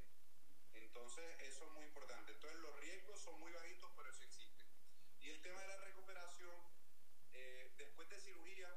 Entonces, 0.73 1.23
eso 1.39 1.65
es 1.65 1.71
muy 1.71 1.85
importante. 1.85 2.33
Entonces, 2.33 2.59
los 2.59 2.75
riesgos 2.79 3.19
son 3.23 3.39
muy 3.39 3.51
bajitos, 3.51 3.89
pero 3.95 4.11
eso 4.11 4.23
existe. 4.23 4.63
Y 5.19 5.29
el 5.29 5.41
tema 5.41 5.61
de 5.61 5.67
la 5.67 5.77
recuperación, 5.77 6.55
eh, 7.31 7.73
después 7.77 8.09
de 8.09 8.19
cirugía, 8.19 8.69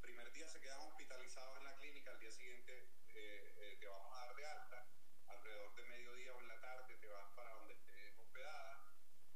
primer 0.00 0.32
día 0.32 0.48
se 0.48 0.60
quedan 0.60 0.80
hospitalizados 0.80 1.58
en 1.58 1.64
la 1.64 1.76
clínica, 1.76 2.10
al 2.10 2.18
día 2.18 2.30
siguiente 2.30 2.72
eh, 3.14 3.54
eh, 3.58 3.76
te 3.78 3.86
vamos 3.86 4.16
a 4.16 4.26
dar 4.26 4.34
de 4.34 4.46
alta, 4.46 4.86
alrededor 5.26 5.74
de 5.74 5.84
mediodía 5.84 6.34
o 6.34 6.40
en 6.40 6.48
la 6.48 6.60
tarde 6.60 6.96
te 6.96 7.06
vas 7.08 7.28
para 7.36 7.52
donde 7.54 7.74
estés 7.74 8.18
hospedada 8.18 8.94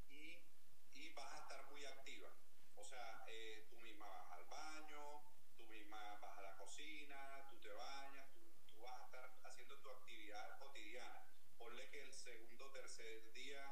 y, 0.09 0.41
y 0.95 1.13
vas 1.13 1.33
a 1.33 1.43
estar 1.43 1.67
muy 1.71 1.85
activa. 1.85 2.31
O 2.77 2.85
sea, 2.85 3.25
tú 3.69 3.77
misma 3.79 4.07
vas 4.09 4.33
al 4.33 4.45
baño, 4.47 5.23
tú 5.57 5.65
misma 5.67 6.19
vas 6.21 6.39
a 6.39 6.43
la 6.43 6.57
cocina, 6.57 7.47
tú 7.51 7.61
te 7.61 7.69
bañas, 7.69 8.34
estar 9.15 9.31
haciendo 9.45 9.79
tu 9.79 9.91
actividad 9.91 10.59
cotidiana. 10.59 11.23
Ponle 11.57 11.89
que 11.91 12.01
el 12.03 12.13
segundo 12.13 12.67
o 12.67 12.71
tercer 12.73 13.33
día, 13.33 13.63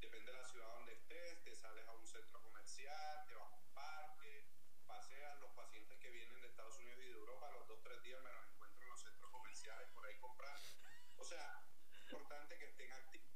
depende 0.00 0.32
de 0.32 0.38
la 0.38 0.44
ciudad 0.44 0.66
donde 0.74 0.94
estés, 0.94 1.44
te 1.44 1.54
sales 1.54 1.86
a 1.86 1.92
un 1.92 2.06
centro 2.06 2.42
comercial, 2.42 3.24
te 3.26 3.34
vas 3.34 3.52
a 3.52 3.54
un 3.54 3.72
parque, 3.72 4.48
paseas 4.86 5.38
los 5.38 5.52
pacientes 5.52 5.96
que 5.98 6.10
vienen 6.10 6.40
de 6.40 6.48
Estados 6.48 6.76
Unidos 6.78 6.98
y 7.04 7.08
de 7.08 7.12
Europa, 7.12 7.50
los 7.52 7.68
dos, 7.68 7.80
tres 7.82 8.02
días 8.02 8.20
me 8.22 8.32
los 8.32 8.46
encuentro 8.48 8.82
en 8.82 8.90
los 8.90 9.00
centros 9.00 9.30
comerciales 9.30 9.88
por 9.90 10.04
ahí 10.06 10.18
comprando. 10.18 10.66
O 11.18 11.24
sea, 11.24 11.62
importante 11.94 12.58
que 12.58 12.64
estén 12.64 12.92
activos. 12.92 13.30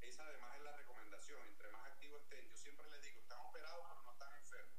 Esa 0.00 0.24
además 0.26 0.56
es 0.56 0.62
la 0.62 0.76
recomendación, 0.76 1.46
entre 1.48 1.68
más 1.70 1.84
activos 1.92 2.20
estén. 2.22 2.46
Yo 2.48 2.56
siempre 2.56 2.90
les 2.90 3.02
digo, 3.02 3.20
están 3.20 3.40
operados 3.40 3.86
pero 3.88 4.02
no 4.02 4.12
están 4.12 4.34
enfermos. 4.34 4.76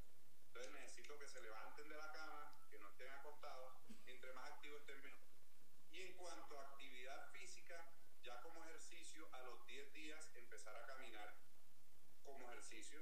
Entonces 0.47 0.71
necesito 0.73 1.17
que 1.17 1.27
se 1.27 1.41
levanten 1.41 1.89
de 1.89 1.97
la 1.97 2.11
cama, 2.11 2.53
que 2.69 2.77
no 2.77 2.89
estén 2.89 3.09
acostados, 3.09 3.73
entre 4.05 4.33
más 4.33 4.51
activos 4.51 4.81
estén 4.81 5.01
menos. 5.01 5.30
En 6.01 6.13
cuanto 6.13 6.59
a 6.59 6.63
actividad 6.63 7.29
física, 7.31 7.77
ya 8.23 8.41
como 8.41 8.65
ejercicio, 8.65 9.29
a 9.33 9.43
los 9.43 9.63
10 9.67 9.93
días 9.93 10.31
empezar 10.33 10.75
a 10.75 10.87
caminar 10.87 11.35
como 12.23 12.49
ejercicio 12.49 12.99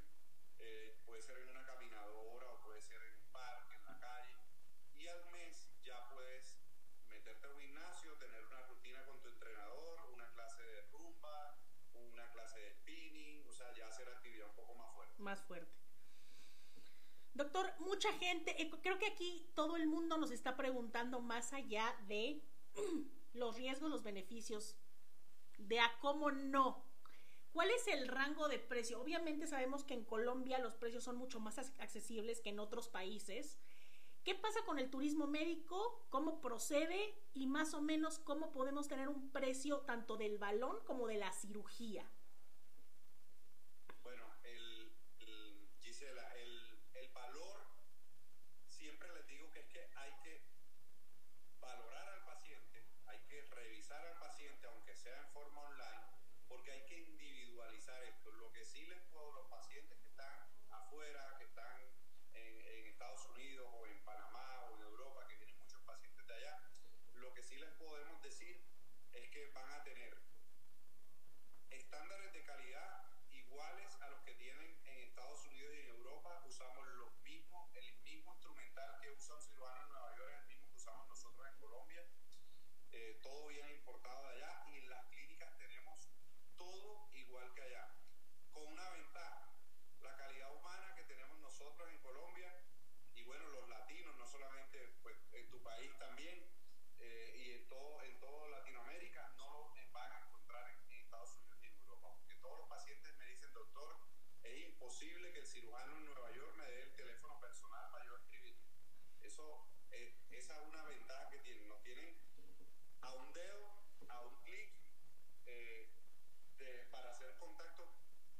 eh, 0.58 1.00
puede 1.06 1.22
ser 1.22 1.38
en 1.38 1.48
una 1.48 1.66
caminadora 1.66 2.52
o 2.52 2.62
puede 2.62 2.82
ser 2.82 3.02
en 3.02 3.16
un 3.16 3.32
parque, 3.32 3.74
en 3.74 3.86
la 3.86 3.98
calle. 4.00 4.36
Y 4.96 5.08
al 5.08 5.32
mes 5.32 5.72
ya 5.82 6.10
puedes 6.10 6.60
meterte 7.08 7.48
a 7.48 7.52
un 7.52 7.62
gimnasio, 7.62 8.18
tener 8.18 8.46
una 8.46 8.64
rutina 8.64 9.06
con 9.06 9.22
tu 9.22 9.30
entrenador, 9.30 10.02
una 10.12 10.30
clase 10.34 10.62
de 10.62 10.82
rumba, 10.92 11.58
una 11.94 12.30
clase 12.34 12.60
de 12.60 12.74
spinning, 12.74 13.48
o 13.48 13.54
sea, 13.54 13.74
ya 13.76 13.88
hacer 13.88 14.10
actividad 14.10 14.50
un 14.50 14.56
poco 14.56 14.76
más 14.76 14.94
fuerte. 14.94 15.16
Más 15.20 15.42
fuerte. 15.44 15.80
Doctor, 17.34 17.74
mucha 17.80 18.12
gente, 18.12 18.62
eh, 18.62 18.70
creo 18.82 19.00
que 19.00 19.08
aquí 19.08 19.50
todo 19.56 19.78
el 19.78 19.88
mundo 19.88 20.18
nos 20.18 20.32
está 20.32 20.58
preguntando 20.58 21.22
más 21.22 21.54
allá 21.54 21.96
de 22.10 22.44
los 23.34 23.56
riesgos, 23.56 23.90
los 23.90 24.04
beneficios, 24.04 24.76
de 25.58 25.80
a 25.80 26.00
cómo 26.00 26.32
no 26.32 26.90
¿Cuál 27.52 27.72
es 27.72 27.88
el 27.88 28.08
rango 28.08 28.48
de 28.48 28.60
precio? 28.60 29.02
Obviamente 29.02 29.48
sabemos 29.48 29.84
que 29.84 29.96
en 29.96 30.06
Colombia 30.06 30.60
los 30.60 30.76
precios 30.76 31.04
son 31.04 31.18
mucho 31.18 31.40
más 31.40 31.58
accesibles 31.58 32.42
que 32.42 32.50
en 32.50 32.60
otros 32.60 32.90
países. 32.90 33.58
¿Qué 34.24 34.36
pasa 34.36 34.64
con 34.66 34.78
el 34.78 34.92
turismo 34.92 35.26
médico? 35.26 36.06
¿Cómo 36.10 36.42
procede? 36.42 37.16
Y 37.34 37.48
más 37.48 37.74
o 37.74 37.82
menos 37.82 38.20
cómo 38.20 38.52
podemos 38.52 38.88
tener 38.88 39.08
un 39.08 39.32
precio 39.32 39.80
tanto 39.80 40.18
del 40.18 40.38
balón 40.38 40.78
como 40.86 41.08
de 41.08 41.18
la 41.18 41.32
cirugía. 41.32 42.08
Bueno, 44.04 44.26
el, 44.44 44.92
Gisela, 45.80 46.36
el, 46.36 46.80
el 46.94 47.10
valor, 47.10 47.66
siempre 48.68 49.12
les 49.16 49.26
digo 49.26 49.50
que 49.50 49.62
es 49.62 49.68
que 49.70 49.90
hay 49.96 50.12
que 50.22 50.44
valorar 51.60 52.10
al 52.10 52.26
paciente, 52.26 52.86
hay 53.08 53.20
que 53.28 53.42
revisar 53.42 54.06
al 54.06 54.20
paciente, 54.20 54.68
aunque 54.68 54.96
sea 54.96 55.20
en 55.20 55.30
forma 55.34 55.62
online, 55.62 56.10
porque 56.50 56.72
hay 56.72 56.86
que 56.86 56.98
individualizar 56.98 58.04
esto. 58.04 58.32
Lo 58.32 58.52
que 58.52 58.66
sí 58.66 58.86
les 58.88 59.02
puedo, 59.04 59.32
los 59.32 59.48
pacientes 59.48 59.98
que 60.00 60.08
están 60.08 60.50
afuera, 60.72 61.36
que 61.38 61.46
están 61.46 61.80
en, 62.34 62.62
en, 62.66 62.88
Estados 62.88 63.26
Unidos 63.28 63.70
o 63.72 63.86
en 63.86 64.04
Panamá 64.04 64.66
o 64.66 64.76
en 64.76 64.82
Europa, 64.82 65.28
que 65.28 65.36
vienen 65.36 65.58
muchos 65.60 65.82
pacientes 65.84 66.26
de 66.28 66.34
allá, 66.34 66.60
lo 67.14 67.34
que 67.34 67.44
sí 67.44 67.56
les 67.58 67.72
podemos 67.74 68.22
decir 68.22 68.62
es 69.14 69.30
que 69.30 69.52
van 69.52 69.72
a 69.72 69.84
tener 69.84 70.18
estándares 71.70 72.34
de 72.34 72.44
calidad 72.44 73.06
iguales 73.30 73.96
a 74.02 74.10
los 74.10 74.22
que 74.22 74.34
tienen 74.34 74.80
en 74.84 74.98
Estados 75.08 75.46
Unidos 75.46 75.72
y 75.76 75.80
en 75.82 75.90
Europa. 75.90 76.44
Usamos 76.48 76.88
los 76.88 77.14
mismos, 77.22 77.70
el 77.76 78.02
mismo 78.02 78.34
instrumental 78.34 79.00
que 79.02 79.12
usa 79.12 79.36
un 79.36 79.42
cirujano 79.42 79.84
en 79.84 79.90
Nueva 79.90 80.18
York 80.18 80.32
es 80.32 80.40
el 80.42 80.48
mismo 80.48 80.70
que 80.70 80.76
usamos 80.76 81.08
nosotros 81.08 81.48
en 81.48 81.60
Colombia. 81.60 82.04
Eh, 82.92 83.19
todo 83.30 83.48
viene 83.48 83.74
importado 83.74 84.24
de 84.24 84.34
allá 84.34 84.66
y 84.74 84.78
en 84.80 84.90
las 84.90 85.06
clínicas 85.10 85.56
tenemos 85.58 86.10
todo 86.58 87.10
igual 87.14 87.54
que 87.54 87.62
allá, 87.62 87.86
con 88.52 88.66
una 88.66 88.90
ventaja, 88.90 89.54
la 90.02 90.16
calidad 90.18 90.56
humana 90.56 90.96
que 90.96 91.04
tenemos 91.04 91.38
nosotros 91.38 91.88
en 91.92 92.00
Colombia 92.00 92.52
y 93.14 93.24
bueno, 93.24 93.48
los 93.50 93.70
latinos, 93.70 94.16
no 94.18 94.26
solamente 94.26 94.98
pues, 95.04 95.16
en 95.34 95.48
tu 95.52 95.62
país 95.62 95.96
también 96.00 96.44
eh, 96.98 97.36
y 97.38 97.52
en 97.52 97.70
todo, 97.70 98.02
en 98.02 98.20
todo 98.20 98.48
Latinoamérica, 98.48 99.32
no 99.38 99.48
lo 99.52 99.72
van 99.92 100.12
a 100.12 100.26
encontrar 100.26 100.68
en, 100.72 100.92
en, 100.92 101.00
Estados 101.02 101.32
Unidos 101.38 101.60
ni 101.62 101.68
en 101.68 101.76
Europa, 101.76 102.16
porque 102.18 102.36
todos 102.42 102.58
los 102.58 102.68
pacientes 102.68 103.16
me 103.16 103.28
dicen, 103.28 103.54
doctor, 103.54 103.96
es 104.42 104.70
imposible 104.70 105.32
que 105.34 105.40
el 105.40 105.46
cirujano 105.46 105.98
en 105.98 106.06
Nueva 106.06 106.32
York 106.32 106.56
me 106.58 106.66
dé 106.66 106.82
el 106.82 106.96
teléfono 106.96 107.40
personal 107.40 107.92
para 107.92 108.06
yo 108.06 108.18
escribir. 108.18 108.58
Eso, 109.22 109.68
eh, 109.92 110.18
esa 110.32 110.56
es 110.60 110.68
una 110.68 110.84
ventaja 110.86 111.30
que 111.30 111.38
tienen, 111.40 111.68
nos 111.68 111.82
tienen 111.84 112.29
a 113.10 113.14
un 113.16 113.34
dedo, 113.34 113.74
a 114.08 114.22
un 114.22 114.36
clic, 114.44 114.70
eh, 115.46 115.90
para 116.92 117.10
hacer 117.10 117.34
contacto 117.40 117.90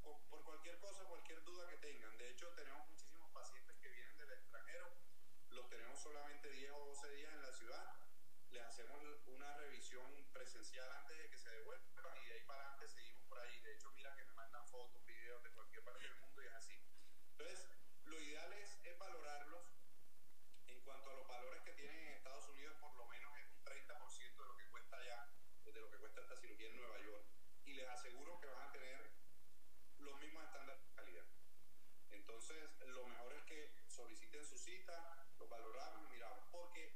con, 0.04 0.22
por 0.30 0.44
cualquier 0.44 0.78
cosa, 0.78 1.06
cualquier 1.06 1.44
duda 1.44 1.68
que 1.70 1.78
tengan. 1.78 2.16
De 2.20 2.30
hecho, 2.30 2.54
tenemos 2.54 2.88
muchísimos 2.88 3.32
pacientes 3.32 3.76
que 3.80 3.90
vienen 3.90 4.16
del 4.18 4.32
extranjero, 4.32 4.94
los 5.50 5.68
tenemos 5.70 6.00
solamente 6.00 6.52
10 6.52 6.72
o 6.72 6.86
12 6.86 7.10
días 7.16 7.34
en 7.34 7.42
la 7.42 7.52
ciudad, 7.52 7.96
les 8.52 8.62
hacemos 8.62 9.02
una 9.26 9.58
revisión 9.58 10.30
presencial 10.32 10.88
antes 10.92 11.18
de 11.18 11.30
que 11.30 11.38
se 11.38 11.50
devuelvan 11.50 12.18
y 12.24 12.28
de 12.28 12.34
ahí 12.34 12.44
para 12.46 12.62
adelante 12.62 12.88
seguimos 12.88 13.24
por 13.26 13.40
ahí. 13.40 13.60
De 13.62 13.74
hecho, 13.74 13.92
mira 13.94 14.16
que 14.16 14.26
me 14.26 14.34
mandan 14.34 14.68
fotos, 14.68 15.04
videos 15.06 15.42
de 15.42 15.50
cualquier 15.52 15.84
parte 15.84 16.08
del 16.08 16.18
mundo 16.22 16.44
y 16.44 16.46
es 16.46 16.54
así. 16.54 16.78
Entonces, 17.32 17.68
lo 18.04 18.20
ideal 18.22 18.54
es, 18.54 18.78
es 18.84 18.98
valorarlos 19.00 19.66
en 20.68 20.80
cuanto 20.82 21.10
a 21.10 21.14
los 21.16 21.28
valores 21.28 21.64
que 21.64 21.74
tienen 21.74 21.98
en 21.98 22.14
Estados 22.14 22.48
Unidos, 22.50 22.78
por 22.80 22.96
lo 22.96 23.08
menos 23.08 23.36
es 23.38 23.48
un 23.50 23.64
30% 23.64 24.38
de 24.38 24.46
lo 24.46 24.58
que 24.58 24.68
cuesta 24.70 24.98
allá 24.98 25.30
de 25.74 25.82
lo 25.82 25.90
que 25.92 25.98
cuesta 25.98 26.22
esta 26.22 26.36
cirugía 26.36 26.68
en 26.68 26.78
Nueva 26.78 27.00
York 27.00 27.26
y 27.66 27.74
les 27.74 27.88
aseguro 27.90 28.40
que 28.40 28.48
van 28.48 28.68
a 28.68 28.72
tener 28.72 29.12
los 30.00 30.20
mismos 30.20 30.44
estándares 30.46 30.82
de 30.84 30.94
calidad. 30.94 31.26
Entonces, 32.10 32.72
lo 32.88 33.06
mejor 33.06 33.34
es 33.34 33.44
que 33.44 33.72
soliciten 33.88 34.46
su 34.46 34.58
cita, 34.58 35.28
lo 35.38 35.48
valoramos, 35.48 36.10
miramos, 36.10 36.46
porque 36.52 36.96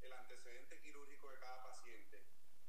el 0.00 0.12
antecedente 0.12 0.80
quirúrgico 0.80 1.30
de 1.30 1.38
cada 1.38 1.62
paciente, 1.64 2.24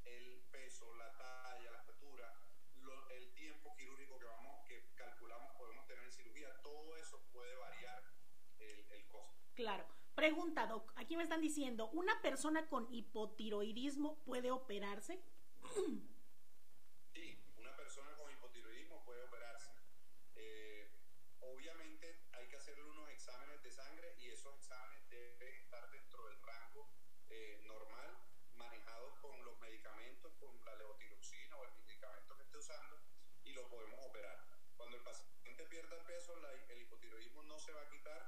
el 0.06 0.44
peso, 0.84 0.94
la 0.96 1.12
talla, 1.18 1.72
la 1.72 1.78
estatura, 1.78 2.34
lo, 2.82 3.10
el 3.12 3.34
tiempo 3.34 3.76
quirúrgico 3.76 4.20
que 4.20 4.26
vamos, 4.26 4.66
que 4.68 4.90
calculamos 4.96 5.56
podemos 5.58 5.86
tener 5.88 6.04
en 6.04 6.12
cirugía, 6.12 6.62
todo 6.62 6.96
eso 6.98 7.22
puede 7.32 7.56
variar 7.58 8.04
el, 8.60 8.92
el 8.92 9.08
costo. 9.08 9.34
Claro. 9.54 9.86
Pregunta, 10.16 10.68
Doc, 10.68 10.94
aquí 10.96 11.18
me 11.18 11.24
están 11.24 11.42
diciendo, 11.42 11.90
¿una 11.92 12.22
persona 12.22 12.70
con 12.70 12.88
hipotiroidismo 12.94 14.20
puede 14.26 14.52
operarse? 14.52 15.24
con 29.24 29.46
los 29.46 29.58
medicamentos, 29.60 30.34
con 30.36 30.52
la 30.66 30.76
levotiroxina 30.76 31.56
o 31.56 31.64
el 31.64 31.72
medicamento 31.88 32.36
que 32.36 32.44
esté 32.44 32.58
usando 32.58 33.00
y 33.46 33.54
lo 33.54 33.70
podemos 33.70 33.98
operar. 34.06 34.38
Cuando 34.76 34.98
el 34.98 35.04
paciente 35.04 35.64
pierda 35.70 36.04
peso, 36.04 36.36
la, 36.42 36.52
el 36.52 36.82
hipotiroidismo 36.82 37.42
no 37.44 37.58
se 37.58 37.72
va 37.72 37.82
a 37.84 37.90
quitar, 37.90 38.22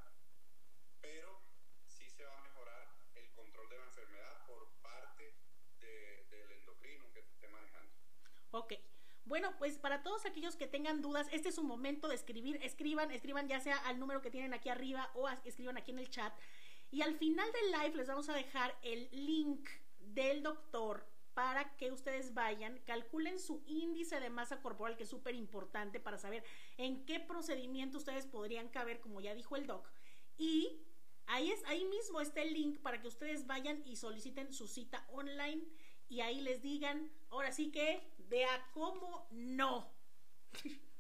pero 1.02 1.42
sí 1.86 2.10
se 2.10 2.24
va 2.24 2.38
a 2.38 2.44
mejorar 2.44 2.88
el 3.16 3.30
control 3.34 3.70
de 3.70 3.78
la 3.78 3.84
enfermedad 3.84 4.46
por 4.48 4.72
parte 4.82 5.36
de, 5.82 6.26
del 6.30 6.52
endocrino 6.54 7.12
que 7.12 7.20
esté 7.20 7.50
manejando. 7.50 7.94
Ok. 8.52 8.74
Bueno, 9.26 9.54
pues 9.58 9.78
para 9.80 10.02
todos 10.02 10.26
aquellos 10.26 10.56
que 10.56 10.68
tengan 10.68 11.02
dudas, 11.02 11.28
este 11.32 11.50
es 11.50 11.58
un 11.58 11.66
momento 11.66 12.08
de 12.08 12.16
escribir. 12.16 12.58
Escriban, 12.64 13.12
escriban 13.12 13.50
ya 13.50 13.60
sea 13.60 13.76
al 13.80 14.00
número 14.00 14.22
que 14.22 14.32
tienen 14.32 14.54
aquí 14.54 14.70
arriba 14.70 15.12
o 15.16 15.28
escriban 15.44 15.78
aquí 15.78 15.92
en 15.92 16.00
el 16.00 16.10
chat. 16.10 16.34
Y 16.90 17.02
al 17.02 17.16
final 17.18 17.52
del 17.52 17.72
live 17.72 17.98
les 17.98 18.08
vamos 18.08 18.30
a 18.30 18.34
dejar 18.34 18.78
el 18.84 19.10
link 19.12 19.68
del 20.16 20.42
doctor 20.42 21.06
para 21.36 21.76
que 21.76 21.92
ustedes 21.92 22.34
vayan, 22.34 22.80
calculen 22.86 23.40
su 23.40 23.62
índice 23.68 24.22
de 24.22 24.30
masa 24.30 24.62
corporal, 24.62 24.96
que 24.96 25.04
es 25.04 25.10
súper 25.10 25.36
importante 25.36 26.00
para 26.00 26.18
saber 26.18 26.44
en 26.78 27.06
qué 27.06 27.20
procedimiento 27.20 27.98
ustedes 27.98 28.26
podrían 28.26 28.70
caber, 28.70 29.02
como 29.02 29.20
ya 29.20 29.36
dijo 29.36 29.58
el 29.58 29.68
doc. 29.68 29.92
Y 30.38 30.82
ahí, 31.28 31.52
es, 31.52 31.62
ahí 31.66 31.84
mismo 31.86 32.22
está 32.22 32.42
el 32.42 32.54
link 32.54 32.80
para 32.80 33.02
que 33.02 33.10
ustedes 33.10 33.46
vayan 33.48 33.84
y 33.86 33.98
soliciten 33.98 34.54
su 34.54 34.68
cita 34.68 35.06
online 35.12 35.62
y 36.08 36.22
ahí 36.22 36.40
les 36.40 36.62
digan, 36.62 37.12
ahora 37.30 37.52
sí 37.52 37.70
que, 37.70 38.14
de 38.30 38.46
a 38.46 38.72
cómo 38.72 39.28
no. 39.32 39.92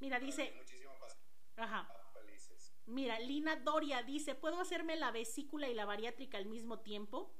Mira, 0.00 0.18
dice... 0.20 0.52
Ajá. 1.56 1.88
felices. 2.12 2.74
Mira, 2.86 3.18
Lina 3.18 3.56
Doria 3.56 4.02
dice, 4.02 4.34
¿puedo 4.34 4.60
hacerme 4.60 4.96
la 4.96 5.10
vesícula 5.10 5.68
y 5.68 5.74
la 5.74 5.86
bariátrica 5.86 6.36
al 6.38 6.46
mismo 6.46 6.80
tiempo? 6.80 7.34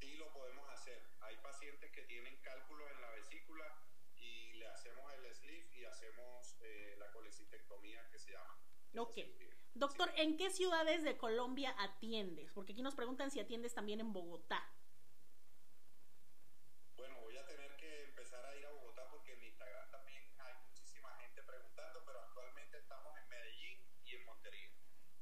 Sí 0.00 0.16
lo 0.16 0.32
podemos 0.32 0.68
hacer. 0.70 1.00
Hay 1.20 1.36
pacientes 1.38 1.90
que 1.92 2.02
tienen 2.02 2.36
cálculos 2.42 2.90
en 2.90 3.00
la 3.00 3.10
vesícula 3.12 3.64
y 4.16 4.54
le 4.54 4.66
hacemos 4.68 5.12
el 5.14 5.34
sleeve 5.34 5.68
y 5.78 5.84
hacemos 5.84 6.56
eh, 6.62 6.96
la 6.98 7.10
colecistectomía 7.12 8.08
que 8.10 8.18
se 8.18 8.32
llama. 8.32 8.58
Ok. 8.96 9.16
Doctor, 9.74 10.10
Sí. 10.16 10.22
¿en 10.22 10.36
qué 10.36 10.50
ciudades 10.50 11.04
de 11.04 11.16
Colombia 11.16 11.74
atiendes? 11.78 12.52
Porque 12.52 12.72
aquí 12.72 12.82
nos 12.82 12.96
preguntan 12.96 13.30
si 13.30 13.38
atiendes 13.38 13.72
también 13.74 14.00
en 14.00 14.12
Bogotá. 14.12 14.68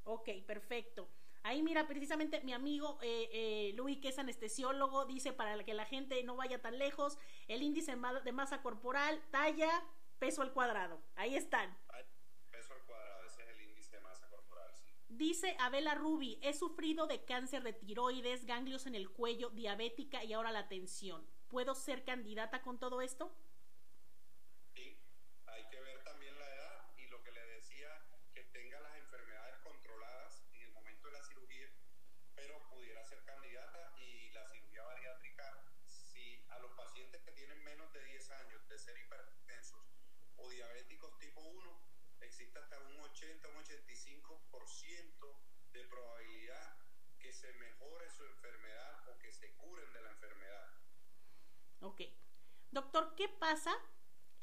Ok, 0.07 0.29
perfecto. 0.47 1.09
Ahí 1.43 1.63
mira, 1.63 1.87
precisamente 1.87 2.41
mi 2.43 2.53
amigo 2.53 2.99
eh, 3.03 3.29
eh, 3.33 3.73
Luis, 3.75 3.99
que 3.99 4.09
es 4.09 4.19
anestesiólogo, 4.19 5.05
dice 5.05 5.33
para 5.33 5.63
que 5.65 5.75
la 5.75 5.85
gente 5.85 6.23
no 6.23 6.37
vaya 6.37 6.63
tan 6.63 6.79
lejos, 6.79 7.19
el 7.49 7.63
índice 7.63 7.97
de 8.25 8.33
masa 8.33 8.63
corporal, 8.63 9.21
talla, 9.31 9.85
peso 10.19 10.43
al 10.43 10.53
cuadrado. 10.53 11.03
Ahí 11.17 11.37
están. 11.37 11.77
Ay, 11.89 12.05
Peso 12.51 12.73
al 12.73 12.85
cuadrado, 12.85 13.27
ese 13.27 13.43
es 13.43 13.49
el 13.49 13.61
índice 13.63 13.97
de 13.97 14.01
masa 14.03 14.29
corporal, 14.29 14.73
sí. 14.75 14.91
Dice 15.09 15.57
Abela 15.59 15.95
Rubi, 15.95 16.39
he 16.41 16.55
sufrido 16.55 17.07
de 17.07 17.25
cáncer 17.25 17.63
de 17.65 17.73
tiroides, 17.73 18.45
ganglios 18.47 18.87
en 18.87 18.95
el 18.95 19.11
cuello, 19.11 19.51
diabética 19.51 20.23
y 20.25 20.33
ahora 20.33 20.53
la 20.53 20.69
tensión. 20.69 21.27
¿Puedo 21.49 21.75
ser 21.75 22.05
candidata 22.05 22.63
con 22.63 22.79
todo 22.79 23.01
esto? 23.03 23.35
Sí, 24.75 24.97
hay 25.47 25.65
que 25.69 25.81
ver 25.81 26.03
también 26.05 26.39
la 26.39 26.47
edad 26.55 26.93
y 26.97 27.07
lo 27.09 27.23
que 27.23 27.33
le 27.33 27.45
decía, 27.47 27.89
que 28.35 28.45
tenga 28.45 28.81
las 28.81 28.97
enfermedades 28.97 29.59
controladas 29.63 30.43
en 30.53 30.63
el 30.63 30.73
momento 30.73 31.07
de 31.09 31.13
la 31.13 31.23
cirugía, 31.23 31.69
pero 32.35 32.59
pudiera 32.71 33.05
ser 33.05 33.23
candidata 33.25 33.93
y 33.99 34.31
la 34.33 34.47
cirugía 34.49 34.83
bariátrica, 34.83 35.65
si 35.85 36.43
a 36.49 36.59
los 36.59 36.73
pacientes 36.73 37.23
que 37.23 37.33
tienen 37.33 37.63
menos 37.65 37.93
de 37.93 38.03
10 38.05 38.31
años 38.31 38.69
de 38.69 38.79
ser 38.79 38.97
hipertensos 38.99 39.87
o 40.37 40.49
diabéticos 40.51 41.17
tipo 41.19 41.41
1, 41.41 41.81
existe 42.21 42.59
hasta 42.59 42.79
un 42.81 43.01
80, 43.01 43.49
un 43.49 43.57
85% 43.65 45.41
de 45.73 45.85
probabilidad 45.85 46.77
que 47.19 47.33
se 47.33 47.53
mejore 47.55 48.11
su 48.11 48.25
enfermedad 48.25 49.09
o 49.09 49.19
que 49.19 49.33
se 49.33 49.55
curen 49.55 49.91
de 49.93 50.03
la 50.03 50.11
enfermedad. 50.11 50.69
Ok. 51.81 52.03
Doctor, 52.77 53.15
¿qué 53.17 53.27
pasa? 53.31 53.75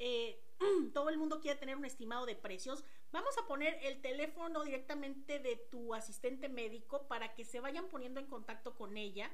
Eh, 0.00 0.44
todo 0.92 1.08
el 1.08 1.18
mundo 1.18 1.40
quiere 1.40 1.56
tener 1.56 1.76
un 1.76 1.84
estimado 1.84 2.26
de 2.26 2.34
precios. 2.34 2.84
Vamos 3.12 3.38
a 3.38 3.46
poner 3.46 3.78
el 3.82 4.02
teléfono 4.02 4.64
directamente 4.64 5.38
de 5.38 5.54
tu 5.54 5.94
asistente 5.94 6.48
médico 6.48 7.06
para 7.06 7.32
que 7.36 7.44
se 7.44 7.60
vayan 7.60 7.86
poniendo 7.86 8.18
en 8.18 8.26
contacto 8.26 8.74
con 8.74 8.96
ella. 8.96 9.30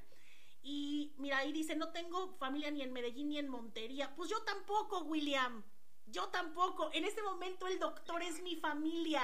Y 0.60 1.14
mira, 1.16 1.38
ahí 1.38 1.50
dice, 1.50 1.76
no 1.76 1.92
tengo 1.92 2.36
familia 2.36 2.70
ni 2.70 2.82
en 2.82 2.92
Medellín 2.92 3.30
ni 3.30 3.38
en 3.38 3.48
Montería. 3.48 4.14
Pues 4.16 4.28
yo 4.28 4.42
tampoco, 4.42 4.98
William. 5.04 5.64
Yo 6.04 6.28
tampoco. 6.28 6.90
En 6.92 7.06
este 7.06 7.22
momento 7.22 7.68
el 7.68 7.78
doctor 7.78 8.22
es 8.22 8.42
mi 8.42 8.56
familia. 8.56 9.22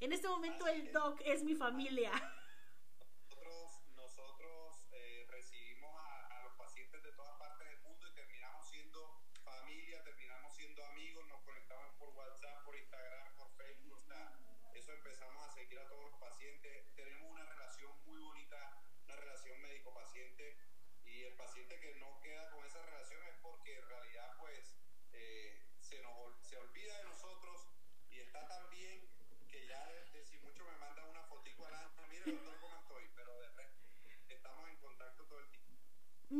En 0.00 0.12
este 0.12 0.26
momento 0.26 0.66
el 0.66 0.90
doc 0.90 1.20
es 1.24 1.44
mi 1.44 1.54
familia. 1.54 2.10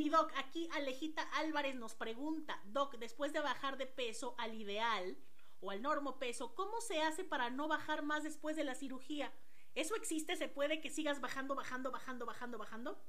Mi 0.07 0.11
doc, 0.11 0.31
aquí 0.37 0.69
Alejita 0.73 1.23
Álvarez 1.33 1.75
nos 1.75 1.97
pregunta, 1.97 2.63
doc, 2.67 2.95
después 2.99 3.33
de 3.33 3.41
bajar 3.41 3.77
de 3.77 3.87
peso 3.87 4.37
al 4.39 4.55
ideal 4.55 5.19
o 5.59 5.73
al 5.73 5.83
normo 5.83 6.21
peso, 6.21 6.55
¿cómo 6.55 6.81
se 6.81 7.03
hace 7.03 7.25
para 7.25 7.51
no 7.51 7.67
bajar 7.67 8.05
más 8.05 8.23
después 8.23 8.55
de 8.55 8.63
la 8.63 8.77
cirugía? 8.77 9.33
¿Eso 9.75 9.97
existe? 9.97 10.37
¿Se 10.37 10.47
puede 10.47 10.81
que 10.81 10.91
sigas 10.91 11.21
bajando, 11.21 11.57
bajando, 11.57 11.91
bajando, 11.91 12.25
bajando, 12.25 12.57
bajando? 12.57 13.03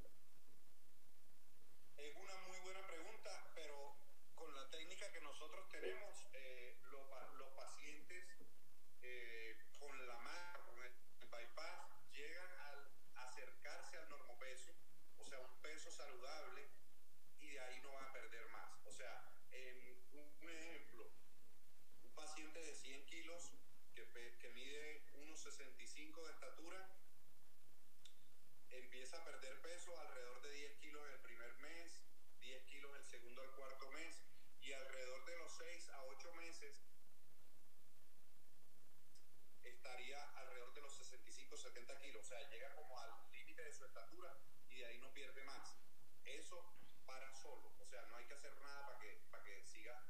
Estaría 40.08 40.40
alrededor 40.40 40.74
de 40.74 40.82
los 40.82 40.94
65, 40.96 41.58
70 41.58 41.98
kilos. 42.00 42.24
O 42.26 42.28
sea, 42.28 42.50
llega 42.50 42.74
como 42.76 42.98
al 43.00 43.12
límite 43.32 43.64
de 43.64 43.74
su 43.74 43.86
estatura 43.86 44.38
y 44.70 44.78
de 44.78 44.86
ahí 44.86 45.00
no 45.00 45.12
pierde 45.14 45.44
más. 45.44 45.76
Eso 46.24 46.64
para 47.06 47.34
solo. 47.36 47.74
O 47.80 47.86
sea, 47.86 48.02
no 48.10 48.16
hay 48.16 48.26
que 48.26 48.34
hacer 48.34 48.56
nada 48.62 48.86
para 48.88 49.00
que, 49.00 49.22
para 49.32 49.44
que 49.44 49.64
siga, 49.66 50.02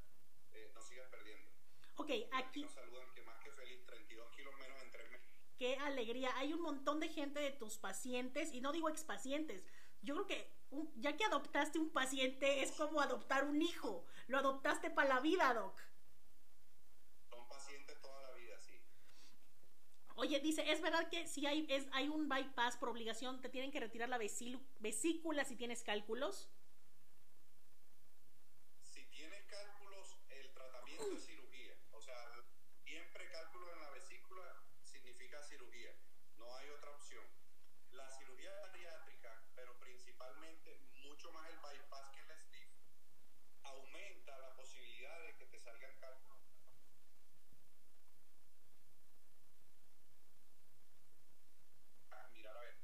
eh, 0.52 0.72
no 0.74 0.82
sigas 0.82 1.08
perdiendo. 1.10 1.52
Ok, 1.96 2.12
aquí... 2.34 2.62
Nos 2.62 2.74
saludan 2.74 3.12
que 3.14 3.24
más 3.24 3.40
que 3.44 3.52
feliz, 3.52 3.86
32 3.86 4.32
kilos 4.36 4.56
menos 4.60 4.82
en 4.84 4.92
3 4.92 5.10
meses. 5.12 5.28
Qué 5.58 5.76
alegría. 5.78 6.30
Hay 6.38 6.54
un 6.54 6.62
montón 6.62 7.00
de 7.00 7.10
gente 7.10 7.40
de 7.40 7.52
tus 7.52 7.78
pacientes, 7.80 8.54
y 8.54 8.62
no 8.62 8.72
digo 8.72 8.90
expacientes. 8.90 9.66
Yo 10.04 10.14
creo 10.14 10.28
que 10.28 10.54
un- 10.70 10.94
ya 11.02 11.18
que 11.18 11.26
adoptaste 11.26 11.80
un 11.80 11.92
paciente 11.92 12.62
es 12.62 12.72
como 12.74 13.02
adoptar 13.02 13.46
un 13.46 13.62
hijo. 13.64 14.06
Lo 14.28 14.38
adoptaste 14.38 14.92
para 14.92 15.10
la 15.10 15.20
vida, 15.22 15.52
Doc. 15.56 15.82
Oye, 20.20 20.40
dice, 20.40 20.70
¿es 20.72 20.82
verdad 20.82 21.08
que 21.10 21.28
si 21.28 21.46
hay, 21.46 21.68
es, 21.70 21.88
hay 21.92 22.10
un 22.10 22.28
bypass 22.28 22.76
por 22.78 22.90
obligación, 22.90 23.40
te 23.40 23.50
tienen 23.50 23.72
que 23.72 23.80
retirar 23.80 24.10
la 24.10 24.18
vesícula 24.18 25.46
si 25.46 25.56
tienes 25.56 25.84
cálculos? 25.84 26.50
Si 28.82 29.06
tienes 29.06 29.46
cálculos, 29.46 30.18
el 30.30 30.52
tratamiento 30.54 31.16
es 31.16 31.24
cirugía. 31.24 31.78
O 31.92 32.02
sea, 32.02 32.18
siempre 32.84 33.30
cálculos 33.30 33.72
en 33.74 33.80
la 33.80 33.92
vesícula 33.92 34.64
significa 34.84 35.42
cirugía. 35.44 35.96
No 36.38 36.56
hay 36.56 36.70
otra 36.70 36.90
opción. 36.92 37.24
La 37.92 38.10
cirugía 38.10 38.52
bariátrica, 38.62 39.44
pero 39.56 39.78
principalmente 39.80 40.80
mucho 41.04 41.32
más 41.32 41.48
el 41.50 41.58
bypass 41.60 42.10
que 42.10 42.20
el 42.22 42.40
sleeve, 42.40 42.74
aumenta 43.62 44.38
la 44.40 44.56
posibilidad 44.56 45.22
de 45.24 45.36
que 45.38 45.46
te 45.46 45.60
salgan 45.60 45.96
cálculos. 46.00 46.42
Ah, 52.12 52.30
Mirar 52.34 52.58
a 52.58 52.62
ver. 52.62 52.78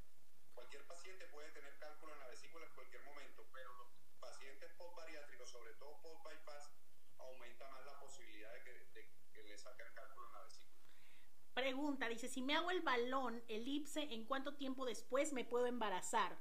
Cualquier 0.53 0.86
paciente 0.88 1.25
puede 1.27 1.51
tener 1.51 1.77
cálculo 1.77 2.13
en 2.13 2.19
la 2.19 2.27
vesícula 2.27 2.65
en 2.65 2.73
cualquier 2.73 3.03
momento, 3.03 3.47
pero 3.51 3.73
los 3.75 3.89
pacientes 4.19 4.71
post-bariátricos, 4.73 5.49
sobre 5.49 5.73
todo 5.75 6.01
post-bypass, 6.01 6.71
aumenta 7.17 7.69
más 7.69 7.86
la 7.86 7.99
posibilidad 7.99 8.53
de 8.53 8.63
que, 8.63 9.43
de 9.43 9.53
cálculo 9.64 10.28
en 10.28 10.34
la. 10.34 10.43
Pregunta, 11.53 12.09
dice, 12.09 12.28
si 12.28 12.41
me 12.41 12.55
hago 12.55 12.72
el 12.72 12.82
balón 12.82 13.43
elipse, 13.47 14.01
¿en 14.01 14.26
cuánto 14.26 14.55
tiempo 14.55 14.86
después 14.86 15.34
me 15.34 15.45
puedo 15.45 15.68
embarazar? 15.68 16.36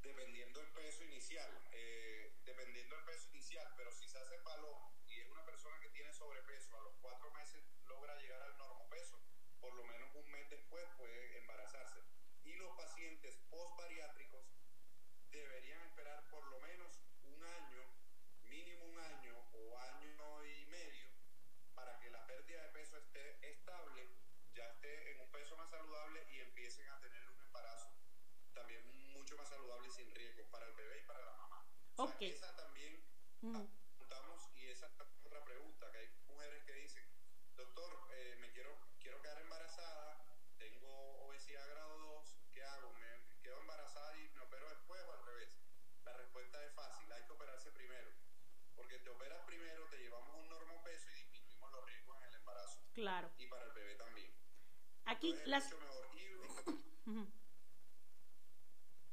Dependiendo 0.00 0.60
del 0.60 0.72
peso 0.72 1.04
inicial, 1.04 1.50
eh, 1.72 2.34
dependiendo 2.44 2.96
del 2.96 3.04
peso 3.04 3.28
inicial, 3.28 3.66
pero 3.76 3.92
si 3.92 4.08
se 4.08 4.18
hace 4.18 4.36
el 4.36 4.42
balón 4.42 4.80
y 5.06 5.20
es 5.20 5.28
una 5.28 5.44
persona 5.44 5.78
que 5.80 5.90
tiene 5.90 6.12
sobrepeso, 6.14 6.74
a 6.78 6.82
los 6.82 6.94
cuatro 7.02 7.30
meses 7.32 7.62
logra 7.84 8.16
llegar 8.16 8.40
al 8.40 8.56
normopeso, 8.56 9.20
por 9.60 9.74
lo 9.74 9.84
menos 9.84 10.14
un 10.14 10.30
mes 10.30 10.48
después 10.48 10.84
puede 10.96 11.38
embarazarse. 11.40 12.00
Y 12.42 12.54
los 12.54 12.74
pacientes 12.74 13.36
post-bariátricos 13.50 14.46
deberían 15.30 15.82
esperar 15.82 16.26
por 16.30 16.42
lo 16.46 16.58
menos 16.60 17.02
un 17.22 17.44
año, 17.44 17.84
mínimo 18.44 18.86
un 18.86 18.98
año 18.98 19.39
o 19.52 19.78
año 19.78 20.44
y 20.44 20.66
medio, 20.66 21.10
para 21.74 21.98
que 21.98 22.10
la 22.10 22.26
pérdida 22.26 22.62
de 22.62 22.68
peso 22.70 22.96
esté 22.96 23.38
estable, 23.48 24.18
ya 24.52 24.66
esté 24.68 25.10
en 25.10 25.20
un 25.20 25.30
peso 25.30 25.56
más 25.56 25.70
saludable 25.70 26.24
y 26.28 26.40
empiecen 26.40 26.88
a 26.90 26.98
tener 27.00 27.28
un 27.28 27.40
embarazo 27.40 27.90
también 28.52 28.84
mucho 29.12 29.36
más 29.36 29.48
saludable 29.48 29.88
y 29.88 29.90
sin 29.90 30.10
riesgo 30.10 30.48
para 30.50 30.66
el 30.66 30.74
bebé 30.74 30.98
y 30.98 31.02
para 31.04 31.22
la 31.24 31.34
mamá. 31.34 31.68
O 31.96 32.06
sea, 32.06 32.16
esa 32.20 32.54
también 32.56 33.06
Ujú. 33.42 33.70
apuntamos 33.96 34.50
y 34.54 34.68
esa 34.68 34.86
es 34.86 34.92
otra 35.22 35.44
pregunta, 35.44 35.90
que 35.90 35.98
hay 35.98 36.08
mujeres 36.26 36.62
que 36.64 36.72
dicen, 36.72 37.12
doctor, 37.56 38.06
eh, 38.10 38.36
me 38.38 38.50
quiero, 38.50 38.78
quiero 38.98 39.20
quedar 39.20 39.38
embarazada, 39.38 40.26
tengo 40.56 41.18
obesidad 41.20 41.68
grado 41.68 41.98
2, 41.98 42.48
¿qué 42.50 42.62
hago? 42.64 42.92
¿Me 42.92 43.22
quedo 43.42 43.58
embarazada 43.58 44.16
y 44.16 44.28
me 44.30 44.40
opero 44.40 44.68
después 44.68 45.02
o 45.04 45.12
al 45.12 45.22
revés? 45.22 45.62
La 46.02 46.12
respuesta 46.12 46.64
es 46.64 46.72
fácil, 46.74 47.10
hay 47.12 47.24
que 47.24 47.32
operarse 47.32 47.72
primero, 47.72 48.19
porque 48.80 48.98
te 49.00 49.10
operas 49.10 49.44
primero, 49.44 49.84
te 49.90 49.98
llevamos 49.98 50.34
un 50.36 50.48
normopeso 50.48 51.10
y 51.10 51.14
disminuimos 51.14 51.70
los 51.70 51.84
riesgos 51.86 52.16
en 52.16 52.24
el 52.28 52.34
embarazo 52.36 52.80
Claro. 52.94 53.30
y 53.36 53.46
para 53.46 53.66
el 53.66 53.72
bebé 53.72 53.94
también. 53.96 54.32
Aquí 55.04 55.32
Entonces, 55.32 55.42
es 55.42 55.48
las... 55.48 55.70
mejor. 55.74 56.08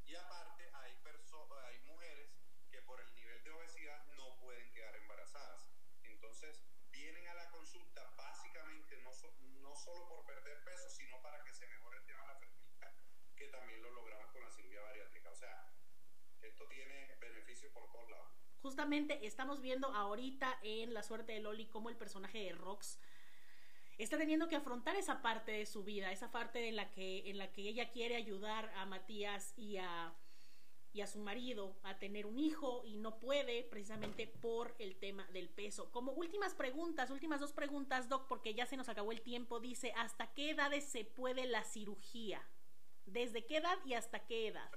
Y, 0.05 0.15
aparte 0.15 0.69
hay, 0.73 0.93
perso- 1.03 1.49
hay 1.65 1.79
mujeres 1.81 2.31
que 2.71 2.81
por 2.83 3.01
el 3.01 3.13
nivel 3.13 3.43
de 3.43 3.51
obesidad 3.51 4.05
no 4.15 4.37
pueden 4.39 4.71
quedar 4.71 4.95
embarazadas. 4.95 5.69
Entonces 6.03 6.63
vienen 6.91 7.27
a 7.27 7.33
la 7.33 7.49
consulta 7.49 8.09
básicamente 8.15 8.95
no, 9.03 9.11
so- 9.11 9.35
no 9.59 9.75
solo 9.75 10.07
por 10.07 10.25
perder 10.25 10.63
peso, 10.63 10.89
sino 10.89 11.21
para 11.21 11.43
que 11.43 11.53
se 11.53 11.67
mejore 11.67 11.97
el 11.97 12.05
tema 12.05 12.21
de 12.21 12.27
la 12.29 12.39
fertilidad, 12.39 12.93
que 13.35 13.47
también 13.49 13.81
lo 13.81 13.91
logramos 13.91 14.31
con 14.31 14.41
la 14.41 14.49
cirugía 14.49 14.81
bariátrica. 14.81 15.29
O 15.29 15.35
sea, 15.35 15.73
esto 16.41 16.65
tiene 16.69 17.15
beneficios 17.19 17.73
por 17.73 17.91
todos 17.91 18.09
lados. 18.09 18.46
Justamente 18.61 19.25
estamos 19.25 19.61
viendo 19.61 19.87
ahorita 19.93 20.59
en 20.63 20.93
La 20.93 21.03
suerte 21.03 21.33
de 21.33 21.39
Loli 21.39 21.67
cómo 21.67 21.89
el 21.89 21.95
personaje 21.95 22.39
de 22.39 22.51
Rox 22.53 22.99
está 23.97 24.17
teniendo 24.17 24.47
que 24.47 24.55
afrontar 24.55 24.95
esa 24.95 25.21
parte 25.21 25.51
de 25.51 25.65
su 25.65 25.83
vida, 25.83 26.11
esa 26.11 26.31
parte 26.31 26.67
en 26.67 26.75
la 26.75 26.91
que, 26.91 27.29
en 27.29 27.37
la 27.37 27.51
que 27.51 27.63
ella 27.63 27.91
quiere 27.91 28.15
ayudar 28.15 28.71
a 28.75 28.85
Matías 28.85 29.53
y 29.57 29.77
a, 29.77 30.13
y 30.93 31.01
a 31.01 31.07
su 31.07 31.19
marido 31.19 31.77
a 31.83 31.97
tener 31.97 32.25
un 32.25 32.39
hijo 32.39 32.83
y 32.85 32.97
no 32.97 33.19
puede 33.19 33.63
precisamente 33.63 34.27
por 34.27 34.75
el 34.79 34.97
tema 34.97 35.27
del 35.31 35.49
peso. 35.49 35.91
Como 35.91 36.11
últimas 36.11 36.53
preguntas, 36.53 37.09
últimas 37.09 37.39
dos 37.39 37.53
preguntas, 37.53 38.09
Doc, 38.09 38.27
porque 38.27 38.53
ya 38.53 38.65
se 38.65 38.77
nos 38.77 38.89
acabó 38.89 39.11
el 39.11 39.21
tiempo, 39.21 39.59
dice, 39.59 39.93
¿hasta 39.95 40.33
qué 40.33 40.51
edades 40.51 40.85
se 40.85 41.05
puede 41.05 41.45
la 41.45 41.63
cirugía? 41.63 42.47
¿Desde 43.05 43.45
qué 43.45 43.57
edad 43.57 43.77
y 43.85 43.93
hasta 43.93 44.25
qué 44.25 44.47
edad? 44.47 44.71